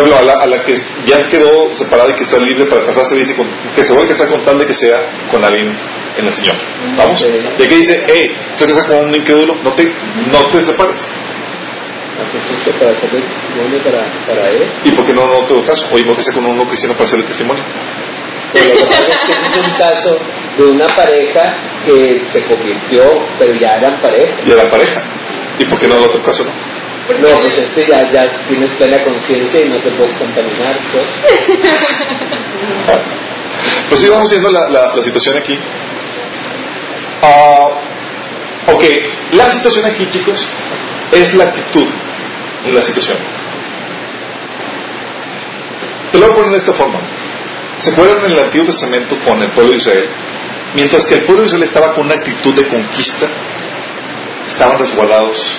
ejemplo, 0.00 0.16
a 0.18 0.22
la, 0.22 0.32
a 0.34 0.46
la 0.46 0.64
que 0.64 0.74
ya 1.04 1.28
quedó 1.28 1.74
separada 1.74 2.10
y 2.10 2.14
que 2.14 2.24
está 2.24 2.38
libre 2.38 2.66
para 2.66 2.84
casarse, 2.84 3.14
dice 3.16 3.34
con- 3.36 3.48
que 3.74 3.84
se 3.84 3.92
vuelve 3.92 4.10
a 4.10 4.14
casar 4.14 4.28
con 4.30 4.44
tal 4.44 4.58
de 4.58 4.66
que 4.66 4.74
sea 4.74 4.98
con 5.30 5.44
alguien 5.44 5.76
en 6.16 6.26
el 6.26 6.32
Señor. 6.32 6.56
¿Vamos? 6.96 7.20
Sí. 7.20 7.26
Y 7.58 7.62
aquí 7.62 7.74
dice, 7.76 8.02
hey, 8.08 8.30
te 8.58 8.66
casas 8.66 8.84
con 8.86 9.06
un 9.08 9.14
incrédulo, 9.14 9.54
no 9.62 9.72
te, 9.72 9.84
no 10.32 10.44
te 10.50 10.62
separes. 10.62 11.06
para 12.80 12.92
testimonio 12.92 13.78
para, 13.84 14.10
para 14.26 14.48
él. 14.50 14.64
¿Y 14.84 14.90
por 14.92 15.06
qué 15.06 15.12
no, 15.12 15.26
no 15.26 15.44
te 15.46 15.54
lo 15.54 15.64
caso? 15.64 15.86
Oye, 15.92 16.04
¿por 16.04 16.16
qué 16.16 16.22
se 16.22 16.32
con 16.32 16.46
uno 16.46 16.64
cristiano 16.66 16.94
para 16.94 17.04
hacerle 17.06 17.26
testimonio? 17.26 17.62
Pero 18.52 18.68
lo 18.68 18.74
que 18.80 18.86
pasa 18.86 19.08
es 19.10 19.18
que 19.18 19.32
ese 19.32 19.60
es 19.60 19.66
un 19.66 19.72
caso 19.76 20.18
de 20.56 20.64
una 20.64 20.86
pareja 20.86 21.42
que 21.84 22.22
se 22.32 22.42
convirtió, 22.44 23.02
pero 23.38 23.52
ya 23.54 23.76
eran 23.76 24.00
pareja. 24.00 24.40
Y 24.46 24.52
a 24.52 24.56
la 24.56 24.70
pareja. 24.70 25.02
¿Y 25.58 25.64
por 25.64 25.78
qué 25.78 25.88
no 25.88 25.96
el 25.96 26.04
otro 26.04 26.22
caso 26.22 26.44
no? 26.44 26.52
No, 27.14 27.38
pues 27.38 27.56
este 27.56 27.86
ya, 27.86 28.10
ya 28.10 28.26
tienes 28.48 28.70
plena 28.72 29.02
conciencia 29.04 29.64
y 29.64 29.68
no 29.68 29.80
te 29.80 29.90
puedes 29.90 30.12
contaminar. 30.14 30.76
Pues. 30.92 31.06
Pues 33.88 34.00
sí, 34.00 34.08
vamos 34.08 34.30
viendo 34.30 34.50
la, 34.50 34.68
la, 34.68 34.94
la 34.94 35.02
situación 35.02 35.36
aquí. 35.36 35.58
Ah, 37.22 37.68
ok, 38.72 38.84
la 39.32 39.50
situación 39.50 39.86
aquí, 39.86 40.08
chicos, 40.10 40.46
es 41.12 41.34
la 41.34 41.44
actitud 41.44 41.86
en 42.64 42.74
la 42.74 42.82
situación. 42.82 43.16
Te 46.12 46.18
lo 46.18 46.26
voy 46.26 46.32
a 46.32 46.36
poner 46.36 46.50
de 46.52 46.58
esta 46.58 46.72
forma. 46.72 47.00
¿Se 47.78 47.90
acuerdan 47.90 48.24
en 48.24 48.32
el 48.32 48.40
Antiguo 48.40 48.66
Testamento 48.66 49.16
con 49.24 49.42
el 49.42 49.50
pueblo 49.52 49.72
de 49.72 49.78
Israel? 49.78 50.08
Mientras 50.74 51.06
que 51.06 51.14
el 51.14 51.24
pueblo 51.24 51.42
de 51.42 51.48
Israel 51.48 51.64
estaba 51.64 51.94
con 51.94 52.06
una 52.06 52.14
actitud 52.14 52.54
de 52.54 52.68
conquista, 52.68 53.26
estaban 54.46 54.78
resguardados, 54.78 55.56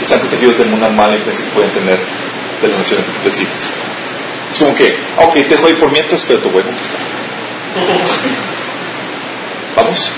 están 0.00 0.20
protegidos 0.20 0.58
de 0.58 0.72
una 0.72 0.88
mala 0.88 1.16
influencia 1.16 1.46
que 1.46 1.52
pueden 1.52 1.72
tener 1.72 1.98
de 2.60 2.68
las 2.68 2.78
naciones 2.78 3.06
vecinas. 3.24 3.72
Es 4.50 4.58
como 4.58 4.74
que, 4.74 4.94
ok, 5.16 5.34
te 5.34 5.48
dejo 5.48 5.66
ahí 5.66 5.74
por 5.74 5.90
mientras, 5.90 6.24
pero 6.24 6.40
te 6.40 6.50
voy 6.50 6.62
a 6.62 6.66
conquistar. 6.66 7.00
Vamos. 9.76 10.12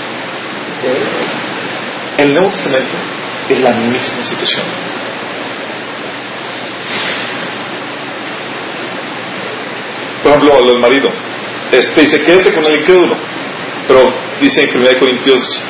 El 2.17 2.33
Nuevo 2.33 2.49
Testamento 2.49 2.95
es 3.49 3.61
la 3.61 3.71
misma 3.71 4.23
situación. 4.23 4.65
Por 10.21 10.31
ejemplo, 10.31 10.61
lo 10.61 10.71
del 10.71 10.79
marido. 10.79 11.09
Este 11.71 12.01
dice, 12.01 12.23
quédate 12.23 12.53
con 12.53 12.65
el 12.65 12.79
incrédulo. 12.79 13.17
Pero 13.87 14.13
dice 14.41 14.63
en 14.63 14.77
1 14.77 14.99
Corintios 14.99 15.63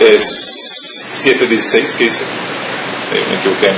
es 0.00 0.24
7.16, 1.14 1.96
¿qué 1.96 2.04
dice? 2.04 2.24
Eh, 3.12 3.24
me 3.28 3.36
equivoqué. 3.36 3.68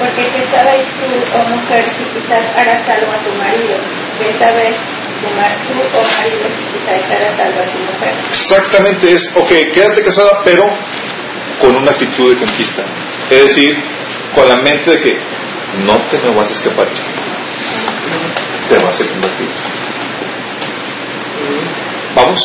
Porque 0.00 0.24
qué 0.24 0.44
sabéis 0.50 0.84
tú, 0.98 1.06
oh 1.32 1.48
mujer, 1.48 1.84
si 1.96 2.04
quizás 2.06 2.42
harás 2.56 2.84
salvo 2.84 3.12
a 3.12 3.22
tu 3.22 3.32
marido. 3.34 3.78
¿Qué 4.18 4.36
sabes 4.36 4.74
tú, 5.22 5.80
oh 5.94 6.04
marido, 6.18 6.48
si 6.50 6.64
quizás 6.76 7.08
harás 7.08 7.36
salvo 7.36 7.60
a 7.60 7.66
tu 7.66 7.78
mujer? 7.78 8.12
Exactamente 8.28 9.12
es, 9.12 9.30
ok, 9.36 9.48
quédate 9.72 10.02
casada, 10.02 10.42
pero 10.44 10.64
con 11.60 11.76
una 11.76 11.92
actitud 11.92 12.34
de 12.34 12.38
conquista. 12.44 12.82
Es 13.30 13.42
decir, 13.42 13.76
con 14.34 14.48
la 14.48 14.56
mente 14.56 14.90
de 14.90 15.00
que 15.00 15.18
no 15.84 15.96
te 16.10 16.18
me 16.18 16.34
vas 16.34 16.48
a 16.48 16.52
escapar. 16.52 16.88
Te 18.68 18.78
vas 18.84 19.00
a 19.00 19.06
convertir. 19.08 19.48
¿Vamos? 22.14 22.40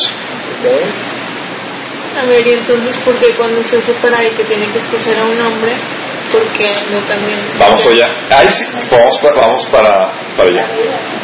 A 2.20 2.26
ver, 2.26 2.46
y 2.46 2.52
entonces, 2.52 2.96
¿por 2.98 3.18
qué 3.18 3.34
cuando 3.36 3.62
se 3.62 3.80
separa 3.80 4.22
y 4.24 4.30
que 4.36 4.44
tiene 4.44 4.70
que 4.70 4.78
escoger 4.78 5.18
a 5.18 5.24
un 5.24 5.40
hombre? 5.40 5.72
Porque 6.30 6.66
no 6.92 7.00
también. 7.06 7.40
Vamos 7.58 7.82
para 7.82 7.94
allá. 7.94 8.06
Ahí 8.38 8.48
sí, 8.48 8.64
vamos, 8.90 9.18
pa- 9.18 9.32
vamos 9.34 9.66
para, 9.66 10.12
para 10.36 10.48
allá. 10.48 10.66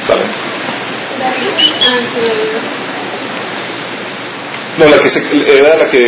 ¿Sale? 0.07 0.25
Ah. 1.21 2.01
No, 4.79 4.87
la 4.87 4.99
que 4.99 5.09
se- 5.09 5.59
era 5.59 5.77
la 5.77 5.89
que, 5.91 5.99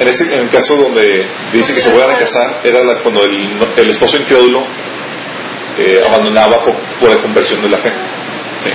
en, 0.00 0.08
ese, 0.08 0.24
en 0.34 0.40
el 0.40 0.48
caso 0.50 0.76
donde 0.76 1.26
dice 1.52 1.74
que 1.74 1.80
se 1.80 1.90
vuelvan 1.90 2.14
a 2.14 2.18
casar, 2.18 2.60
era 2.64 2.80
la, 2.84 3.00
cuando 3.02 3.24
el, 3.24 3.58
el 3.76 3.90
esposo 3.90 4.16
incrédulo 4.18 4.60
eh, 5.78 6.00
abandonaba 6.06 6.62
por, 6.64 6.74
por 7.00 7.10
la 7.10 7.20
conversión 7.22 7.62
de 7.62 7.68
la 7.70 7.78
fe. 7.78 7.90
Sí. 8.60 8.70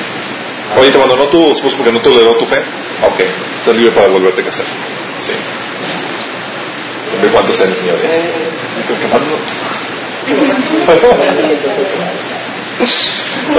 Oye, 0.77 0.91
te 0.91 0.97
abandonó 0.97 1.29
tu 1.29 1.51
esposo 1.51 1.77
porque 1.77 1.91
no 1.91 1.99
toleró 2.01 2.35
tu 2.35 2.45
fe. 2.45 2.57
Ok, 3.03 3.19
estás 3.59 3.75
libre 3.75 3.91
para 3.93 4.07
volverte 4.07 4.41
a 4.41 4.45
casar. 4.45 4.65
Sí. 5.21 5.31
¿De 7.21 7.31
cuántos 7.31 7.59
años, 7.61 7.77
señor? 7.77 7.97
No. 7.97 9.35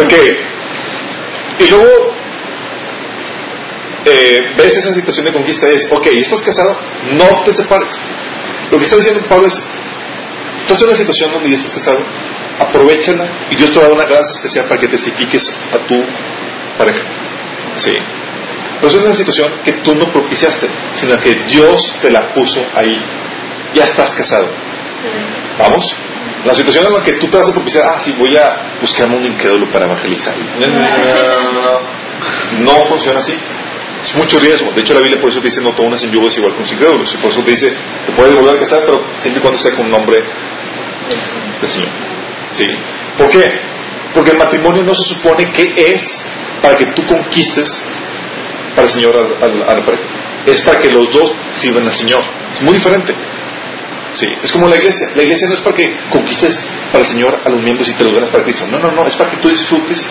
ok. 0.02 0.14
Y 1.58 1.70
luego 1.70 2.16
eh, 4.04 4.38
ves 4.56 4.76
esa 4.76 4.92
situación 4.92 5.26
de 5.26 5.32
conquista 5.32 5.68
es, 5.68 5.86
ok, 5.90 6.06
estás 6.06 6.42
casado, 6.42 6.76
no 7.14 7.42
te 7.44 7.52
separes. 7.52 7.98
Lo 8.70 8.78
que 8.78 8.84
está 8.84 8.96
diciendo 8.96 9.20
Pablo 9.28 9.46
es, 9.46 9.54
estás 10.60 10.80
en 10.82 10.88
una 10.88 10.96
situación 10.96 11.32
donde 11.32 11.50
ya 11.50 11.56
estás 11.56 11.72
casado, 11.72 12.04
aprovechala 12.76 13.48
y 13.50 13.56
Dios 13.56 13.72
te 13.72 13.78
va 13.78 13.86
a 13.86 13.88
dar 13.88 13.96
una 13.96 14.06
gracia 14.06 14.32
especial 14.32 14.66
para 14.66 14.80
que 14.80 14.88
testifiques 14.88 15.50
a 15.72 15.78
tu 15.86 15.98
pareja. 16.76 17.02
Sí. 17.76 17.92
Pero 18.80 18.88
es 18.88 18.94
una 18.94 19.14
situación 19.14 19.48
que 19.64 19.72
tú 19.82 19.94
no 19.94 20.12
propiciaste, 20.12 20.68
sino 20.94 21.18
que 21.20 21.32
Dios 21.48 21.96
te 22.02 22.10
la 22.10 22.32
puso 22.34 22.60
ahí. 22.74 23.02
Ya 23.74 23.84
estás 23.84 24.14
casado. 24.14 24.48
¿Vamos? 25.58 25.84
La 26.44 26.54
situación 26.54 26.86
en 26.86 26.92
la 26.92 27.02
que 27.02 27.12
tú 27.14 27.26
te 27.28 27.38
vas 27.38 27.48
a 27.48 27.52
propiciar, 27.52 27.84
ah, 27.86 27.98
sí, 28.00 28.14
voy 28.18 28.36
a 28.36 28.78
buscarme 28.80 29.16
un 29.16 29.26
incrédulo 29.26 29.70
para 29.72 29.86
evangelizar. 29.86 30.34
No 32.60 32.72
funciona 32.88 33.18
así. 33.18 33.34
Es 34.02 34.14
mucho 34.14 34.38
riesgo. 34.38 34.70
De 34.72 34.82
hecho, 34.82 34.94
la 34.94 35.00
Biblia 35.00 35.20
por 35.20 35.30
eso 35.30 35.40
te 35.40 35.46
dice 35.46 35.60
no 35.62 35.72
te 35.72 35.82
unas 35.82 36.02
en 36.04 36.12
yugo 36.12 36.26
desigual 36.26 36.52
con 36.52 36.62
los 36.62 36.72
incrédulos. 36.72 37.14
Y 37.14 37.16
por 37.16 37.30
eso 37.30 37.42
te 37.42 37.50
dice, 37.50 37.72
te 38.06 38.12
puedes 38.12 38.34
volver 38.34 38.56
a 38.56 38.58
casar, 38.58 38.82
pero 38.84 39.02
siempre 39.18 39.40
y 39.40 39.42
cuando 39.42 39.58
sea 39.58 39.72
con 39.72 39.86
un 39.86 39.92
nombre 39.92 40.22
del 41.60 41.70
Señor. 41.70 42.05
¿Sí? 42.56 42.66
¿Por 43.18 43.28
qué? 43.28 43.44
Porque 44.14 44.30
el 44.30 44.38
matrimonio 44.38 44.82
no 44.82 44.94
se 44.94 45.14
supone 45.14 45.50
que 45.52 45.74
es 45.92 46.02
para 46.62 46.74
que 46.74 46.86
tú 46.86 47.06
conquistes 47.06 47.68
para 48.74 48.86
el 48.86 48.92
Señor 48.92 49.14
a, 49.16 49.44
a- 49.44 49.72
a 49.72 49.74
la 49.74 49.82
pareja. 49.84 50.04
Es 50.46 50.60
para 50.62 50.78
que 50.78 50.90
los 50.90 51.12
dos 51.12 51.34
sirvan 51.58 51.86
al 51.86 51.94
Señor. 51.94 52.22
Es 52.54 52.62
muy 52.62 52.74
diferente. 52.74 53.12
Sí, 54.14 54.26
es 54.42 54.52
como 54.52 54.68
la 54.68 54.76
iglesia. 54.76 55.08
La 55.14 55.22
iglesia 55.22 55.48
no 55.48 55.54
es 55.54 55.60
para 55.60 55.76
que 55.76 55.94
conquistes 56.08 56.64
para 56.92 57.00
el 57.00 57.06
Señor 57.06 57.38
a 57.44 57.50
los 57.50 57.60
miembros 57.62 57.88
y 57.90 57.92
te 57.94 58.04
los 58.04 58.14
ganas 58.14 58.30
para 58.30 58.44
Cristo. 58.44 58.66
No, 58.70 58.78
no, 58.78 58.90
no. 58.92 59.06
Es 59.06 59.16
para 59.16 59.30
que 59.32 59.36
tú 59.38 59.48
disfrutes 59.50 60.06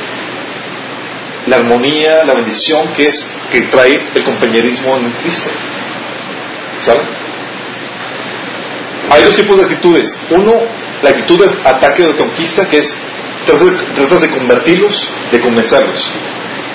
la 1.48 1.56
armonía, 1.58 2.24
la 2.26 2.34
bendición 2.36 2.94
que 2.94 3.08
es 3.08 3.26
que 3.52 3.62
trae 3.72 4.00
el 4.14 4.24
compañerismo 4.24 4.96
en 4.98 5.12
Cristo. 5.24 5.50
¿Saben? 6.82 7.08
Hay 9.10 9.24
dos 9.24 9.36
tipos 9.36 9.56
de 9.58 9.64
actitudes. 9.64 10.08
Uno, 10.32 10.52
la 11.06 11.12
actitud 11.12 11.38
de 11.40 11.70
ataque 11.70 12.04
o 12.04 12.08
de 12.08 12.18
conquista, 12.18 12.68
que 12.68 12.80
es 12.80 12.98
tratas, 13.46 14.22
de 14.22 14.30
convertirlos, 14.32 15.08
de 15.32 15.40
convencerlos. 15.40 16.12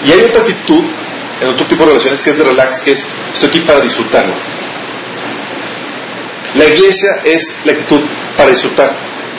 Y 0.05 0.13
hay 0.13 0.23
otra 0.23 0.43
actitud 0.43 0.85
en 1.41 1.49
otro 1.49 1.67
tipo 1.67 1.83
de 1.83 1.91
relaciones 1.91 2.23
que 2.23 2.31
es 2.31 2.39
de 2.39 2.45
relax, 2.45 2.81
que 2.83 2.93
es 2.93 3.07
estoy 3.33 3.49
aquí 3.49 3.61
para 3.63 3.81
disfrutarlo. 3.81 4.35
La 6.55 6.65
iglesia 6.65 7.11
es 7.25 7.43
la 7.65 7.73
actitud 7.73 8.01
para 8.37 8.51
disfrutar. 8.51 8.97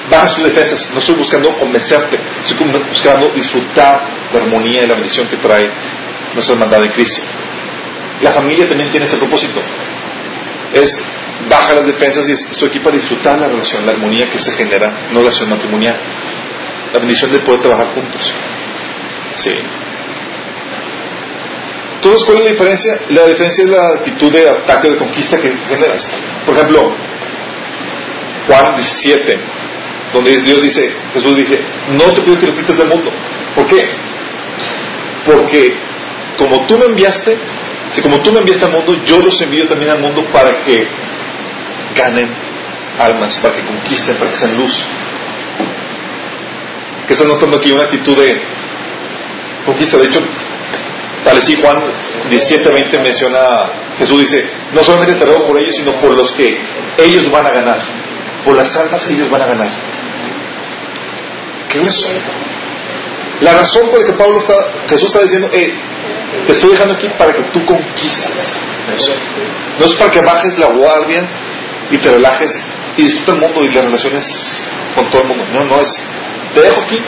Baja 0.09 0.27
sus 0.27 0.43
defensas. 0.43 0.89
No 0.91 0.99
estoy 0.99 1.15
buscando 1.15 1.57
convencerte, 1.57 2.19
estoy 2.41 2.57
buscando 2.89 3.29
disfrutar 3.33 4.01
la 4.33 4.39
armonía 4.41 4.83
y 4.83 4.87
la 4.87 4.95
bendición 4.95 5.25
que 5.27 5.37
trae 5.37 5.69
nuestra 6.33 6.53
hermandad 6.53 6.83
en 6.83 6.91
Cristo. 6.91 7.21
La 8.21 8.31
familia 8.31 8.67
también 8.67 8.91
tiene 8.91 9.05
ese 9.05 9.17
propósito. 9.17 9.61
Es 10.73 10.93
baja 11.49 11.75
las 11.75 11.85
defensas 11.85 12.27
y 12.27 12.31
estoy 12.31 12.69
aquí 12.69 12.79
para 12.79 12.95
disfrutar 12.95 13.39
la 13.39 13.47
relación, 13.47 13.85
la 13.85 13.93
armonía 13.93 14.29
que 14.29 14.39
se 14.39 14.51
genera 14.53 15.05
en 15.05 15.11
una 15.11 15.19
relación 15.19 15.49
matrimonial. 15.49 15.99
La 16.93 16.99
bendición 16.99 17.31
de 17.31 17.39
poder 17.39 17.61
trabajar 17.61 17.93
juntos. 17.93 18.33
Sí. 19.37 19.51
Entonces, 21.95 22.23
¿cuál 22.25 22.37
es 22.39 22.43
la 22.43 22.49
diferencia? 22.49 22.99
La 23.09 23.27
diferencia 23.27 23.63
es 23.63 23.69
la 23.69 23.87
actitud 23.87 24.31
de 24.31 24.49
ataque 24.49 24.89
de 24.89 24.97
conquista 24.97 25.39
que 25.39 25.55
generas. 25.69 26.11
Por 26.45 26.55
ejemplo, 26.55 26.91
Juan 28.47 28.75
17, 28.75 29.39
donde 30.13 30.41
Dios 30.41 30.61
dice, 30.61 30.93
Jesús 31.13 31.35
dice, 31.35 31.61
no 31.89 32.05
te 32.11 32.21
pido 32.23 32.39
que 32.39 32.47
lo 32.47 32.55
quites 32.55 32.77
del 32.77 32.87
mundo. 32.87 33.11
¿Por 33.55 33.67
qué? 33.67 33.89
Porque 35.25 35.75
como 36.37 36.65
tú 36.65 36.77
me 36.77 36.85
enviaste, 36.85 37.37
si 37.91 38.01
como 38.01 38.19
tú 38.21 38.31
me 38.31 38.39
enviaste 38.39 38.65
al 38.65 38.71
mundo, 38.71 38.93
yo 39.05 39.21
los 39.21 39.39
envío 39.41 39.67
también 39.67 39.91
al 39.91 40.01
mundo 40.01 40.23
para 40.33 40.63
que 40.63 40.87
ganen 41.95 42.29
almas, 42.99 43.37
para 43.39 43.55
que 43.55 43.65
conquisten, 43.65 44.17
para 44.17 44.31
que 44.31 44.37
sean 44.37 44.57
luz. 44.57 44.83
¿Qué 47.07 47.13
estás 47.13 47.27
notando 47.27 47.57
aquí? 47.57 47.71
Una 47.71 47.83
actitud 47.83 48.17
de 48.17 48.41
conquista. 49.65 49.97
De 49.97 50.05
hecho, 50.05 50.21
tal 51.23 51.37
así 51.37 51.55
Juan 51.61 51.77
17:20 52.29 52.99
menciona, 53.01 53.39
Jesús 53.97 54.21
dice, 54.21 54.49
no 54.73 54.83
solamente 54.83 55.15
te 55.15 55.25
ruego 55.25 55.47
por 55.47 55.59
ellos, 55.59 55.75
sino 55.75 55.99
por 55.99 56.15
los 56.15 56.31
que 56.33 56.61
ellos 56.97 57.29
van 57.31 57.45
a 57.45 57.51
ganar, 57.51 57.79
por 58.45 58.55
las 58.55 58.75
almas 58.77 59.03
que 59.05 59.13
ellos 59.13 59.29
van 59.29 59.41
a 59.41 59.45
ganar. 59.45 59.71
¿Qué 61.69 61.79
razón? 61.79 62.11
La 63.41 63.53
razón 63.53 63.89
por 63.89 63.99
la 63.99 64.05
que 64.05 64.13
Pablo 64.13 64.37
está, 64.39 64.53
Jesús 64.87 65.07
está 65.07 65.23
diciendo, 65.23 65.49
eh, 65.51 65.73
te 66.45 66.51
estoy 66.51 66.71
dejando 66.71 66.93
aquí 66.93 67.07
para 67.17 67.33
que 67.33 67.43
tú 67.43 67.65
conquistes 67.65 68.59
eso. 68.93 69.13
No 69.79 69.85
es 69.85 69.95
para 69.95 70.11
que 70.11 70.19
bajes 70.21 70.59
la 70.59 70.67
guardia 70.67 71.27
y 71.91 71.97
te 71.97 72.09
relajes 72.09 72.63
y 72.97 73.03
disfrutes 73.03 73.35
el 73.35 73.41
mundo 73.41 73.63
y 73.63 73.73
las 73.73 73.83
relaciones 73.83 74.67
con 74.95 75.09
todo 75.09 75.21
el 75.21 75.27
mundo. 75.27 75.45
No, 75.53 75.63
no 75.65 75.79
es, 75.79 76.03
te 76.53 76.61
dejo 76.61 76.81
aquí 76.81 76.99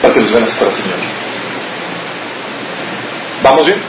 para 0.00 0.14
que 0.14 0.20
los 0.20 0.32
ganes 0.32 0.54
para 0.54 0.70
el 0.70 0.76
Señor. 0.76 0.98
¿Vamos 3.42 3.66
bien? 3.66 3.82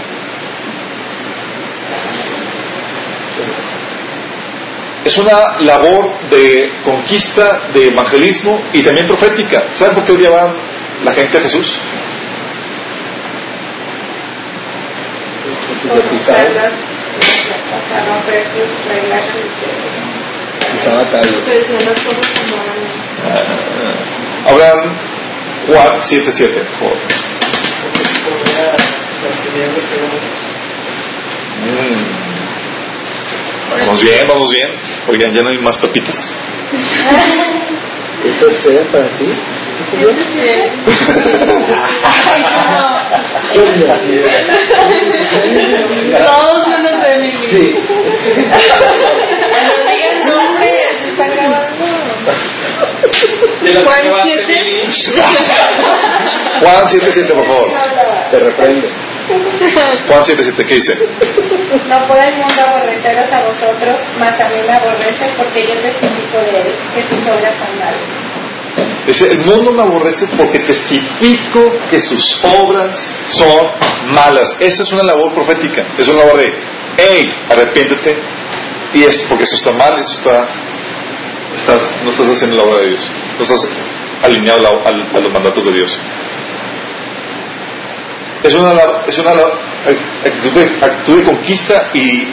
Es 5.04 5.18
una 5.18 5.60
labor 5.60 6.30
de 6.30 6.74
conquista, 6.84 7.70
de 7.74 7.88
evangelismo 7.88 8.62
y 8.72 8.84
también 8.84 9.08
profética. 9.08 9.66
¿Saben 9.74 9.96
por 9.96 10.06
qué 10.06 10.12
odiaban 10.14 10.54
la 11.04 11.12
gente 11.12 11.38
a 11.38 11.42
Jesús? 11.42 11.82
Juan 25.68 26.02
7.7, 26.02 26.54
por 26.54 26.78
favor. 26.80 26.98
Mm. 31.62 32.32
Vamos 33.80 34.02
bien, 34.02 34.28
vamos 34.28 34.50
bien. 34.52 34.70
Oigan, 35.08 35.34
ya 35.34 35.42
no 35.42 35.50
hay 35.50 35.58
más 35.60 35.78
papitas. 35.78 36.36
¿Eso 38.24 38.48
es 38.50 38.88
para 38.88 39.10
ti? 39.18 39.26
Todos 46.18 46.68
menos 46.68 47.02
de 47.02 47.18
mi 47.20 47.32
Sí. 47.48 47.64
No 49.52 49.76
digan 49.88 50.18
se 51.00 51.08
está 51.10 51.26
Juan 53.84 54.02
que 54.02 54.08
acabaste, 54.08 54.46
7. 54.48 54.64
Lili. 54.64 54.82
Juan 56.60 56.86
7.7, 56.88 57.34
por 57.34 57.46
favor. 57.46 57.72
Te 58.32 58.40
reprende. 58.40 58.90
Juan 60.08 60.24
7.7, 60.24 60.68
¿qué 60.68 60.76
dice? 60.76 60.94
No 61.88 62.08
puede 62.08 62.28
el 62.28 62.36
mundo 62.36 62.62
aborreceros 62.68 63.32
a 63.32 63.44
vosotros, 63.44 64.00
mas 64.20 64.40
a 64.40 64.50
mí 64.50 64.62
me 64.68 64.74
aborrece 64.74 65.26
porque 65.38 65.68
yo 65.68 65.74
testifico 65.82 66.38
de 66.40 66.62
él, 66.62 66.76
que 66.94 67.02
sus 67.04 67.28
obras 67.28 67.58
son 67.58 67.80
malas. 67.80 68.22
Dice, 69.06 69.32
el 69.32 69.40
mundo 69.40 69.72
me 69.72 69.82
aborrece 69.82 70.28
porque 70.38 70.60
testifico 70.60 71.74
que 71.90 72.00
sus 72.00 72.40
obras 72.44 72.98
son 73.28 73.68
malas. 74.14 74.56
Esa 74.60 74.84
es 74.84 74.92
una 74.92 75.04
labor 75.04 75.34
profética. 75.34 75.86
Es 75.98 76.08
una 76.08 76.24
labor 76.24 76.38
de, 76.38 76.54
hey, 76.98 77.24
arrepiéntete. 77.50 78.18
Y 78.94 79.04
es 79.04 79.22
porque 79.30 79.46
eso 79.46 79.56
está 79.56 79.72
mal, 79.72 79.98
eso 79.98 80.14
está, 80.14 80.48
estás, 81.56 81.82
no 82.04 82.12
estás 82.12 82.28
haciendo 82.30 82.58
la 82.58 82.64
obra 82.64 82.78
de 82.78 82.90
Dios. 82.90 83.12
No 83.38 83.44
estás 83.44 83.68
alineado 84.24 84.68
a, 84.68 85.18
a 85.18 85.22
los 85.22 85.32
mandatos 85.32 85.66
de 85.66 85.72
Dios. 85.74 86.00
Es 88.44 88.56
una, 88.56 88.72
es 89.08 89.18
una 89.20 89.32
actitud, 90.26 91.16
de, 91.16 91.24
conquista 91.24 91.92
y 91.94 92.28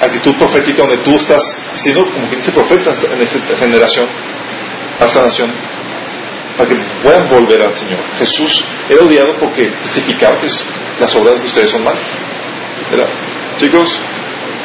actitud 0.00 0.34
profética 0.36 0.82
donde 0.82 0.98
tú 0.98 1.16
estás 1.16 1.40
siendo 1.72 2.04
como 2.10 2.28
quien 2.28 2.40
dice 2.40 2.52
profeta 2.52 2.92
en 3.12 3.22
esta 3.22 3.38
generación, 3.58 4.06
a 5.00 5.04
esta 5.06 5.22
nación, 5.22 5.50
para 6.58 6.68
que 6.68 6.76
puedan 7.02 7.28
volver 7.30 7.62
al 7.62 7.74
Señor. 7.74 8.00
Jesús 8.18 8.62
era 8.90 9.02
odiado 9.02 9.38
porque 9.38 9.66
testificaba 9.82 10.38
que 10.38 10.48
las 11.00 11.14
obras 11.16 11.40
de 11.40 11.46
ustedes 11.46 11.70
son 11.70 11.82
malas. 11.82 12.04
¿Verdad? 12.90 13.08
Chicos, 13.56 13.98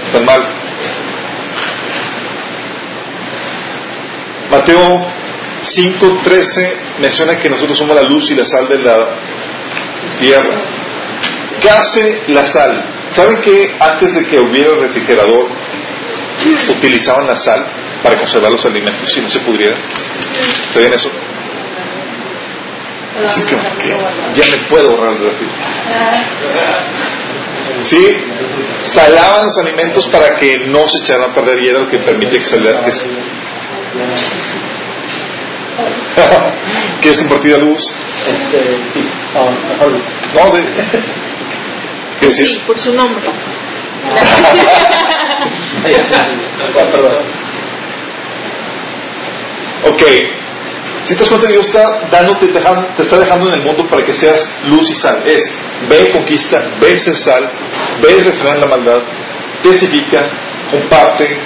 están 0.03 0.26
mal. 0.26 0.41
Mateo 4.50 5.06
5.13 5.62 7.00
menciona 7.00 7.36
que 7.39 7.50
nosotros 7.50 7.78
somos 7.78 7.95
la 7.95 8.04
luz 8.04 8.30
y 8.32 8.36
la 8.36 8.45
sal 8.45 8.68
de 8.68 8.80
la 8.80 8.97
tierra. 10.20 10.62
¿Qué 11.62 11.70
hace 11.70 12.24
la 12.28 12.45
sal? 12.45 12.84
¿Saben 13.12 13.41
que 13.41 13.76
antes 13.80 14.14
de 14.16 14.26
que 14.26 14.39
hubiera 14.39 14.70
el 14.72 14.82
refrigerador 14.82 15.50
utilizaban 16.70 17.28
la 17.28 17.36
sal 17.38 17.66
para 18.02 18.18
conservar 18.18 18.52
los 18.52 18.66
alimentos 18.66 19.16
y 19.18 19.22
no 19.22 19.30
se 19.30 19.39
pudrieran? 19.41 19.78
¿Sabían 20.74 20.93
eso? 20.93 21.10
Así 23.28 23.41
que, 23.43 23.56
ya 24.34 24.45
me 24.56 24.64
puedo 24.70 24.91
ahorrar 24.91 25.14
el 25.16 25.26
refri. 25.26 25.47
¿Sí? 27.84 28.08
Salaban 28.86 29.45
los 29.45 29.58
alimentos 29.58 30.08
para 30.08 30.36
que 30.38 30.56
no 30.68 30.88
se 30.88 31.00
echaran 31.04 31.30
a 31.32 31.34
perder 31.34 31.58
y 31.64 31.68
era 31.68 31.80
lo 31.82 31.89
que 31.89 32.00
permite 32.00 32.39
que 32.39 32.45
se 32.45 32.58
que 32.62 32.91
se- 32.91 33.06
¿Quieres 37.02 37.20
compartir 37.20 37.52
la 37.52 37.58
luz? 37.60 37.82
Este, 38.28 38.58
sí. 38.94 39.08
Ah, 39.36 39.50
mejor. 39.70 39.92
No, 40.36 40.52
de... 40.56 40.62
¿Qué 42.20 42.26
decir? 42.26 42.48
Sí, 42.48 42.62
por 42.68 42.78
su 42.78 42.92
nombre. 42.94 43.24
Perdón. 46.92 47.24
Ok. 49.86 50.02
Si 51.06 51.14
te 51.16 51.20
das 51.20 51.30
cuenta, 51.30 51.48
Dios 51.48 51.66
está 51.66 52.08
dándote, 52.12 52.48
te, 52.48 52.60
dejan- 52.60 52.94
te 52.96 53.04
está 53.04 53.18
dejando 53.20 53.48
en 53.48 53.54
el 53.60 53.66
mundo 53.66 53.88
para 53.88 54.04
que 54.04 54.14
seas 54.14 54.50
luz 54.66 54.90
y 54.90 54.96
sal. 54.96 55.24
Es, 55.26 55.42
ve 55.90 56.08
y 56.10 56.12
conquista, 56.12 56.62
ve 56.82 57.00
ser 57.00 57.16
sal, 57.16 57.50
ve 58.02 58.18
y 58.18 58.22
refrenar 58.22 58.58
la 58.58 58.68
maldad, 58.68 58.98
testifica, 59.64 60.30
comparte, 60.70 61.38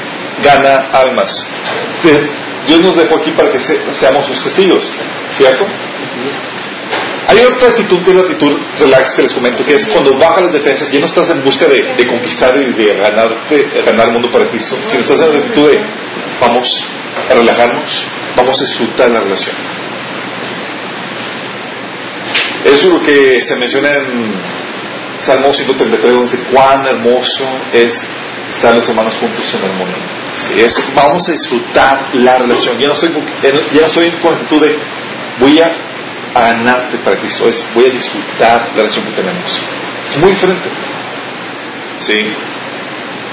gana 0.44 0.88
almas. 0.92 1.32
Te- 2.02 2.43
Dios 2.68 2.80
nos 2.82 2.96
dejó 2.96 3.16
aquí 3.18 3.32
para 3.32 3.50
que 3.52 3.60
se- 3.60 3.80
seamos 3.96 4.26
sus 4.26 4.42
testigos, 4.44 4.84
¿cierto? 5.32 5.66
Hay 7.28 7.38
otra 7.40 7.70
actitud 7.70 8.04
que 8.04 8.12
es 8.12 8.16
la 8.18 8.22
actitud 8.24 8.58
relax 8.80 9.16
que 9.16 9.22
les 9.24 9.34
comento, 9.34 9.66
que 9.66 9.76
es 9.76 9.86
cuando 9.88 10.14
bajas 10.18 10.44
las 10.44 10.54
defensas, 10.54 10.92
ya 10.92 11.00
no 11.00 11.06
estás 11.08 11.30
en 11.30 11.44
busca 11.44 11.66
de, 11.68 12.06
conquistar 12.08 12.56
y 12.62 12.74
de 12.74 12.96
ganarte, 12.96 13.70
ganar 13.86 14.08
el 14.08 14.14
mundo 14.14 14.30
para 14.32 14.50
Cristo, 14.50 14.78
sino 14.86 15.02
estás 15.02 15.22
en 15.22 15.32
la 15.34 15.40
actitud 15.40 15.70
de 15.72 15.82
vamos 16.40 16.70
a 17.30 17.34
relajarnos, 17.34 18.06
vamos 18.36 18.62
a 18.62 18.66
disfrutar 18.66 19.10
la 19.10 19.20
relación. 19.22 19.56
Eso 22.66 22.88
es 22.90 22.94
lo 22.96 23.02
que 23.04 23.42
se 23.42 23.56
menciona 23.58 23.90
en 23.94 24.34
Salmo 25.20 25.54
133, 25.54 26.14
donde 26.14 26.32
dice 26.32 26.44
cuán 26.52 26.86
hermoso 26.86 27.44
es 27.74 27.94
estar 28.50 28.74
los 28.76 28.88
hermanos 28.88 29.16
juntos 29.18 29.54
en 29.54 29.70
armonía. 29.70 30.23
Vamos 30.96 31.30
a 31.30 31.32
disfrutar 31.32 32.16
la 32.16 32.38
relación. 32.40 32.80
Ya 32.80 32.88
no 32.88 32.94
estoy, 32.94 33.12
ya 33.42 33.82
no 33.82 33.88
estoy 33.88 34.10
la 34.10 34.30
actitud 34.32 34.62
de 34.62 34.78
voy 35.40 35.60
a, 35.60 35.72
ganarte 36.34 36.98
para 37.00 37.20
Cristo, 37.20 37.48
es 37.48 37.64
voy 37.76 37.86
a 37.86 37.90
disfrutar 37.90 38.70
la 38.70 38.76
relación 38.76 39.06
que 39.06 39.12
tenemos. 39.12 39.62
Es 40.06 40.18
muy 40.18 40.32
diferente. 40.32 40.70
¿Sí? 42.00 42.20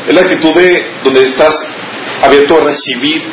Es 0.07 0.15
la 0.15 0.21
actitud 0.21 0.55
de 0.55 0.93
donde 1.03 1.23
estás 1.23 1.57
abierto 2.23 2.61
a 2.61 2.65
recibir, 2.65 3.27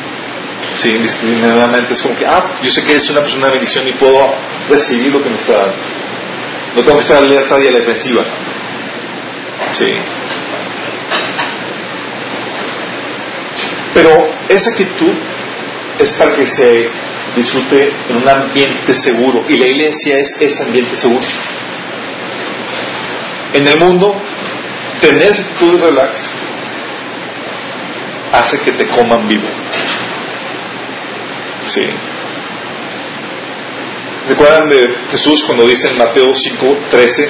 ¿sí? 0.75 0.89
Indiscriminadamente. 0.89 1.93
Es 1.93 2.01
como 2.01 2.15
que, 2.15 2.25
ah, 2.25 2.59
yo 2.61 2.69
sé 2.69 2.83
que 2.83 2.95
es 2.95 3.09
una 3.09 3.21
persona 3.21 3.47
de 3.47 3.51
bendición 3.51 3.87
y 3.87 3.93
puedo 3.93 4.33
recibir 4.69 5.11
lo 5.11 5.21
que 5.21 5.29
me 5.29 5.37
está 5.37 5.53
dando. 5.57 5.75
No 6.75 6.83
tengo 6.83 6.97
que 6.97 7.03
estar 7.03 7.17
alerta 7.17 7.57
y 7.61 7.67
a 7.67 7.71
la 7.71 7.79
defensiva. 7.79 8.23
Pero 13.97 14.11
esa 14.47 14.69
actitud 14.69 15.11
es 15.97 16.13
para 16.13 16.35
que 16.35 16.45
se 16.45 16.87
disfrute 17.35 17.91
en 18.09 18.17
un 18.17 18.29
ambiente 18.29 18.93
seguro. 18.93 19.43
Y 19.49 19.57
la 19.57 19.65
iglesia 19.65 20.19
es 20.19 20.37
ese 20.39 20.63
ambiente 20.65 20.95
seguro. 20.95 21.27
En 23.55 23.65
el 23.65 23.79
mundo, 23.79 24.21
tener 25.01 25.31
actitud 25.31 25.79
de 25.79 25.87
relax 25.87 26.29
hace 28.33 28.59
que 28.59 28.73
te 28.73 28.87
coman 28.89 29.27
vivo. 29.27 29.47
Sí. 31.65 31.81
¿Se 34.27 34.33
acuerdan 34.33 34.69
de 34.69 34.95
Jesús 35.09 35.43
cuando 35.43 35.65
dice 35.65 35.87
en 35.87 35.97
Mateo 35.97 36.35
5:13? 36.35 37.29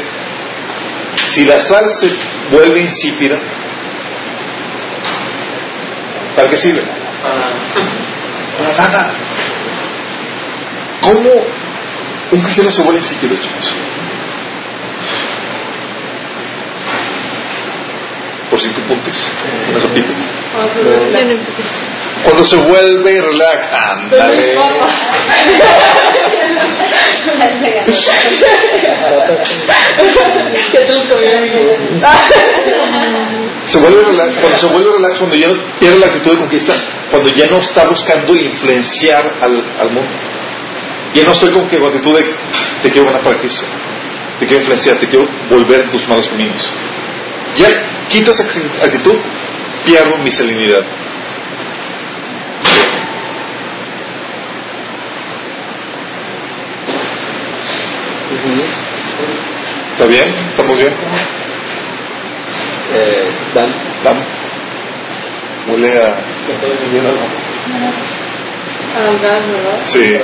Si 1.32 1.46
la 1.46 1.60
sal 1.62 1.86
se 1.94 2.10
vuelve 2.52 2.82
insípida, 2.82 3.40
¿para 6.38 6.50
qué 6.50 6.58
sirve? 6.58 6.84
Para 8.58 8.88
nada. 8.90 9.14
¿Cómo 11.02 11.30
un 12.32 12.42
cristiano 12.42 12.72
se 12.72 12.82
vuelve 12.84 13.00
insípido, 13.00 13.36
chicos? 13.38 13.76
Por 18.52 18.62
cinco 18.62 18.82
puntos, 18.82 19.16
una 19.70 19.80
sopita. 19.80 20.10
Cuando 22.24 22.46
se 22.46 22.58
vuelve 22.58 23.22
relax, 23.22 23.74
ándale. 23.74 24.54
Se 33.68 33.80
vuelve 33.80 34.02
relax, 34.02 34.38
cuando 34.40 34.58
se 34.58 34.68
vuelve 34.68 34.92
relax, 34.94 35.18
cuando 35.18 35.36
ya 35.36 35.48
pierde 35.80 36.00
la 36.00 36.06
actitud 36.08 36.32
de 36.32 36.38
conquista, 36.38 36.74
cuando 37.12 37.30
ya 37.30 37.46
no 37.48 37.58
está 37.58 37.86
buscando 37.86 38.36
influenciar 38.36 39.40
al, 39.42 39.80
al 39.80 39.92
mundo. 39.92 40.10
Ya 41.14 41.24
no 41.24 41.32
estoy 41.32 41.52
con 41.52 41.68
que 41.68 41.78
con 41.78 41.88
actitud 41.88 42.18
de 42.18 42.24
te 42.82 42.90
quiero 42.90 43.08
ganar 43.08 43.24
para 43.24 43.40
Cristo, 43.40 43.64
te 44.40 44.46
quiero 44.46 44.62
influenciar, 44.62 44.98
te 44.98 45.08
quiero 45.08 45.26
volver 45.50 45.82
en 45.82 45.92
tus 45.92 46.08
malos 46.08 46.30
caminos. 46.30 46.72
Ya 47.58 47.68
quito 48.08 48.32
esa 48.32 48.44
actitud, 48.44 49.16
pierdo 49.86 50.18
mi 50.18 50.32
salinidad. 50.32 50.86
¿Está 59.94 60.06
bien? 60.06 60.36
¿Estamos 60.52 60.78
bien? 60.78 61.27
Eh, 62.94 63.30
Dan, 63.54 63.74
Dan. 64.04 64.18
Huele 65.68 65.90
a... 66.00 66.16
Al 68.98 69.20
gas, 69.20 69.48
¿verdad? 69.48 69.80
Sí. 69.84 70.16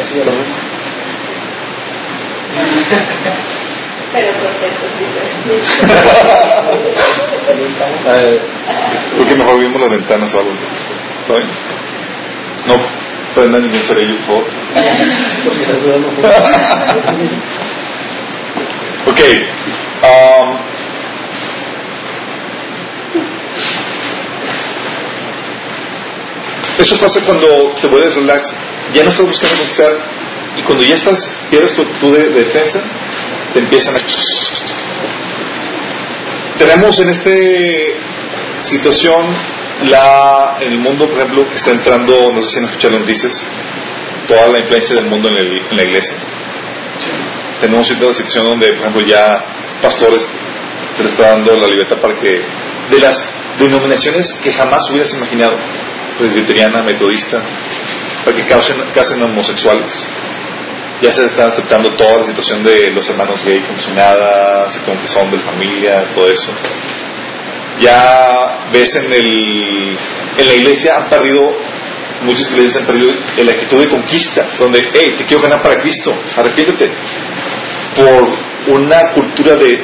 Pero 4.13 4.29
conceptos 4.39 4.91
diferentes. 4.99 5.79
eh, 8.07 8.41
Creo 9.15 9.27
que 9.27 9.35
mejor 9.35 9.59
vimos 9.59 9.81
las 9.81 9.89
ventanas 9.89 10.33
o 10.33 10.39
algo. 10.39 10.51
¿Está 11.21 11.33
bien? 11.33 11.47
No 12.67 12.75
prendan 13.33 13.61
ningún 13.63 13.81
cerillo, 13.81 14.15
por 14.17 14.25
favor. 14.25 14.45
Ok. 19.07 19.19
um, 20.03 20.72
eso 26.79 26.97
pasa 26.99 27.21
cuando 27.25 27.73
te 27.81 27.87
vuelves 27.87 28.15
relax. 28.15 28.55
Ya 28.93 29.03
no 29.03 29.09
estás 29.09 29.25
buscando 29.25 29.57
conquistar. 29.57 29.91
Y 30.57 30.61
cuando 30.63 30.85
ya 30.85 30.95
estás, 30.95 31.17
pierdes 31.49 31.73
tu 31.73 31.81
actitud 31.81 32.17
de, 32.17 32.29
de 32.29 32.43
defensa, 32.43 32.79
te 33.53 33.59
empiezan 33.59 33.95
a... 33.95 33.99
Tenemos 36.57 36.99
en 36.99 37.09
esta 37.09 37.31
situación 38.63 39.33
la, 39.85 40.57
en 40.61 40.73
el 40.73 40.79
mundo, 40.79 41.07
por 41.07 41.17
ejemplo, 41.17 41.49
que 41.49 41.55
está 41.55 41.71
entrando, 41.71 42.31
no 42.31 42.41
sé 42.43 42.51
si 42.51 42.57
han 42.59 42.65
escuchado 42.65 42.99
noticias, 42.99 43.43
toda 44.27 44.47
la 44.47 44.59
influencia 44.59 44.95
del 44.95 45.07
mundo 45.07 45.29
en 45.29 45.75
la 45.75 45.83
iglesia 45.83 46.15
tenemos 47.63 47.87
cierta 47.87 48.13
sección 48.13 48.45
donde, 48.45 48.67
por 48.73 48.79
ejemplo, 48.79 49.07
ya 49.07 49.41
pastores 49.81 50.27
se 50.93 51.03
les 51.03 51.13
está 51.13 51.29
dando 51.29 51.55
la 51.55 51.67
libertad 51.67 51.97
para 52.01 52.19
que, 52.19 52.41
de 52.91 52.99
las 52.99 53.17
denominaciones 53.59 54.31
que 54.43 54.51
jamás 54.51 54.89
hubieras 54.89 55.13
imaginado, 55.13 55.55
presbiteriana, 56.17 56.83
metodista, 56.83 57.43
para 58.23 58.35
que 58.35 58.45
casen, 58.45 58.77
casen 58.93 59.21
homosexuales. 59.23 60.07
Ya 61.01 61.11
se 61.11 61.25
está 61.25 61.47
aceptando 61.47 61.89
toda 61.95 62.19
la 62.19 62.25
situación 62.25 62.63
de 62.63 62.91
los 62.91 63.09
hermanos 63.09 63.43
gay 63.43 63.59
como 63.61 63.77
si 63.77 63.91
nada, 63.91 64.65
que 64.67 65.07
son 65.07 65.31
de 65.31 65.39
familia, 65.39 66.09
todo 66.13 66.27
eso. 66.29 66.53
Ya 67.79 68.67
ves 68.71 68.95
en 68.95 69.11
el 69.11 69.97
en 70.37 70.47
la 70.47 70.53
iglesia 70.53 70.95
han 70.95 71.09
perdido 71.09 71.53
muchas 72.23 72.49
iglesias 72.49 72.77
han 72.77 72.85
perdido 72.85 73.11
la 73.37 73.51
actitud 73.51 73.79
de 73.79 73.89
conquista, 73.89 74.47
donde, 74.57 74.79
hey, 74.93 75.13
te 75.17 75.25
quiero 75.25 75.43
ganar 75.43 75.61
para 75.61 75.79
Cristo, 75.81 76.13
arrepiéntete 76.35 76.89
por 77.95 78.29
una 78.75 79.13
cultura 79.13 79.55
de 79.55 79.83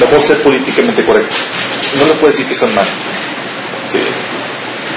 mejor 0.00 0.22
ser 0.22 0.42
políticamente 0.42 1.04
correcto. 1.04 1.34
No 1.98 2.06
le 2.06 2.14
puedes 2.14 2.36
decir 2.36 2.46
que 2.46 2.52
están 2.54 2.74
mal. 2.74 2.86
Sí. 3.90 3.98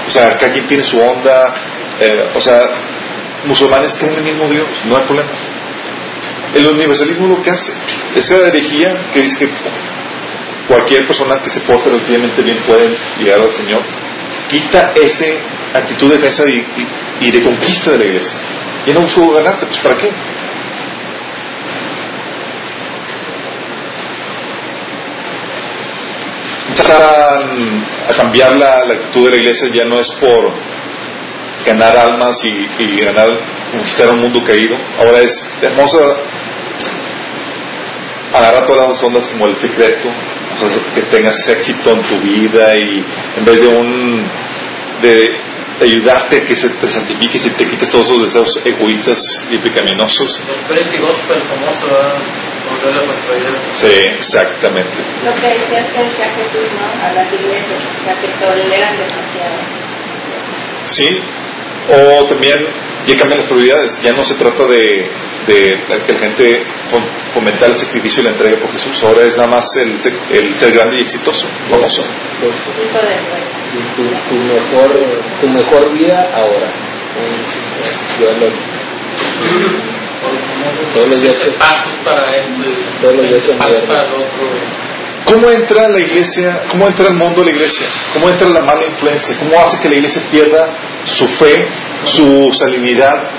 O 0.06 0.10
sea, 0.10 0.36
cada 0.38 0.52
quien 0.52 0.66
tiene 0.66 0.84
su 0.84 0.98
onda. 0.98 1.54
eh, 2.00 2.30
o 2.34 2.40
sea, 2.40 2.60
musulmanes 3.44 3.94
creen 3.94 4.12
en 4.14 4.18
el 4.18 4.24
mismo 4.24 4.48
Dios, 4.48 4.66
no 4.86 4.96
hay 4.96 5.02
problema. 5.02 5.30
El 6.54 6.66
universalismo 6.66 7.26
lo 7.28 7.42
que 7.42 7.50
hace, 7.50 7.72
esa 8.14 8.36
herejía 8.48 9.10
que 9.12 9.20
dice 9.20 9.36
que 9.38 9.48
cualquier 10.68 11.06
persona 11.06 11.36
que 11.42 11.50
se 11.50 11.60
porte 11.60 11.90
relativamente 11.90 12.42
bien 12.42 12.58
puede 12.66 12.96
llegar 13.18 13.40
al 13.40 13.52
Señor, 13.52 13.82
quita 14.48 14.92
esa 14.94 15.24
actitud 15.74 16.10
de 16.10 16.16
defensa 16.18 16.42
y, 16.48 16.52
y- 16.58 17.26
y 17.26 17.30
de 17.30 17.42
conquista 17.42 17.92
de 17.92 17.98
la 17.98 18.04
iglesia. 18.06 18.36
Y 18.86 18.92
no 18.92 19.00
busco 19.00 19.30
ganarte, 19.32 19.66
pues 19.66 19.78
¿para 19.80 19.94
qué? 19.96 20.10
Empiezan 26.70 27.84
a 28.08 28.12
cambiar 28.14 28.52
la, 28.54 28.84
la 28.86 28.94
actitud 28.94 29.24
de 29.26 29.30
la 29.30 29.36
iglesia 29.36 29.68
ya 29.74 29.84
no 29.84 29.98
es 29.98 30.10
por 30.12 30.52
ganar 31.66 31.96
almas 31.96 32.36
y, 32.44 32.68
y 32.82 33.04
ganar 33.04 33.28
conquistar 33.70 34.10
un 34.10 34.20
mundo 34.20 34.42
caído 34.44 34.76
ahora 34.98 35.20
es 35.20 35.32
vamos 35.76 35.94
a 35.94 35.98
agarrar 38.38 38.66
todas 38.66 38.88
las 38.88 39.02
ondas 39.02 39.28
como 39.28 39.46
el 39.46 39.60
secreto 39.60 40.08
o 40.08 40.68
sea, 40.68 40.94
que 40.94 41.02
tengas 41.02 41.48
éxito 41.48 41.92
en 41.92 42.02
tu 42.02 42.20
vida 42.20 42.74
y 42.76 43.04
en 43.38 43.44
vez 43.44 43.60
de 43.60 43.68
un 43.68 44.30
de, 45.02 45.36
ayudarte 45.80 46.36
a 46.36 46.40
que 46.40 46.56
se 46.56 46.68
te 46.68 46.88
santifiques 46.88 47.46
y 47.46 47.50
te 47.50 47.66
quites 47.66 47.90
todos 47.90 48.06
esos 48.06 48.22
deseos 48.22 48.60
egoístas 48.66 49.18
y 49.50 49.58
pecaminosos 49.58 50.42
Gospel 51.00 51.42
famoso, 51.48 51.86
¿verdad? 51.86 52.39
Sí 53.74 53.86
exactamente 54.18 54.98
Lo 55.24 55.32
que 55.34 55.48
decía 55.48 55.82
Jesús, 56.36 56.68
¿no? 56.78 57.04
A 57.04 57.12
las 57.12 57.32
iglesias, 57.32 57.82
o 58.00 58.04
sea, 58.04 58.14
que 58.20 58.28
toleran 58.44 58.96
demasiado. 58.96 59.56
Sí, 60.86 61.06
o 61.88 62.24
también 62.26 62.56
ya 63.06 63.16
cambian 63.16 63.38
las 63.40 63.46
prioridades, 63.48 64.00
ya 64.02 64.12
no 64.12 64.24
se 64.24 64.34
trata 64.34 64.64
de, 64.66 65.10
de 65.46 65.78
que 66.06 66.12
la 66.12 66.18
gente 66.18 66.62
fom- 66.90 67.08
fomentar 67.34 67.70
el 67.70 67.76
sacrificio 67.76 68.22
y 68.22 68.24
la 68.26 68.30
entrega 68.30 68.58
por 68.60 68.70
Jesús, 68.72 69.02
ahora 69.04 69.22
es 69.22 69.36
nada 69.36 69.48
más 69.48 69.64
el, 69.76 69.92
el 70.36 70.54
ser 70.58 70.72
grande 70.72 70.96
y 70.98 71.02
exitoso, 71.02 71.46
famoso. 71.70 72.02
Vuelta. 72.40 72.60
tu, 73.96 74.02
tu 74.28 74.34
mejor 74.34 74.90
tu 75.40 75.48
mejor 75.48 75.92
vida 75.92 76.30
ahora 76.34 76.72
yo 78.18 78.30
los 78.32 78.54
todos 80.94 81.08
los 81.08 81.20
días 81.22 81.38
se- 81.38 81.52
Pasos 81.52 81.92
para 82.04 82.34
esto 82.36 82.50
y 82.64 83.00
Todos 83.02 83.16
los 83.16 83.28
días 83.28 83.42
se 83.44 83.54
pasos 83.54 83.82
para 83.86 84.02
lo 84.08 84.16
otro. 84.18 84.50
¿Cómo 85.24 85.48
entra 85.50 85.88
la 85.88 86.00
iglesia, 86.00 86.62
cómo 86.70 86.86
entra 86.88 87.08
el 87.08 87.14
mundo 87.14 87.42
a 87.42 87.44
la 87.44 87.50
iglesia? 87.52 87.86
¿Cómo 88.12 88.28
entra 88.28 88.48
la 88.48 88.60
mala 88.62 88.84
influencia? 88.86 89.36
¿Cómo 89.38 89.58
hace 89.60 89.78
que 89.80 89.88
la 89.88 89.94
iglesia 89.96 90.22
pierda 90.30 90.68
su 91.04 91.26
fe, 91.28 91.68
su 92.04 92.50
salinidad 92.52 93.30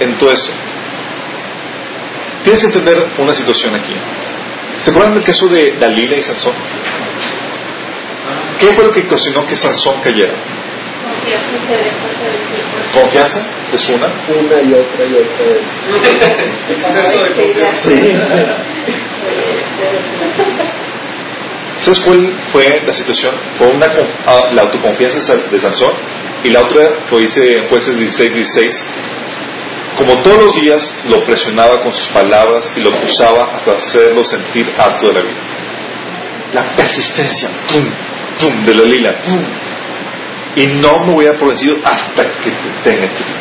en 0.00 0.16
todo 0.18 0.30
esto? 0.30 0.52
Tienes 2.44 2.60
que 2.60 2.66
entender 2.66 3.06
una 3.18 3.34
situación 3.34 3.74
aquí. 3.74 3.94
¿Se 4.82 4.90
acuerdan 4.90 5.14
del 5.14 5.24
caso 5.24 5.46
de 5.48 5.72
Dalila 5.78 6.16
y 6.16 6.22
Sansón? 6.22 6.54
¿Qué 8.58 8.66
fue 8.74 8.84
lo 8.84 8.92
que 8.92 9.00
ocasionó 9.02 9.46
que 9.46 9.56
Sansón 9.56 10.00
cayera? 10.00 10.34
¿Confianza? 12.94 13.40
¿Es 13.72 13.88
una? 13.88 14.06
Una 14.06 14.62
y 14.62 14.72
otra 14.74 15.04
y 15.06 15.14
otra 15.14 15.46
vez. 15.46 15.62
Exceso 16.70 17.24
de 17.24 17.30
confianza. 17.34 17.82
Sí. 17.88 18.12
¿Sabes 21.78 22.00
cuál 22.00 22.36
fue 22.52 22.82
la 22.86 22.92
situación? 22.92 23.34
Fue 23.58 23.66
una, 23.68 23.86
ah, 24.26 24.50
la 24.52 24.62
autoconfianza 24.62 25.16
de 25.16 25.22
Sa- 25.22 25.36
de 25.50 25.58
Sansón 25.60 25.92
y 26.44 26.50
la 26.50 26.60
otra 26.60 26.82
que 27.08 27.18
dice 27.18 27.56
en 27.56 27.68
jueces 27.68 27.96
16, 27.96 28.34
16, 28.34 28.84
como 29.96 30.20
todos 30.22 30.44
los 30.44 30.54
días 30.60 30.94
lo 31.08 31.24
presionaba 31.24 31.82
con 31.82 31.92
sus 31.92 32.06
palabras 32.08 32.72
y 32.76 32.80
lo 32.80 32.90
acusaba 32.94 33.50
hasta 33.54 33.72
hacerlo 33.72 34.22
sentir 34.22 34.70
harto 34.78 35.06
de 35.08 35.12
la 35.14 35.20
vida. 35.22 35.40
La 36.52 36.62
persistencia, 36.76 37.48
pum, 37.70 37.88
pum, 38.38 38.64
de 38.66 38.74
la 38.74 38.82
lila, 38.84 39.14
pum. 39.24 39.42
Y 40.56 40.66
no 40.66 41.06
me 41.06 41.12
voy 41.14 41.24
a 41.26 41.30
dar 41.30 41.38
por 41.38 41.50
hasta 41.50 42.22
que 42.42 42.50
te 42.50 42.90
tenga 42.90 43.04
en 43.04 43.14
tu 43.14 43.24
vida. 43.24 43.38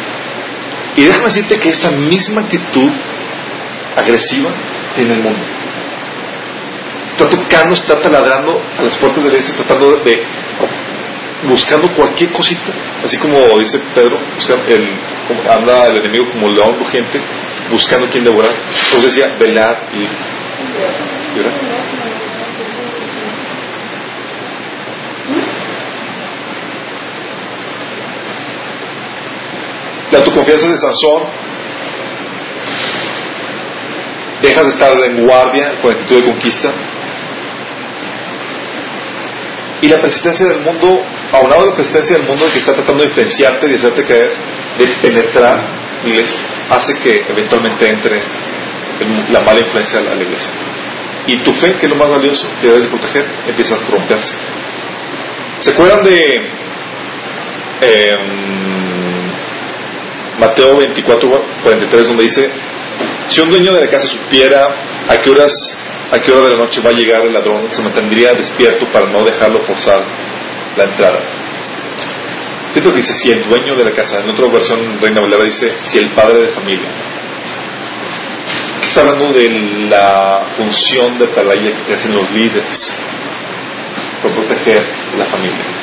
Y 0.98 1.04
déjame 1.04 1.26
decirte 1.26 1.60
que 1.60 1.70
esa 1.70 1.92
misma 1.92 2.42
actitud 2.42 2.90
agresiva 3.96 4.52
tiene 4.96 5.14
el 5.16 5.22
mundo 5.22 5.62
está 7.24 7.30
tocando, 7.30 7.74
está 7.74 8.02
taladrando 8.02 8.62
a 8.78 8.84
las 8.84 8.98
puertas 8.98 9.24
de 9.24 9.30
la 9.30 9.38
iglesia, 9.38 9.56
tratando 9.56 9.98
de, 9.98 10.24
buscando 11.48 11.94
cualquier 11.94 12.32
cosita, 12.32 12.72
así 13.04 13.18
como 13.18 13.38
dice 13.60 13.80
Pedro, 13.94 14.18
el, 14.68 15.00
anda 15.50 15.88
el 15.88 15.98
enemigo 15.98 16.32
como 16.32 16.50
león 16.50 16.78
rugiente, 16.80 17.22
buscando 17.70 18.10
quien 18.10 18.24
devorar. 18.24 18.52
Entonces 18.52 19.16
decía, 19.16 19.36
velar 19.40 19.90
y, 19.94 20.02
y 20.02 21.40
La 30.12 30.20
autoconfianza 30.20 30.68
de 30.68 30.78
Sansón 30.78 31.24
dejas 34.42 34.66
de 34.66 34.72
estar 34.72 34.92
en 35.06 35.26
guardia 35.26 35.80
con 35.82 35.94
actitud 35.94 36.22
de 36.22 36.26
conquista 36.26 36.74
y 39.82 39.88
la 39.88 40.00
persistencia 40.00 40.48
del 40.48 40.62
mundo, 40.62 41.04
aunado 41.32 41.64
a 41.64 41.66
la 41.68 41.76
persistencia 41.76 42.16
del 42.18 42.28
mundo 42.28 42.46
que 42.52 42.60
está 42.60 42.74
tratando 42.74 43.04
de 43.04 43.10
influenciarte, 43.10 43.68
de 43.68 43.76
hacerte 43.76 44.06
caer, 44.06 44.32
de 44.78 44.88
penetrar 45.02 45.60
iglesia, 46.06 46.38
hace 46.70 46.94
que 47.00 47.26
eventualmente 47.28 47.90
entre 47.90 48.22
la 49.30 49.40
mala 49.42 49.60
influencia 49.60 50.00
a 50.00 50.04
la, 50.04 50.16
iglesia. 50.16 50.52
Y 51.26 51.38
tu 51.38 51.52
fe, 51.54 51.76
que 51.80 51.88
es 51.88 51.90
lo 51.90 51.96
más 51.96 52.10
valioso 52.10 52.48
que 52.60 52.68
debes 52.68 52.84
de 52.84 52.90
proteger, 52.90 53.28
empieza 53.48 53.76
a 53.76 53.80
corromperse. 53.80 54.34
¿Se 55.60 55.72
acuerdan 55.72 56.04
de 56.04 56.20
em, 57.82 58.51
Mateo 60.42 60.76
24, 60.76 61.30
43, 61.62 62.08
donde 62.08 62.24
dice, 62.24 62.50
si 63.28 63.42
un 63.42 63.52
dueño 63.52 63.74
de 63.74 63.82
la 63.82 63.88
casa 63.88 64.08
supiera 64.08 64.60
a 65.08 65.18
qué 65.22 65.30
horas, 65.30 65.54
a 66.12 66.18
qué 66.18 66.32
hora 66.32 66.48
de 66.48 66.56
la 66.56 66.64
noche 66.64 66.82
va 66.82 66.90
a 66.90 66.94
llegar 66.94 67.22
el 67.22 67.32
ladrón, 67.32 67.70
se 67.70 67.80
mantendría 67.84 68.34
despierto 68.34 68.88
para 68.92 69.06
no 69.06 69.24
dejarlo 69.24 69.64
forzar 69.64 70.04
la 70.76 70.84
entrada. 70.84 71.20
Fíjate 72.70 72.90
lo 72.90 72.96
que 72.96 73.02
dice, 73.02 73.14
si 73.14 73.30
el 73.30 73.44
dueño 73.44 73.76
de 73.76 73.84
la 73.84 73.92
casa, 73.92 74.20
en 74.20 74.32
otra 74.32 74.48
versión 74.48 75.00
Reina 75.00 75.22
Valera 75.22 75.44
dice, 75.44 75.76
si 75.84 76.00
el 76.00 76.10
padre 76.10 76.40
de 76.40 76.48
familia. 76.48 76.90
Aquí 78.78 78.88
está 78.88 79.02
hablando 79.02 79.32
de 79.34 79.48
la 79.92 80.48
función 80.58 81.20
de 81.20 81.26
atalaya 81.26 81.86
que 81.86 81.94
hacen 81.94 82.16
los 82.16 82.32
líderes 82.32 82.96
por 84.24 84.32
proteger 84.32 84.82
la 85.20 85.26
familia. 85.26 85.81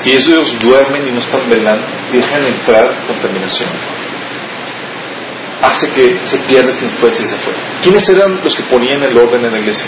Si 0.00 0.12
ellos 0.12 0.58
duermen 0.60 1.08
y 1.08 1.10
no 1.10 1.18
están 1.18 1.48
velando, 1.48 1.86
dejan 2.12 2.44
entrar 2.44 3.06
contaminación 3.06 3.68
hace 5.62 5.90
que 5.90 6.20
se 6.24 6.38
pierda 6.40 6.70
esa 6.70 6.84
influencia 6.84 7.24
y 7.24 7.28
se 7.28 7.36
fue. 7.36 7.52
¿Quiénes 7.82 8.08
eran 8.08 8.40
los 8.42 8.54
que 8.54 8.62
ponían 8.64 9.02
el 9.02 9.16
orden 9.16 9.44
en 9.44 9.52
la 9.52 9.58
iglesia? 9.58 9.86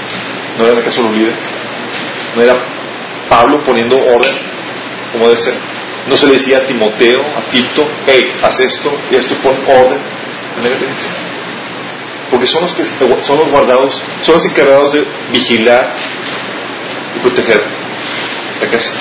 ¿No 0.58 0.64
eran 0.64 0.78
acaso 0.78 1.02
los 1.02 1.12
líderes? 1.12 1.44
¿No 2.34 2.42
era 2.42 2.54
Pablo 3.28 3.62
poniendo 3.64 3.96
orden 3.96 4.34
como 5.12 5.28
debe 5.28 5.40
ser? 5.40 5.54
¿No 6.06 6.16
se 6.16 6.26
le 6.26 6.32
decía 6.32 6.58
a 6.58 6.66
Timoteo, 6.66 7.20
a 7.20 7.50
Tito, 7.50 7.86
hey, 8.06 8.22
haz 8.42 8.58
esto 8.60 8.92
y 9.10 9.16
esto, 9.16 9.36
pon 9.42 9.54
orden 9.66 10.00
en 10.56 10.62
la 10.62 10.68
iglesia? 10.68 11.10
Porque 12.30 12.46
son 12.46 12.62
los 12.62 12.74
que 12.74 12.84
son 12.84 13.38
los 13.38 13.50
guardados, 13.50 14.02
son 14.22 14.34
los 14.34 14.46
encargados 14.46 14.92
de 14.92 15.04
vigilar 15.32 15.94
y 17.16 17.18
proteger 17.20 17.62
la 18.60 18.70
casa. 18.70 18.92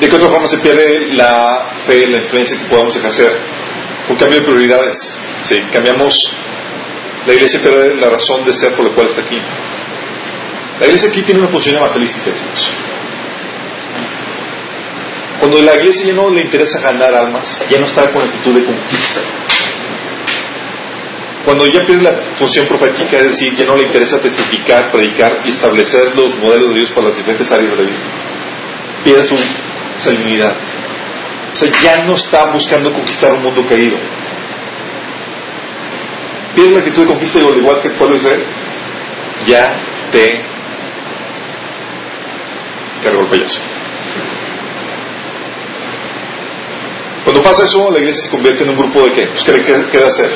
¿De 0.00 0.08
qué 0.08 0.16
otra 0.16 0.30
forma 0.30 0.48
se 0.48 0.56
pierde 0.58 1.12
la 1.12 1.74
fe, 1.86 2.06
la 2.06 2.22
influencia 2.22 2.58
que 2.58 2.64
podamos 2.64 2.96
ejercer? 2.96 3.38
Un 4.08 4.16
cambio 4.16 4.40
de 4.40 4.46
prioridades. 4.46 4.96
Sí, 5.42 5.58
cambiamos. 5.70 6.32
La 7.26 7.34
iglesia 7.34 7.60
pierde 7.60 7.96
la 7.96 8.08
razón 8.08 8.44
de 8.46 8.54
ser 8.54 8.74
por 8.74 8.88
la 8.88 8.94
cual 8.94 9.08
está 9.08 9.20
aquí. 9.20 9.38
La 10.80 10.86
iglesia 10.86 11.10
aquí 11.10 11.22
tiene 11.22 11.40
una 11.40 11.50
función 11.50 11.76
evangelística, 11.76 12.34
chicos. 12.34 12.70
Cuando 15.38 15.60
la 15.60 15.74
iglesia 15.74 16.06
ya 16.06 16.14
no 16.14 16.30
le 16.30 16.40
interesa 16.40 16.80
ganar 16.80 17.14
almas, 17.14 17.60
ya 17.68 17.78
no 17.78 17.84
está 17.84 18.10
con 18.10 18.22
actitud 18.22 18.54
de 18.54 18.64
conquista. 18.64 19.20
Cuando 21.44 21.66
ya 21.66 21.84
pierde 21.84 22.02
la 22.02 22.36
función 22.36 22.66
profética, 22.66 23.18
es 23.18 23.28
decir, 23.28 23.54
ya 23.54 23.66
no 23.66 23.76
le 23.76 23.82
interesa 23.82 24.18
testificar, 24.18 24.90
predicar 24.90 25.42
y 25.44 25.48
establecer 25.48 26.14
los 26.16 26.36
modelos 26.36 26.70
de 26.70 26.78
Dios 26.78 26.90
para 26.92 27.08
las 27.08 27.16
diferentes 27.18 27.50
áreas 27.52 27.70
de 27.70 27.76
la 27.76 27.82
vida, 27.82 27.98
pierde 29.04 29.24
su 29.24 29.36
salinidad. 30.00 30.56
O 31.52 31.56
sea, 31.56 31.70
ya 31.82 32.04
no 32.04 32.14
está 32.14 32.52
buscando 32.52 32.92
conquistar 32.92 33.32
un 33.32 33.42
mundo 33.42 33.66
caído. 33.66 33.96
Pierde 36.54 36.72
la 36.72 36.78
actitud 36.78 37.02
de 37.02 37.08
conquista 37.08 37.38
y 37.38 37.46
al 37.46 37.56
igual 37.56 37.80
que 37.80 37.88
el 37.88 37.94
pueblo 37.94 38.16
de 38.16 38.20
Israel, 38.20 38.44
ya 39.46 39.76
te 40.12 40.42
cargó 43.02 43.22
el 43.22 43.28
payaso. 43.28 43.60
Cuando 47.24 47.42
pasa 47.42 47.64
eso, 47.64 47.90
la 47.90 47.98
iglesia 47.98 48.24
se 48.24 48.30
convierte 48.30 48.64
en 48.64 48.70
un 48.70 48.76
grupo 48.76 49.02
de 49.04 49.12
qué? 49.12 49.26
Pues 49.26 49.44
¿qué 49.44 49.52
le 49.52 49.64
queda 49.64 50.06
hacer? 50.06 50.30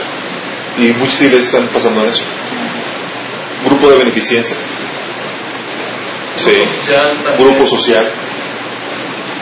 Y 0.78 0.92
muchas 0.92 1.20
iglesias 1.22 1.54
están 1.54 1.68
pasando 1.68 2.02
en 2.02 2.08
eso. 2.08 2.24
Un 3.62 3.68
grupo 3.68 3.90
de 3.90 3.98
beneficencia. 3.98 4.56
Sí. 6.36 6.62
Grupo 7.38 7.66
social. 7.66 8.23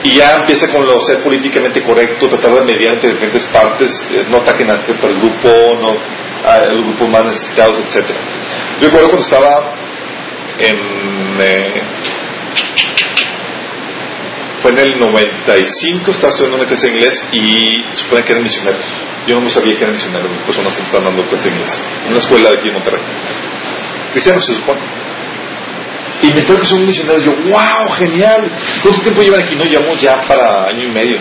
Y 0.03 0.15
ya 0.15 0.35
empieza 0.35 0.67
con 0.67 0.85
lo 0.85 1.01
ser 1.01 1.23
políticamente 1.23 1.81
correcto, 1.81 2.27
tratar 2.27 2.53
de 2.53 2.73
mediar 2.73 2.95
entre 2.95 3.13
diferentes 3.13 3.47
partes, 3.47 3.91
eh, 4.11 4.25
no 4.29 4.37
ataquen 4.37 4.69
a 4.69 4.73
a 4.73 4.77
el 4.77 5.19
grupo, 5.19 5.49
no 5.79 5.97
a 6.45 6.73
los 6.73 6.83
grupos 6.83 7.09
más 7.09 7.23
necesitados, 7.23 7.79
etcétera. 7.87 8.19
Yo 8.79 8.87
recuerdo 8.87 9.09
cuando 9.09 9.25
estaba 9.25 9.75
en 10.59 11.41
eh, 11.41 11.81
fue 14.63 14.71
en 14.71 14.79
el 14.79 14.97
95, 14.97 16.11
estaba 16.11 16.29
estudiando 16.29 16.57
una 16.57 16.65
clase 16.65 16.87
inglés 16.89 17.21
y 17.33 17.83
supone 17.93 18.23
que 18.23 18.31
eran 18.31 18.43
misioneros. 18.43 18.85
Yo 19.27 19.39
no 19.41 19.49
sabía 19.49 19.73
que 19.75 19.83
eran 19.83 19.93
misioneros, 19.93 20.31
personas 20.45 20.73
que 20.73 20.79
me 20.79 20.85
estaban 20.85 21.05
dando 21.05 21.29
clase 21.29 21.49
de 21.49 21.55
inglés. 21.55 21.81
En 22.05 22.11
una 22.11 22.19
escuela 22.19 22.49
de 22.49 22.57
aquí 22.57 22.67
en 22.69 22.73
Monterrey. 22.75 23.01
Cristianos 24.13 24.45
se 24.45 24.53
supone. 24.53 24.79
Y 26.23 26.27
me 26.31 26.39
entero 26.39 26.59
que 26.59 26.65
son 26.65 26.85
misioneros. 26.85 27.23
Yo, 27.23 27.31
wow, 27.35 27.91
genial. 27.97 28.51
¿Cuánto 28.81 29.01
tiempo 29.01 29.21
llevan 29.21 29.41
aquí? 29.43 29.55
No, 29.55 29.63
llevamos 29.65 29.99
ya 29.99 30.15
para 30.27 30.67
año 30.69 30.83
y 30.87 30.91
medio. 30.91 31.17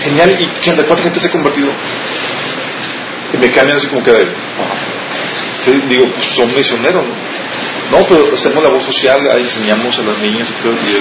Genial. 0.00 0.36
¿Y 0.64 0.68
onda? 0.70 0.84
¿Cuánta 0.84 1.04
gente 1.04 1.20
se 1.20 1.28
ha 1.28 1.30
convertido? 1.30 1.70
Y 3.32 3.36
me 3.36 3.50
cambian 3.50 3.76
así 3.76 3.88
como 3.88 4.02
que 4.02 4.10
de, 4.10 4.26
digo, 5.88 6.06
pues 6.14 6.26
son 6.34 6.54
misioneros, 6.54 7.02
¿no? 7.04 7.98
No, 7.98 8.04
pero 8.08 8.34
hacemos 8.34 8.62
labor 8.62 8.82
social, 8.82 9.20
ahí 9.36 9.42
enseñamos 9.44 9.98
a 9.98 10.02
las 10.02 10.18
niñas 10.18 10.48
y 10.48 10.62
todo. 10.62 10.72
Y 10.72 10.92
yo, 10.92 10.98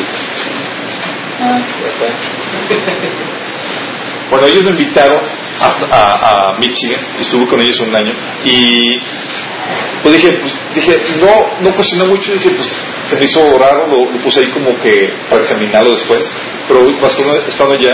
bueno, 4.30 4.46
ellos 4.48 4.64
me 4.64 4.72
invitaron 4.72 5.22
a, 5.62 5.96
a- 5.96 6.50
a 6.50 6.54
Michigan, 6.60 7.00
estuve 7.20 7.48
con 7.48 7.62
ellos 7.62 7.80
un 7.80 7.96
año, 7.96 8.14
y 8.44 9.00
pues 10.04 10.16
dije, 10.16 10.32
pues 10.40 10.54
dije, 10.76 10.98
no, 11.20 11.62
no 11.62 11.76
cuestioné 11.76 12.06
mucho, 12.06 12.32
dije, 12.34 12.52
pues 12.52 12.74
se 13.10 13.18
me 13.18 13.26
hizo 13.26 13.58
raro, 13.58 13.88
lo, 13.88 14.12
lo 14.12 14.18
puse 14.24 14.42
ahí 14.42 14.52
como 14.52 14.80
que 14.82 15.14
para 15.30 15.42
examinarlo 15.42 15.92
después, 15.92 16.32
pero 16.68 16.86
bastante 17.02 17.50
estando 17.50 17.74
allá, 17.74 17.94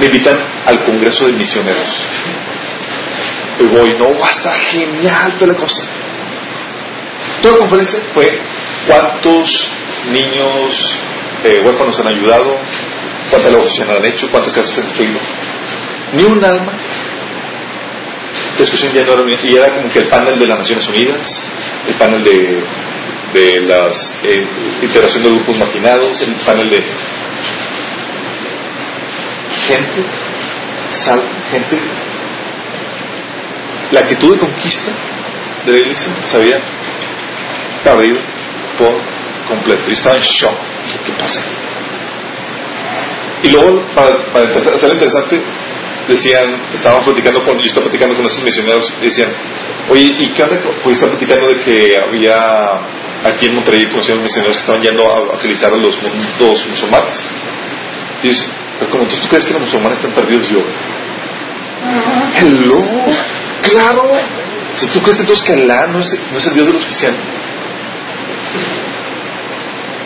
me 0.00 0.06
invitan 0.06 0.38
al 0.66 0.84
Congreso 0.84 1.26
de 1.26 1.32
Misioneros. 1.32 2.02
Y 3.60 3.64
voy, 3.64 3.94
no, 3.98 4.18
va 4.18 4.28
a 4.28 4.30
estar 4.30 4.56
genial 4.56 5.34
toda 5.38 5.52
la 5.52 5.58
cosa. 5.58 5.82
Toda 7.40 7.54
la 7.54 7.60
conferencia 7.60 8.00
fue 8.14 8.40
cuántos 8.86 9.70
niños 10.10 10.98
eh, 11.44 11.60
huérfanos 11.64 11.98
han 12.00 12.08
ayudado, 12.08 12.56
cuántas 13.30 13.52
labores 13.52 13.80
han 13.80 14.04
hecho, 14.04 14.28
cuántas 14.30 14.54
casas 14.54 14.78
han 14.78 14.84
construido. 14.86 15.20
Ni 16.12 16.24
un 16.24 16.44
alma 16.44 16.72
discusión 18.58 18.92
ya 18.92 19.04
no 19.04 19.12
era 19.12 19.40
y 19.42 19.56
era 19.56 19.74
como 19.74 19.92
que 19.92 20.00
el 20.00 20.08
panel 20.08 20.38
de 20.38 20.46
las 20.46 20.58
Naciones 20.58 20.88
Unidas, 20.88 21.42
el 21.88 21.94
panel 21.94 22.22
de, 22.24 22.64
de 23.34 23.60
las 23.62 24.18
eh, 24.24 24.46
integración 24.82 25.22
de 25.22 25.30
grupos 25.30 25.58
marginados, 25.58 26.20
el 26.22 26.34
panel 26.46 26.70
de 26.70 26.84
gente, 29.66 30.04
sal, 30.90 31.22
gente, 31.50 31.78
la 33.90 34.00
actitud 34.00 34.34
de 34.34 34.38
conquista 34.40 34.90
de 35.66 35.72
la 35.72 35.94
se 35.94 36.36
había 36.36 36.60
perdido 37.84 38.18
por 38.78 39.00
completo. 39.48 39.88
Y 39.88 39.92
estaba 39.92 40.16
en 40.16 40.22
shock. 40.22 40.56
¿Qué 41.04 41.12
pasa? 41.12 41.40
Y 43.42 43.50
luego, 43.50 43.84
para, 43.94 44.16
para 44.32 44.78
ser 44.78 44.92
interesante, 44.92 45.42
decían, 46.08 46.62
estaban 46.72 47.04
platicando 47.04 47.42
con, 47.44 47.58
yo 47.58 47.64
estaba 47.64 47.84
platicando 47.84 48.16
con 48.16 48.26
esos 48.26 48.42
misioneros 48.42 48.92
y 49.00 49.04
decían, 49.04 49.30
oye, 49.88 50.10
¿y 50.18 50.32
qué 50.32 50.42
onda? 50.42 50.60
Pues 50.82 50.96
estaba 50.96 51.16
platicando 51.16 51.48
de 51.48 51.60
que 51.60 51.96
había 51.98 52.74
aquí 53.24 53.46
en 53.46 53.54
Monterrey 53.54 53.86
conocían 53.86 54.22
misioneros 54.22 54.56
que 54.56 54.62
estaban 54.62 54.82
yendo 54.82 55.04
a 55.12 55.18
evangelizar 55.18 55.72
a 55.72 55.76
los, 55.76 55.96
los 56.40 56.66
musulmanes. 56.68 57.24
Y 58.22 58.28
dice, 58.28 58.46
pero 58.78 58.90
como 58.90 59.04
tú, 59.04 59.16
crees 59.28 59.44
que 59.44 59.52
los 59.52 59.62
musulmanes 59.62 59.98
están 59.98 60.12
perdidos, 60.12 60.48
yo, 60.48 60.58
hello, 62.40 62.82
claro. 63.62 64.02
Si 64.74 64.86
tú 64.88 65.00
crees 65.02 65.20
entonces 65.20 65.44
que 65.44 65.52
Alá 65.52 65.86
no 65.88 66.00
es, 66.00 66.18
no 66.30 66.38
es 66.38 66.46
el 66.46 66.54
Dios 66.54 66.66
de 66.66 66.72
los 66.72 66.84
cristianos. 66.84 67.20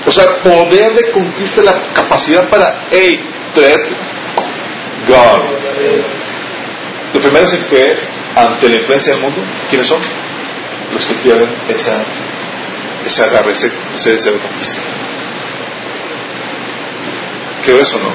O 0.07 0.13
sea, 0.13 0.25
poder 0.43 0.95
de 0.95 1.11
conquista 1.11 1.63
la 1.63 1.93
capacidad 1.93 2.49
para, 2.49 2.87
hey, 2.91 3.21
traer 3.55 3.77
God. 5.07 5.41
Los 7.15 7.23
primeros 7.23 7.53
en 7.53 7.65
que, 7.67 7.95
ante 8.35 8.69
la 8.69 8.77
influencia 8.77 9.13
del 9.15 9.23
mundo, 9.23 9.43
¿quiénes 9.69 9.89
son? 9.89 10.01
Los 10.93 11.07
que 11.07 11.15
pierden 11.15 11.49
esa, 11.69 12.05
ese 13.05 13.23
agarre, 13.23 13.53
ese, 13.53 13.71
ese 13.95 14.13
deseo 14.13 14.33
de 14.33 14.39
conquista. 14.41 14.83
¿Qué 17.63 17.79
eso 17.79 17.99
no? 17.99 18.13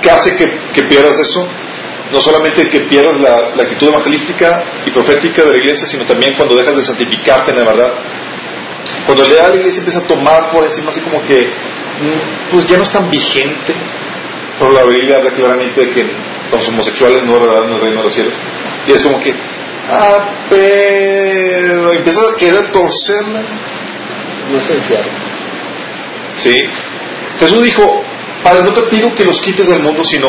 ¿Qué 0.00 0.10
hace 0.10 0.34
que, 0.34 0.58
que, 0.72 0.82
pierdas 0.84 1.18
eso? 1.20 1.48
No 2.10 2.20
solamente 2.20 2.68
que 2.68 2.80
pierdas 2.80 3.18
la, 3.20 3.54
la, 3.54 3.62
actitud 3.62 3.88
evangelística 3.88 4.64
y 4.84 4.90
profética 4.90 5.42
de 5.42 5.52
la 5.52 5.58
iglesia, 5.58 5.86
sino 5.86 6.04
también 6.04 6.34
cuando 6.36 6.56
dejas 6.56 6.74
de 6.76 6.82
santificarte 6.82 7.52
en 7.52 7.58
la 7.58 7.64
verdad. 7.64 7.92
Cuando 9.06 9.24
el 9.24 9.30
de 9.30 9.36
la 9.36 9.54
iglesia 9.56 9.80
empieza 9.80 10.00
a 10.00 10.06
tomar 10.06 10.50
por 10.52 10.64
encima 10.64 10.90
así 10.90 11.00
como 11.00 11.22
que 11.22 11.48
pues 12.50 12.66
ya 12.66 12.76
no 12.76 12.82
es 12.82 12.90
tan 12.90 13.10
vigente. 13.10 13.74
Pero 14.58 14.72
la 14.72 14.84
Biblia 14.84 15.16
habla 15.16 15.32
claramente 15.32 15.86
de 15.86 15.92
que 15.92 16.06
los 16.50 16.68
homosexuales 16.68 17.24
no 17.24 17.36
heredarán 17.36 17.70
el 17.70 17.80
reino 17.80 17.98
de 17.98 18.04
los 18.04 18.12
cielos. 18.12 18.34
Y 18.86 18.92
es 18.92 19.02
como 19.02 19.18
que, 19.20 19.34
ah, 19.90 20.30
pero 20.48 21.92
empiezas 21.92 22.24
a 22.30 22.36
querer 22.36 22.70
torcerla. 22.70 23.42
No 24.50 24.58
es 24.58 24.64
esencial. 24.64 25.04
Sí. 26.36 26.56
Jesús 27.38 27.62
dijo, 27.64 28.04
Padre, 28.42 28.62
no 28.62 28.72
te 28.72 28.82
pido 28.82 29.14
que 29.14 29.24
los 29.24 29.40
quites 29.40 29.68
del 29.68 29.80
mundo, 29.80 30.04
sino 30.04 30.28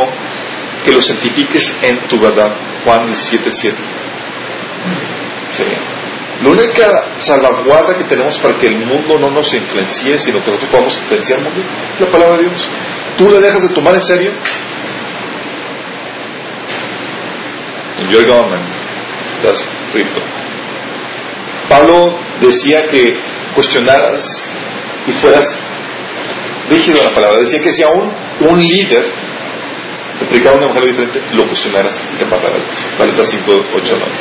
que 0.84 0.92
los 0.92 1.06
santifiques 1.06 1.76
en 1.82 2.08
tu 2.08 2.20
verdad. 2.20 2.52
Juan 2.84 3.08
17, 3.08 3.52
7. 3.52 3.78
Sí. 5.52 5.64
La 6.44 6.50
única 6.50 7.06
salvaguarda 7.20 7.98
que 7.98 8.04
tenemos 8.04 8.38
para 8.40 8.56
que 8.58 8.68
el 8.68 8.78
mundo 8.80 9.18
no 9.18 9.32
nos 9.32 9.54
influencie, 9.54 10.20
sino 10.20 10.44
que 10.44 10.52
nosotros 10.52 10.72
podamos 10.72 10.98
influenciar 11.00 11.40
el 11.40 11.46
mundo, 11.46 11.62
es 11.94 12.02
la 12.02 12.12
palabra 12.12 12.38
de 12.38 12.44
Dios. 12.50 12.68
Tú 13.18 13.30
le 13.30 13.40
dejas 13.40 13.62
de 13.62 13.70
tomar 13.70 13.96
en 13.96 14.02
serio. 14.02 14.32
En 18.00 18.10
your 18.10 18.28
government, 18.28 18.66
estás 19.38 19.66
frito. 19.94 20.22
Pablo 21.70 22.20
decía 22.42 22.90
que 22.90 23.18
cuestionaras 23.56 24.22
y 25.08 25.14
fueras 25.14 25.46
rígido 26.70 27.00
a 27.02 27.06
la 27.06 27.16
palabra. 27.16 27.40
Decía 27.40 27.60
que 27.64 27.72
si 27.72 27.84
aún 27.84 28.14
un 28.42 28.60
líder 28.60 29.06
te 30.20 30.26
predicaba 30.26 30.58
un 30.58 30.64
evangelio 30.64 30.90
diferente, 30.90 31.22
lo 31.36 31.48
cuestionaras 31.48 32.02
y 32.14 32.18
te 32.18 32.26
apartaras. 32.26 32.64
Galatas 33.00 33.30
5, 33.30 33.66
8, 33.76 33.96
9. 33.98 34.14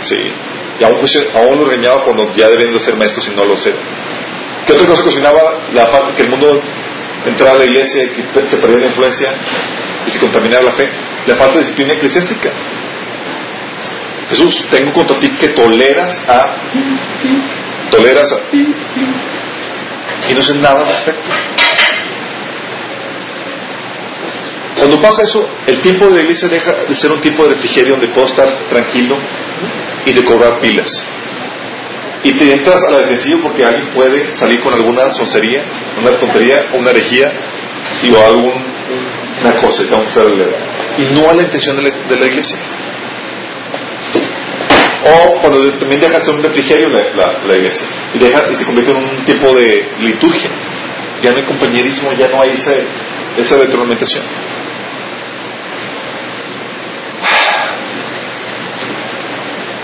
Sí. 0.00 0.49
Y 0.80 0.84
aún, 0.84 0.98
aún 1.34 1.58
lo 1.58 1.64
regañaba 1.66 2.02
cuando 2.04 2.32
ya 2.34 2.48
deben 2.48 2.72
de 2.72 2.80
ser 2.80 2.96
maestros 2.96 3.28
y 3.28 3.36
no 3.36 3.44
lo 3.44 3.56
sé. 3.56 3.70
¿Qué 4.66 4.72
otra 4.72 4.86
cosa 4.86 5.02
cuestionaba? 5.02 5.68
La 5.74 5.86
falta 5.86 6.16
que 6.16 6.22
el 6.22 6.30
mundo 6.30 6.60
entrara 7.26 7.54
a 7.54 7.58
la 7.58 7.64
iglesia 7.64 8.02
y 8.04 8.48
se 8.48 8.56
perdiera 8.56 8.84
la 8.84 8.88
influencia 8.88 9.34
y 10.06 10.10
se 10.10 10.18
contaminara 10.18 10.62
la 10.62 10.72
fe. 10.72 10.88
La 11.26 11.34
falta 11.36 11.54
de 11.54 11.60
disciplina 11.60 11.92
eclesiástica. 11.92 12.50
Jesús, 14.30 14.66
tengo 14.70 14.92
contra 14.92 15.18
ti 15.18 15.28
que 15.32 15.48
toleras 15.48 16.22
a. 16.28 16.56
Toleras 17.90 18.32
a. 18.32 18.38
Y 20.30 20.34
no 20.34 20.42
sé 20.42 20.54
nada 20.54 20.80
al 20.80 20.86
respecto. 20.86 21.30
Cuando 24.80 24.98
pasa 24.98 25.24
eso, 25.24 25.46
el 25.66 25.78
tiempo 25.82 26.06
de 26.06 26.14
la 26.14 26.22
iglesia 26.22 26.48
deja 26.48 26.72
de 26.88 26.96
ser 26.96 27.12
un 27.12 27.20
tiempo 27.20 27.44
de 27.44 27.50
refrigerio 27.50 27.96
donde 27.96 28.08
puedo 28.08 28.26
estar 28.26 28.48
tranquilo 28.70 29.14
y 30.06 30.12
de 30.14 30.24
cobrar 30.24 30.58
pilas. 30.58 30.90
Y 32.24 32.32
te 32.32 32.54
entras 32.54 32.82
a 32.88 32.90
la 32.90 32.98
defensiva 33.00 33.40
porque 33.42 33.62
alguien 33.62 33.90
puede 33.90 34.34
salir 34.34 34.58
con 34.60 34.72
alguna 34.72 35.10
soncería, 35.10 35.66
una 36.00 36.18
tontería, 36.18 36.70
una 36.78 36.92
herejía 36.92 37.30
y 38.02 38.10
o 38.10 38.26
alguna 38.26 39.60
cosa 39.60 39.84
que 39.84 39.90
vamos 39.90 40.16
a 40.16 40.22
y 40.96 41.04
no 41.12 41.28
a 41.28 41.34
la 41.34 41.42
intención 41.42 41.76
de 41.76 41.82
la, 41.82 41.90
de 42.08 42.16
la 42.16 42.26
iglesia. 42.26 42.58
O 45.04 45.40
cuando 45.42 45.72
también 45.78 46.00
deja 46.00 46.18
de 46.18 46.24
ser 46.24 46.34
un 46.34 46.42
refrigerio 46.42 46.88
la, 46.88 47.44
la, 47.46 47.54
iglesia 47.54 47.86
y, 48.14 48.18
deja, 48.18 48.50
y 48.50 48.56
se 48.56 48.64
convierte 48.64 48.92
en 48.92 48.96
un 48.96 49.24
tipo 49.26 49.52
de 49.52 49.86
liturgia. 50.00 50.50
Ya 51.22 51.32
no 51.32 51.36
hay 51.36 51.44
compañerismo, 51.44 52.14
ya 52.14 52.28
no 52.28 52.40
hay 52.40 52.52
ese, 52.52 52.82
esa 53.36 53.58
retroalimentación. 53.58 54.40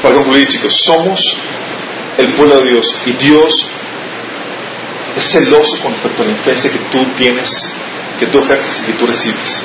Para 0.06 0.18
concluir, 0.18 0.46
chicos, 0.46 0.72
somos 0.84 1.20
el 2.16 2.32
pueblo 2.34 2.60
de 2.60 2.70
Dios 2.70 2.96
y 3.06 3.12
Dios 3.14 3.68
es 5.16 5.24
celoso 5.32 5.82
con 5.82 5.90
respecto 5.94 6.22
a 6.22 6.26
la 6.26 6.30
influencia 6.30 6.70
que 6.70 6.78
tú 6.78 7.04
tienes, 7.16 7.50
que 8.16 8.26
tú 8.26 8.38
ejerces 8.38 8.82
y 8.82 8.86
que 8.86 8.92
tú 8.92 9.04
recibes. 9.04 9.64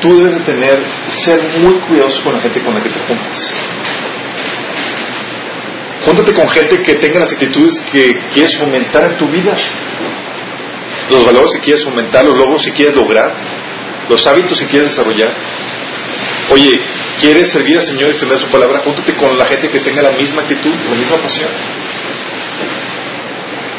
Tú 0.00 0.16
debes 0.16 0.34
de 0.34 0.40
tener, 0.40 0.84
ser 1.06 1.40
muy 1.60 1.74
cuidadoso 1.74 2.20
con 2.24 2.34
la 2.34 2.40
gente 2.40 2.64
con 2.64 2.74
la 2.74 2.82
que 2.82 2.90
te 2.90 2.98
juntas. 3.06 3.52
Júntate 6.04 6.34
con 6.34 6.48
gente 6.48 6.82
que 6.82 6.94
tenga 6.96 7.20
las 7.20 7.32
actitudes 7.32 7.78
que 7.92 8.08
quieres 8.32 8.58
fomentar 8.58 9.04
en 9.04 9.18
tu 9.18 9.28
vida, 9.28 9.56
los 11.10 11.24
valores 11.24 11.52
que 11.54 11.60
quieres 11.60 11.84
fomentar, 11.84 12.24
los 12.24 12.36
logros 12.36 12.64
que 12.64 12.72
quieres 12.72 12.96
lograr, 12.96 13.32
los 14.08 14.26
hábitos 14.26 14.58
que 14.58 14.66
quieres 14.66 14.90
desarrollar. 14.90 15.32
Oye, 16.50 16.80
¿quieres 17.20 17.50
servir 17.50 17.76
al 17.78 17.84
Señor 17.84 18.08
y 18.08 18.12
extender 18.12 18.38
su 18.38 18.48
palabra? 18.48 18.80
Júntate 18.84 19.14
con 19.14 19.36
la 19.36 19.44
gente 19.46 19.68
que 19.68 19.80
tenga 19.80 20.02
la 20.02 20.12
misma 20.12 20.42
actitud, 20.42 20.72
la 20.88 20.94
misma 20.94 21.16
pasión. 21.16 21.50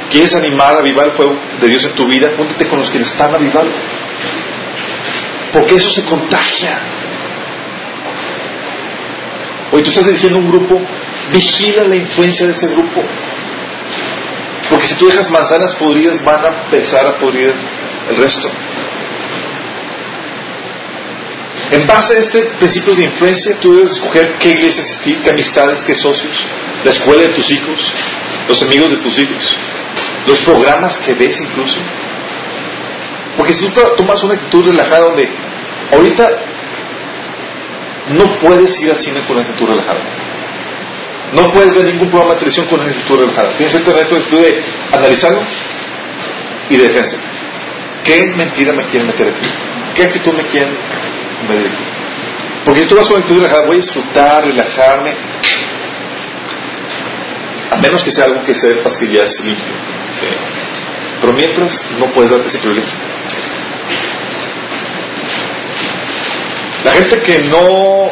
¿Quieres 0.09 0.35
animar, 0.35 0.75
a 0.75 0.79
avivar 0.79 1.07
el 1.07 1.13
fuego 1.13 1.37
de 1.59 1.67
Dios 1.67 1.85
en 1.85 1.95
tu 1.95 2.07
vida? 2.07 2.29
Júntate 2.37 2.67
con 2.67 2.79
los 2.79 2.89
que 2.89 2.99
lo 2.99 3.05
están 3.05 3.33
avivando. 3.33 3.73
Porque 5.53 5.75
eso 5.75 5.89
se 5.89 6.03
contagia. 6.03 6.81
Oye, 9.71 9.83
tú 9.83 9.89
estás 9.89 10.05
dirigiendo 10.05 10.39
un 10.39 10.47
grupo, 10.47 10.79
vigila 11.31 11.83
la 11.83 11.95
influencia 11.95 12.45
de 12.45 12.53
ese 12.53 12.67
grupo. 12.67 13.01
Porque 14.69 14.85
si 14.85 14.95
tú 14.95 15.07
dejas 15.07 15.29
manzanas 15.29 15.75
podridas, 15.75 16.23
van 16.23 16.43
a 16.45 16.63
empezar 16.63 17.05
a 17.05 17.17
podrir 17.17 17.53
el 18.09 18.17
resto. 18.17 18.49
En 21.71 21.85
base 21.85 22.15
a 22.15 22.19
este 22.19 22.41
principio 22.59 22.95
de 22.95 23.03
influencia, 23.03 23.59
tú 23.59 23.73
debes 23.73 23.91
escoger 23.91 24.37
qué 24.39 24.51
iglesia 24.51 24.83
asistir, 24.83 25.21
qué 25.21 25.31
amistades, 25.31 25.83
qué 25.83 25.93
socios, 25.93 26.47
la 26.83 26.91
escuela 26.91 27.23
de 27.23 27.29
tus 27.29 27.51
hijos, 27.51 27.91
los 28.47 28.63
amigos 28.63 28.91
de 28.91 28.97
tus 28.97 29.19
hijos, 29.19 29.55
los 30.25 30.39
programas 30.41 30.97
que 30.99 31.13
ves 31.13 31.41
incluso. 31.41 31.79
Porque 33.35 33.53
si 33.53 33.67
tú 33.67 33.81
tomas 33.97 34.23
una 34.23 34.35
actitud 34.35 34.65
relajada 34.65 35.07
donde 35.07 35.29
ahorita 35.93 36.27
no 38.09 38.39
puedes 38.39 38.79
ir 38.81 38.91
al 38.91 38.99
cine 38.99 39.21
con 39.27 39.37
una 39.37 39.45
actitud 39.45 39.67
relajada. 39.67 39.99
No 41.33 41.43
puedes 41.51 41.75
ver 41.75 41.85
ningún 41.85 42.09
programa 42.09 42.33
de 42.33 42.39
televisión 42.39 42.67
con 42.67 42.79
una 42.79 42.89
actitud 42.89 43.19
relajada. 43.19 43.49
Tienes 43.57 43.75
que 43.75 43.81
tener 43.81 43.95
la 44.09 44.17
actitud 44.17 44.41
de 44.41 44.63
analizarlo 44.93 45.41
y 46.69 46.77
de 46.77 46.83
defensa. 46.83 47.17
¿Qué 48.03 48.31
mentira 48.37 48.71
me 48.73 48.85
quieren 48.87 49.07
meter 49.07 49.27
aquí? 49.27 49.49
¿Qué 49.93 50.03
actitud 50.03 50.33
me 50.33 50.47
quieren 50.47 50.73
porque 52.65 52.81
yo 52.81 52.87
todas 52.87 53.07
con 53.07 53.17
actitud 53.17 53.37
relajada, 53.37 53.65
voy 53.65 53.77
a 53.77 53.79
disfrutar, 53.79 54.43
relajarme, 54.43 55.15
a 57.71 57.77
menos 57.77 58.03
que 58.03 58.11
sea 58.11 58.25
algo 58.25 58.43
que 58.43 58.53
se 58.53 58.75
pastillas 58.75 59.39
limpio. 59.43 59.73
¿sí? 60.13 60.27
Pero 61.21 61.33
mientras 61.33 61.85
no 61.99 62.07
puedes 62.07 62.31
darte 62.31 62.47
ese 62.47 62.59
privilegio. 62.59 62.93
La 66.83 66.91
gente 66.91 67.21
que 67.21 67.39
no 67.49 68.09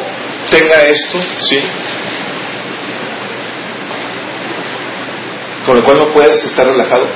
tenga 0.50 0.82
esto, 0.88 1.18
sí, 1.38 1.58
con 5.64 5.76
el 5.76 5.82
cual 5.82 5.98
no 5.98 6.12
puedes 6.12 6.44
estar 6.44 6.66
relajado, 6.66 7.08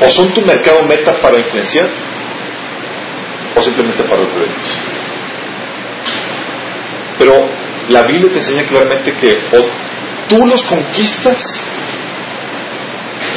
o 0.00 0.10
son 0.10 0.32
tu 0.34 0.42
mercado 0.42 0.82
meta 0.82 1.20
para 1.20 1.38
influenciar, 1.38 1.88
o 3.56 3.62
simplemente 3.62 4.02
para 4.04 4.22
los 4.22 4.34
ellos. 4.34 4.93
Pero 7.18 7.48
la 7.88 8.02
Biblia 8.02 8.30
te 8.32 8.38
enseña 8.38 8.64
claramente 8.66 9.14
que 9.16 9.38
o 9.52 9.66
tú 10.28 10.46
los 10.46 10.62
conquistas 10.64 11.64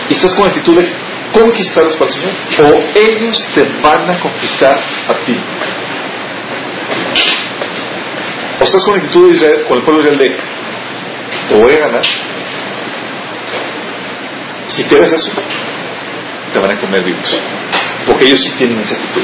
y 0.10 0.14
estás 0.14 0.34
con 0.34 0.48
actitud 0.48 0.80
de 0.80 0.90
conquistarlos 1.34 1.98
para 1.98 2.10
el 2.10 2.14
Señor, 2.14 2.34
o 2.60 3.00
ellos 3.00 3.46
te 3.54 3.64
van 3.82 4.10
a 4.10 4.20
conquistar 4.20 4.78
a 5.10 5.14
ti. 5.26 5.36
O 8.60 8.64
estás 8.64 8.84
con 8.86 8.96
actitud 8.96 9.30
de 9.30 9.36
Israel, 9.36 9.66
con 9.68 9.78
el 9.78 9.84
pueblo 9.84 10.04
de 10.04 10.14
Israel 10.14 10.30
de 10.30 10.58
te 11.50 11.56
voy 11.56 11.74
a 11.74 11.78
ganar. 11.78 12.06
Si 14.68 14.84
quieres 14.84 15.12
eso, 15.12 15.32
te 16.52 16.60
van 16.60 16.72
a 16.72 16.80
comer 16.80 17.04
vivos. 17.04 17.38
Porque 18.06 18.26
ellos 18.26 18.42
sí 18.42 18.52
tienen 18.58 18.80
esa 18.80 18.96
actitud. 18.96 19.24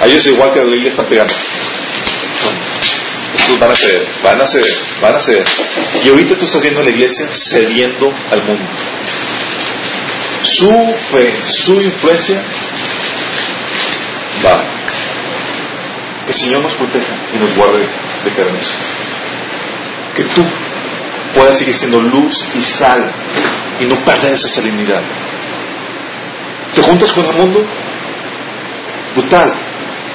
A 0.00 0.06
ellos 0.06 0.26
igual 0.26 0.52
que 0.52 0.60
a 0.60 0.62
la 0.62 0.70
iglesia 0.70 0.90
están 0.90 1.06
pegando. 1.06 1.34
Estos 3.34 3.58
van 3.58 3.70
a 3.70 3.76
ceder, 3.76 4.08
van 4.22 4.40
a 4.40 4.46
ceder, 4.46 4.78
van 5.00 5.14
a 5.14 5.20
ceder. 5.20 5.44
Y 6.04 6.08
ahorita 6.08 6.36
tú 6.36 6.44
estás 6.44 6.62
viendo 6.62 6.80
a 6.80 6.84
la 6.84 6.90
iglesia 6.90 7.28
cediendo 7.32 8.12
al 8.30 8.42
mundo. 8.42 8.64
Su 10.42 10.70
fe, 11.12 11.34
su 11.44 11.80
influencia 11.80 12.42
va. 14.44 14.62
Que 16.24 16.32
el 16.32 16.34
Señor 16.34 16.62
nos 16.62 16.74
proteja 16.74 17.14
y 17.34 17.38
nos 17.38 17.54
guarde 17.54 17.78
de 18.24 18.30
caer. 18.34 18.58
Que 20.16 20.24
tú 20.24 20.44
puedas 21.34 21.58
seguir 21.58 21.76
siendo 21.76 22.00
luz 22.00 22.48
y 22.54 22.62
sal 22.62 23.12
y 23.80 23.86
no 23.86 23.96
perder 24.04 24.34
esa 24.34 24.48
salinidad. 24.48 25.02
Te 26.74 26.82
juntas 26.82 27.12
con 27.12 27.26
el 27.26 27.32
mundo, 27.34 27.64
brutal, 29.14 29.52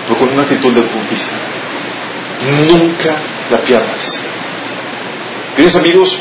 pero 0.07 0.19
con 0.19 0.29
una 0.29 0.43
actitud 0.43 0.73
de 0.73 0.89
conquista. 0.89 1.54
Nunca 2.41 3.21
la 3.49 3.61
pierdas. 3.61 4.11
¿Tienes 5.55 5.75
amigos 5.75 6.17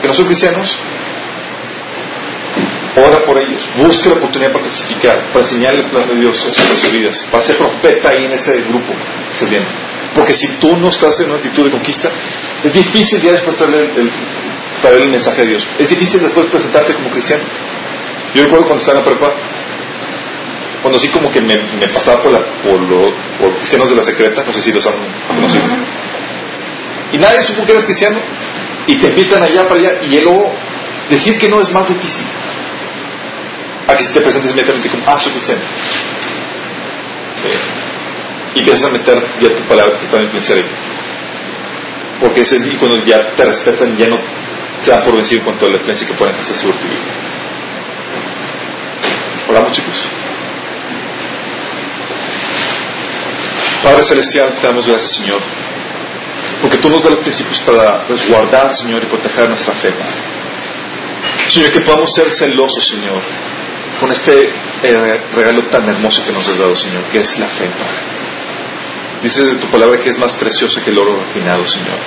que 0.00 0.08
no 0.08 0.14
son 0.14 0.26
cristianos? 0.26 0.78
Ora 2.94 3.24
por 3.24 3.40
ellos, 3.40 3.66
busca 3.76 4.10
la 4.10 4.16
oportunidad 4.16 4.52
para 4.52 4.64
testificar, 4.64 5.32
para 5.32 5.44
enseñar 5.44 5.74
el 5.74 5.86
plan 5.86 6.06
de 6.08 6.16
Dios 6.16 6.44
en 6.44 6.52
sus 6.52 6.92
vidas, 6.92 7.26
para 7.30 7.42
ser 7.42 7.56
profeta 7.56 8.10
ahí 8.10 8.24
en 8.24 8.32
ese 8.32 8.60
grupo 8.62 8.92
que 8.92 9.32
estás. 9.32 9.66
Porque 10.14 10.34
si 10.34 10.46
tú 10.58 10.76
no 10.76 10.88
estás 10.88 11.18
en 11.20 11.30
una 11.30 11.36
actitud 11.36 11.64
de 11.64 11.70
conquista, 11.70 12.10
es 12.62 12.72
difícil 12.72 13.20
ya 13.22 13.32
después 13.32 13.56
traer 13.56 13.92
el, 13.96 14.10
el 15.00 15.08
mensaje 15.08 15.42
de 15.42 15.48
Dios. 15.48 15.66
Es 15.78 15.88
difícil 15.88 16.20
después 16.20 16.46
presentarte 16.46 16.94
como 16.94 17.10
cristiano. 17.10 17.44
Yo 18.34 18.44
recuerdo 18.44 18.66
cuando 18.66 18.82
estaba 18.82 18.98
en 18.98 19.04
la 19.04 19.10
prepa, 19.10 19.34
cuando 20.82 20.98
sí 20.98 21.08
como 21.08 21.30
que 21.30 21.40
me, 21.40 21.56
me 21.78 21.88
pasaba 21.88 22.20
por, 22.22 22.32
la, 22.32 22.40
por, 22.62 22.80
los, 22.80 23.08
por 23.38 23.56
cristianos 23.56 23.88
de 23.88 23.96
la 23.96 24.02
secreta, 24.02 24.42
no 24.44 24.52
sé 24.52 24.60
si 24.60 24.72
los 24.72 24.84
han 24.84 24.94
conocido. 25.28 25.64
Y 27.12 27.18
nadie 27.18 27.42
supo 27.42 27.64
que 27.64 27.72
eras 27.72 27.84
cristiano, 27.84 28.20
y 28.86 28.96
te 28.96 29.06
invitan 29.06 29.42
allá 29.42 29.68
para 29.68 29.80
allá, 29.80 30.02
y 30.02 30.20
luego 30.20 30.52
decir 31.08 31.38
que 31.38 31.48
no 31.48 31.60
es 31.60 31.70
más 31.70 31.88
difícil. 31.88 32.26
A 33.86 33.94
que 33.94 34.02
si 34.02 34.12
te 34.12 34.20
presentes 34.20 34.50
inmediatamente 34.50 34.90
como, 34.90 35.04
ah, 35.06 35.18
soy 35.18 35.32
cristiano. 35.32 35.62
Sí. 37.36 37.48
Y 38.54 38.58
empiezas 38.58 38.84
a 38.84 38.90
meter 38.90 39.24
ya 39.40 39.48
tu 39.56 39.66
palabra 39.68 39.92
que 39.94 40.00
te 40.00 40.06
puede 40.08 40.24
influenciar 40.24 40.58
ahí. 40.58 40.64
Porque 42.20 42.40
ese, 42.40 42.56
y 42.56 42.76
cuando 42.76 43.04
ya 43.04 43.34
te 43.34 43.44
respetan, 43.44 43.96
ya 43.96 44.08
no 44.08 44.18
se 44.80 44.90
dan 44.90 45.04
por 45.04 45.14
vencido 45.14 45.40
en 45.40 45.44
cuanto 45.44 45.66
a 45.66 45.68
la 45.70 45.76
influencia 45.76 46.06
que 46.06 46.14
pueden 46.14 46.34
hacer 46.34 46.56
sobre 46.56 46.76
tu 46.78 46.88
vida. 46.88 47.00
Oramos, 49.48 49.72
chicos. 49.72 49.96
Padre 53.82 54.02
Celestial, 54.04 54.54
te 54.60 54.66
damos 54.66 54.86
gracias, 54.86 55.12
Señor, 55.12 55.40
porque 56.60 56.78
tú 56.78 56.88
nos 56.88 57.02
das 57.02 57.12
los 57.12 57.20
principios 57.20 57.60
para 57.60 58.04
resguardar, 58.04 58.74
Señor, 58.74 59.02
y 59.02 59.06
proteger 59.06 59.48
nuestra 59.48 59.74
fe, 59.74 59.92
Señor, 61.48 61.72
que 61.72 61.80
podamos 61.80 62.14
ser 62.14 62.32
celosos, 62.32 62.86
Señor, 62.86 63.22
con 64.00 64.10
este 64.10 64.50
eh, 64.82 65.20
regalo 65.34 65.62
tan 65.68 65.88
hermoso 65.88 66.24
que 66.24 66.32
nos 66.32 66.48
has 66.48 66.58
dado, 66.58 66.74
Señor, 66.76 67.04
que 67.10 67.18
es 67.18 67.38
la 67.38 67.48
fe, 67.48 67.66
Padre. 67.66 68.12
Dices 69.22 69.46
de 69.46 69.54
tu 69.56 69.70
palabra 69.70 70.00
que 70.00 70.10
es 70.10 70.18
más 70.18 70.34
preciosa 70.36 70.82
que 70.82 70.90
el 70.90 70.98
oro 70.98 71.20
refinado, 71.20 71.64
Señor. 71.66 71.98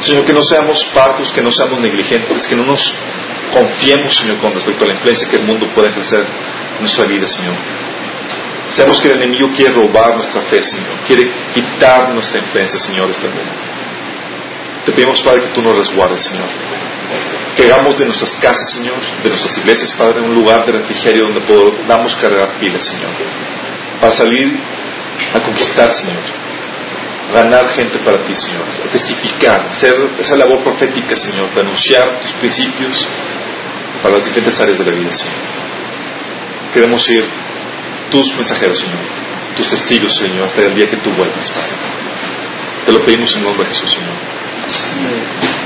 Señor, 0.00 0.24
que 0.24 0.32
no 0.32 0.42
seamos 0.42 0.84
parcos, 0.86 1.32
que 1.32 1.42
no 1.42 1.52
seamos 1.52 1.78
negligentes, 1.78 2.46
que 2.46 2.56
no 2.56 2.64
nos 2.64 2.92
confiemos, 3.52 4.16
Señor, 4.16 4.38
con 4.38 4.52
respecto 4.52 4.84
a 4.84 4.88
la 4.88 4.94
influencia 4.94 5.28
que 5.28 5.36
el 5.36 5.44
mundo 5.44 5.68
puede 5.74 5.90
ejercer 5.90 6.24
en 6.74 6.80
nuestra 6.80 7.04
vida, 7.04 7.28
Señor. 7.28 7.54
Sabemos 8.72 9.02
que 9.02 9.08
el 9.08 9.18
enemigo 9.18 9.50
quiere 9.54 9.74
robar 9.74 10.16
nuestra 10.16 10.40
fe, 10.42 10.62
Señor. 10.62 11.02
Quiere 11.06 11.30
quitar 11.52 12.08
nuestra 12.14 12.40
influencia, 12.40 12.78
Señor, 12.78 13.06
de 13.06 13.12
este 13.12 13.28
mundo. 13.28 13.52
Te 14.86 14.92
pedimos, 14.92 15.20
Padre, 15.20 15.42
que 15.42 15.48
tú 15.48 15.60
nos 15.60 15.76
resguardes, 15.76 16.24
Señor. 16.24 16.48
Que 17.54 17.64
hagamos 17.64 17.98
de 17.98 18.06
nuestras 18.06 18.34
casas, 18.36 18.70
Señor, 18.70 18.98
de 19.22 19.28
nuestras 19.28 19.58
iglesias, 19.58 19.92
Padre, 19.92 20.22
un 20.22 20.34
lugar 20.34 20.64
de 20.64 20.72
refrigerio 20.72 21.24
donde 21.24 21.42
podamos 21.42 22.16
cargar 22.16 22.58
pilas, 22.58 22.86
Señor. 22.86 23.10
Para 24.00 24.14
salir 24.14 24.58
a 25.34 25.40
conquistar, 25.40 25.92
Señor. 25.92 26.22
Ganar 27.34 27.68
gente 27.68 27.98
para 27.98 28.24
ti, 28.24 28.34
Señor. 28.34 28.64
Testificar, 28.90 29.66
hacer 29.70 29.94
esa 30.18 30.34
labor 30.34 30.62
profética, 30.64 31.14
Señor, 31.14 31.54
de 31.54 31.60
anunciar 31.60 32.20
tus 32.20 32.32
principios 32.32 33.06
para 34.02 34.16
las 34.16 34.24
diferentes 34.24 34.58
áreas 34.58 34.78
de 34.78 34.84
la 34.86 34.92
vida, 34.92 35.12
Señor. 35.12 35.36
Queremos 36.72 37.06
ir 37.10 37.41
tus 38.12 38.34
mensajeros, 38.36 38.78
Señor, 38.78 39.00
tus 39.56 39.68
testigos, 39.68 40.14
Señor, 40.14 40.44
hasta 40.44 40.62
el 40.62 40.74
día 40.74 40.86
que 40.86 40.98
tú 40.98 41.10
vuelvas, 41.10 41.50
Padre. 41.50 41.72
Te 42.84 42.92
lo 42.92 43.04
pedimos 43.04 43.34
en 43.34 43.42
nombre 43.42 43.66
de 43.66 43.72
Jesús, 43.72 43.90
Señor. 43.90 45.61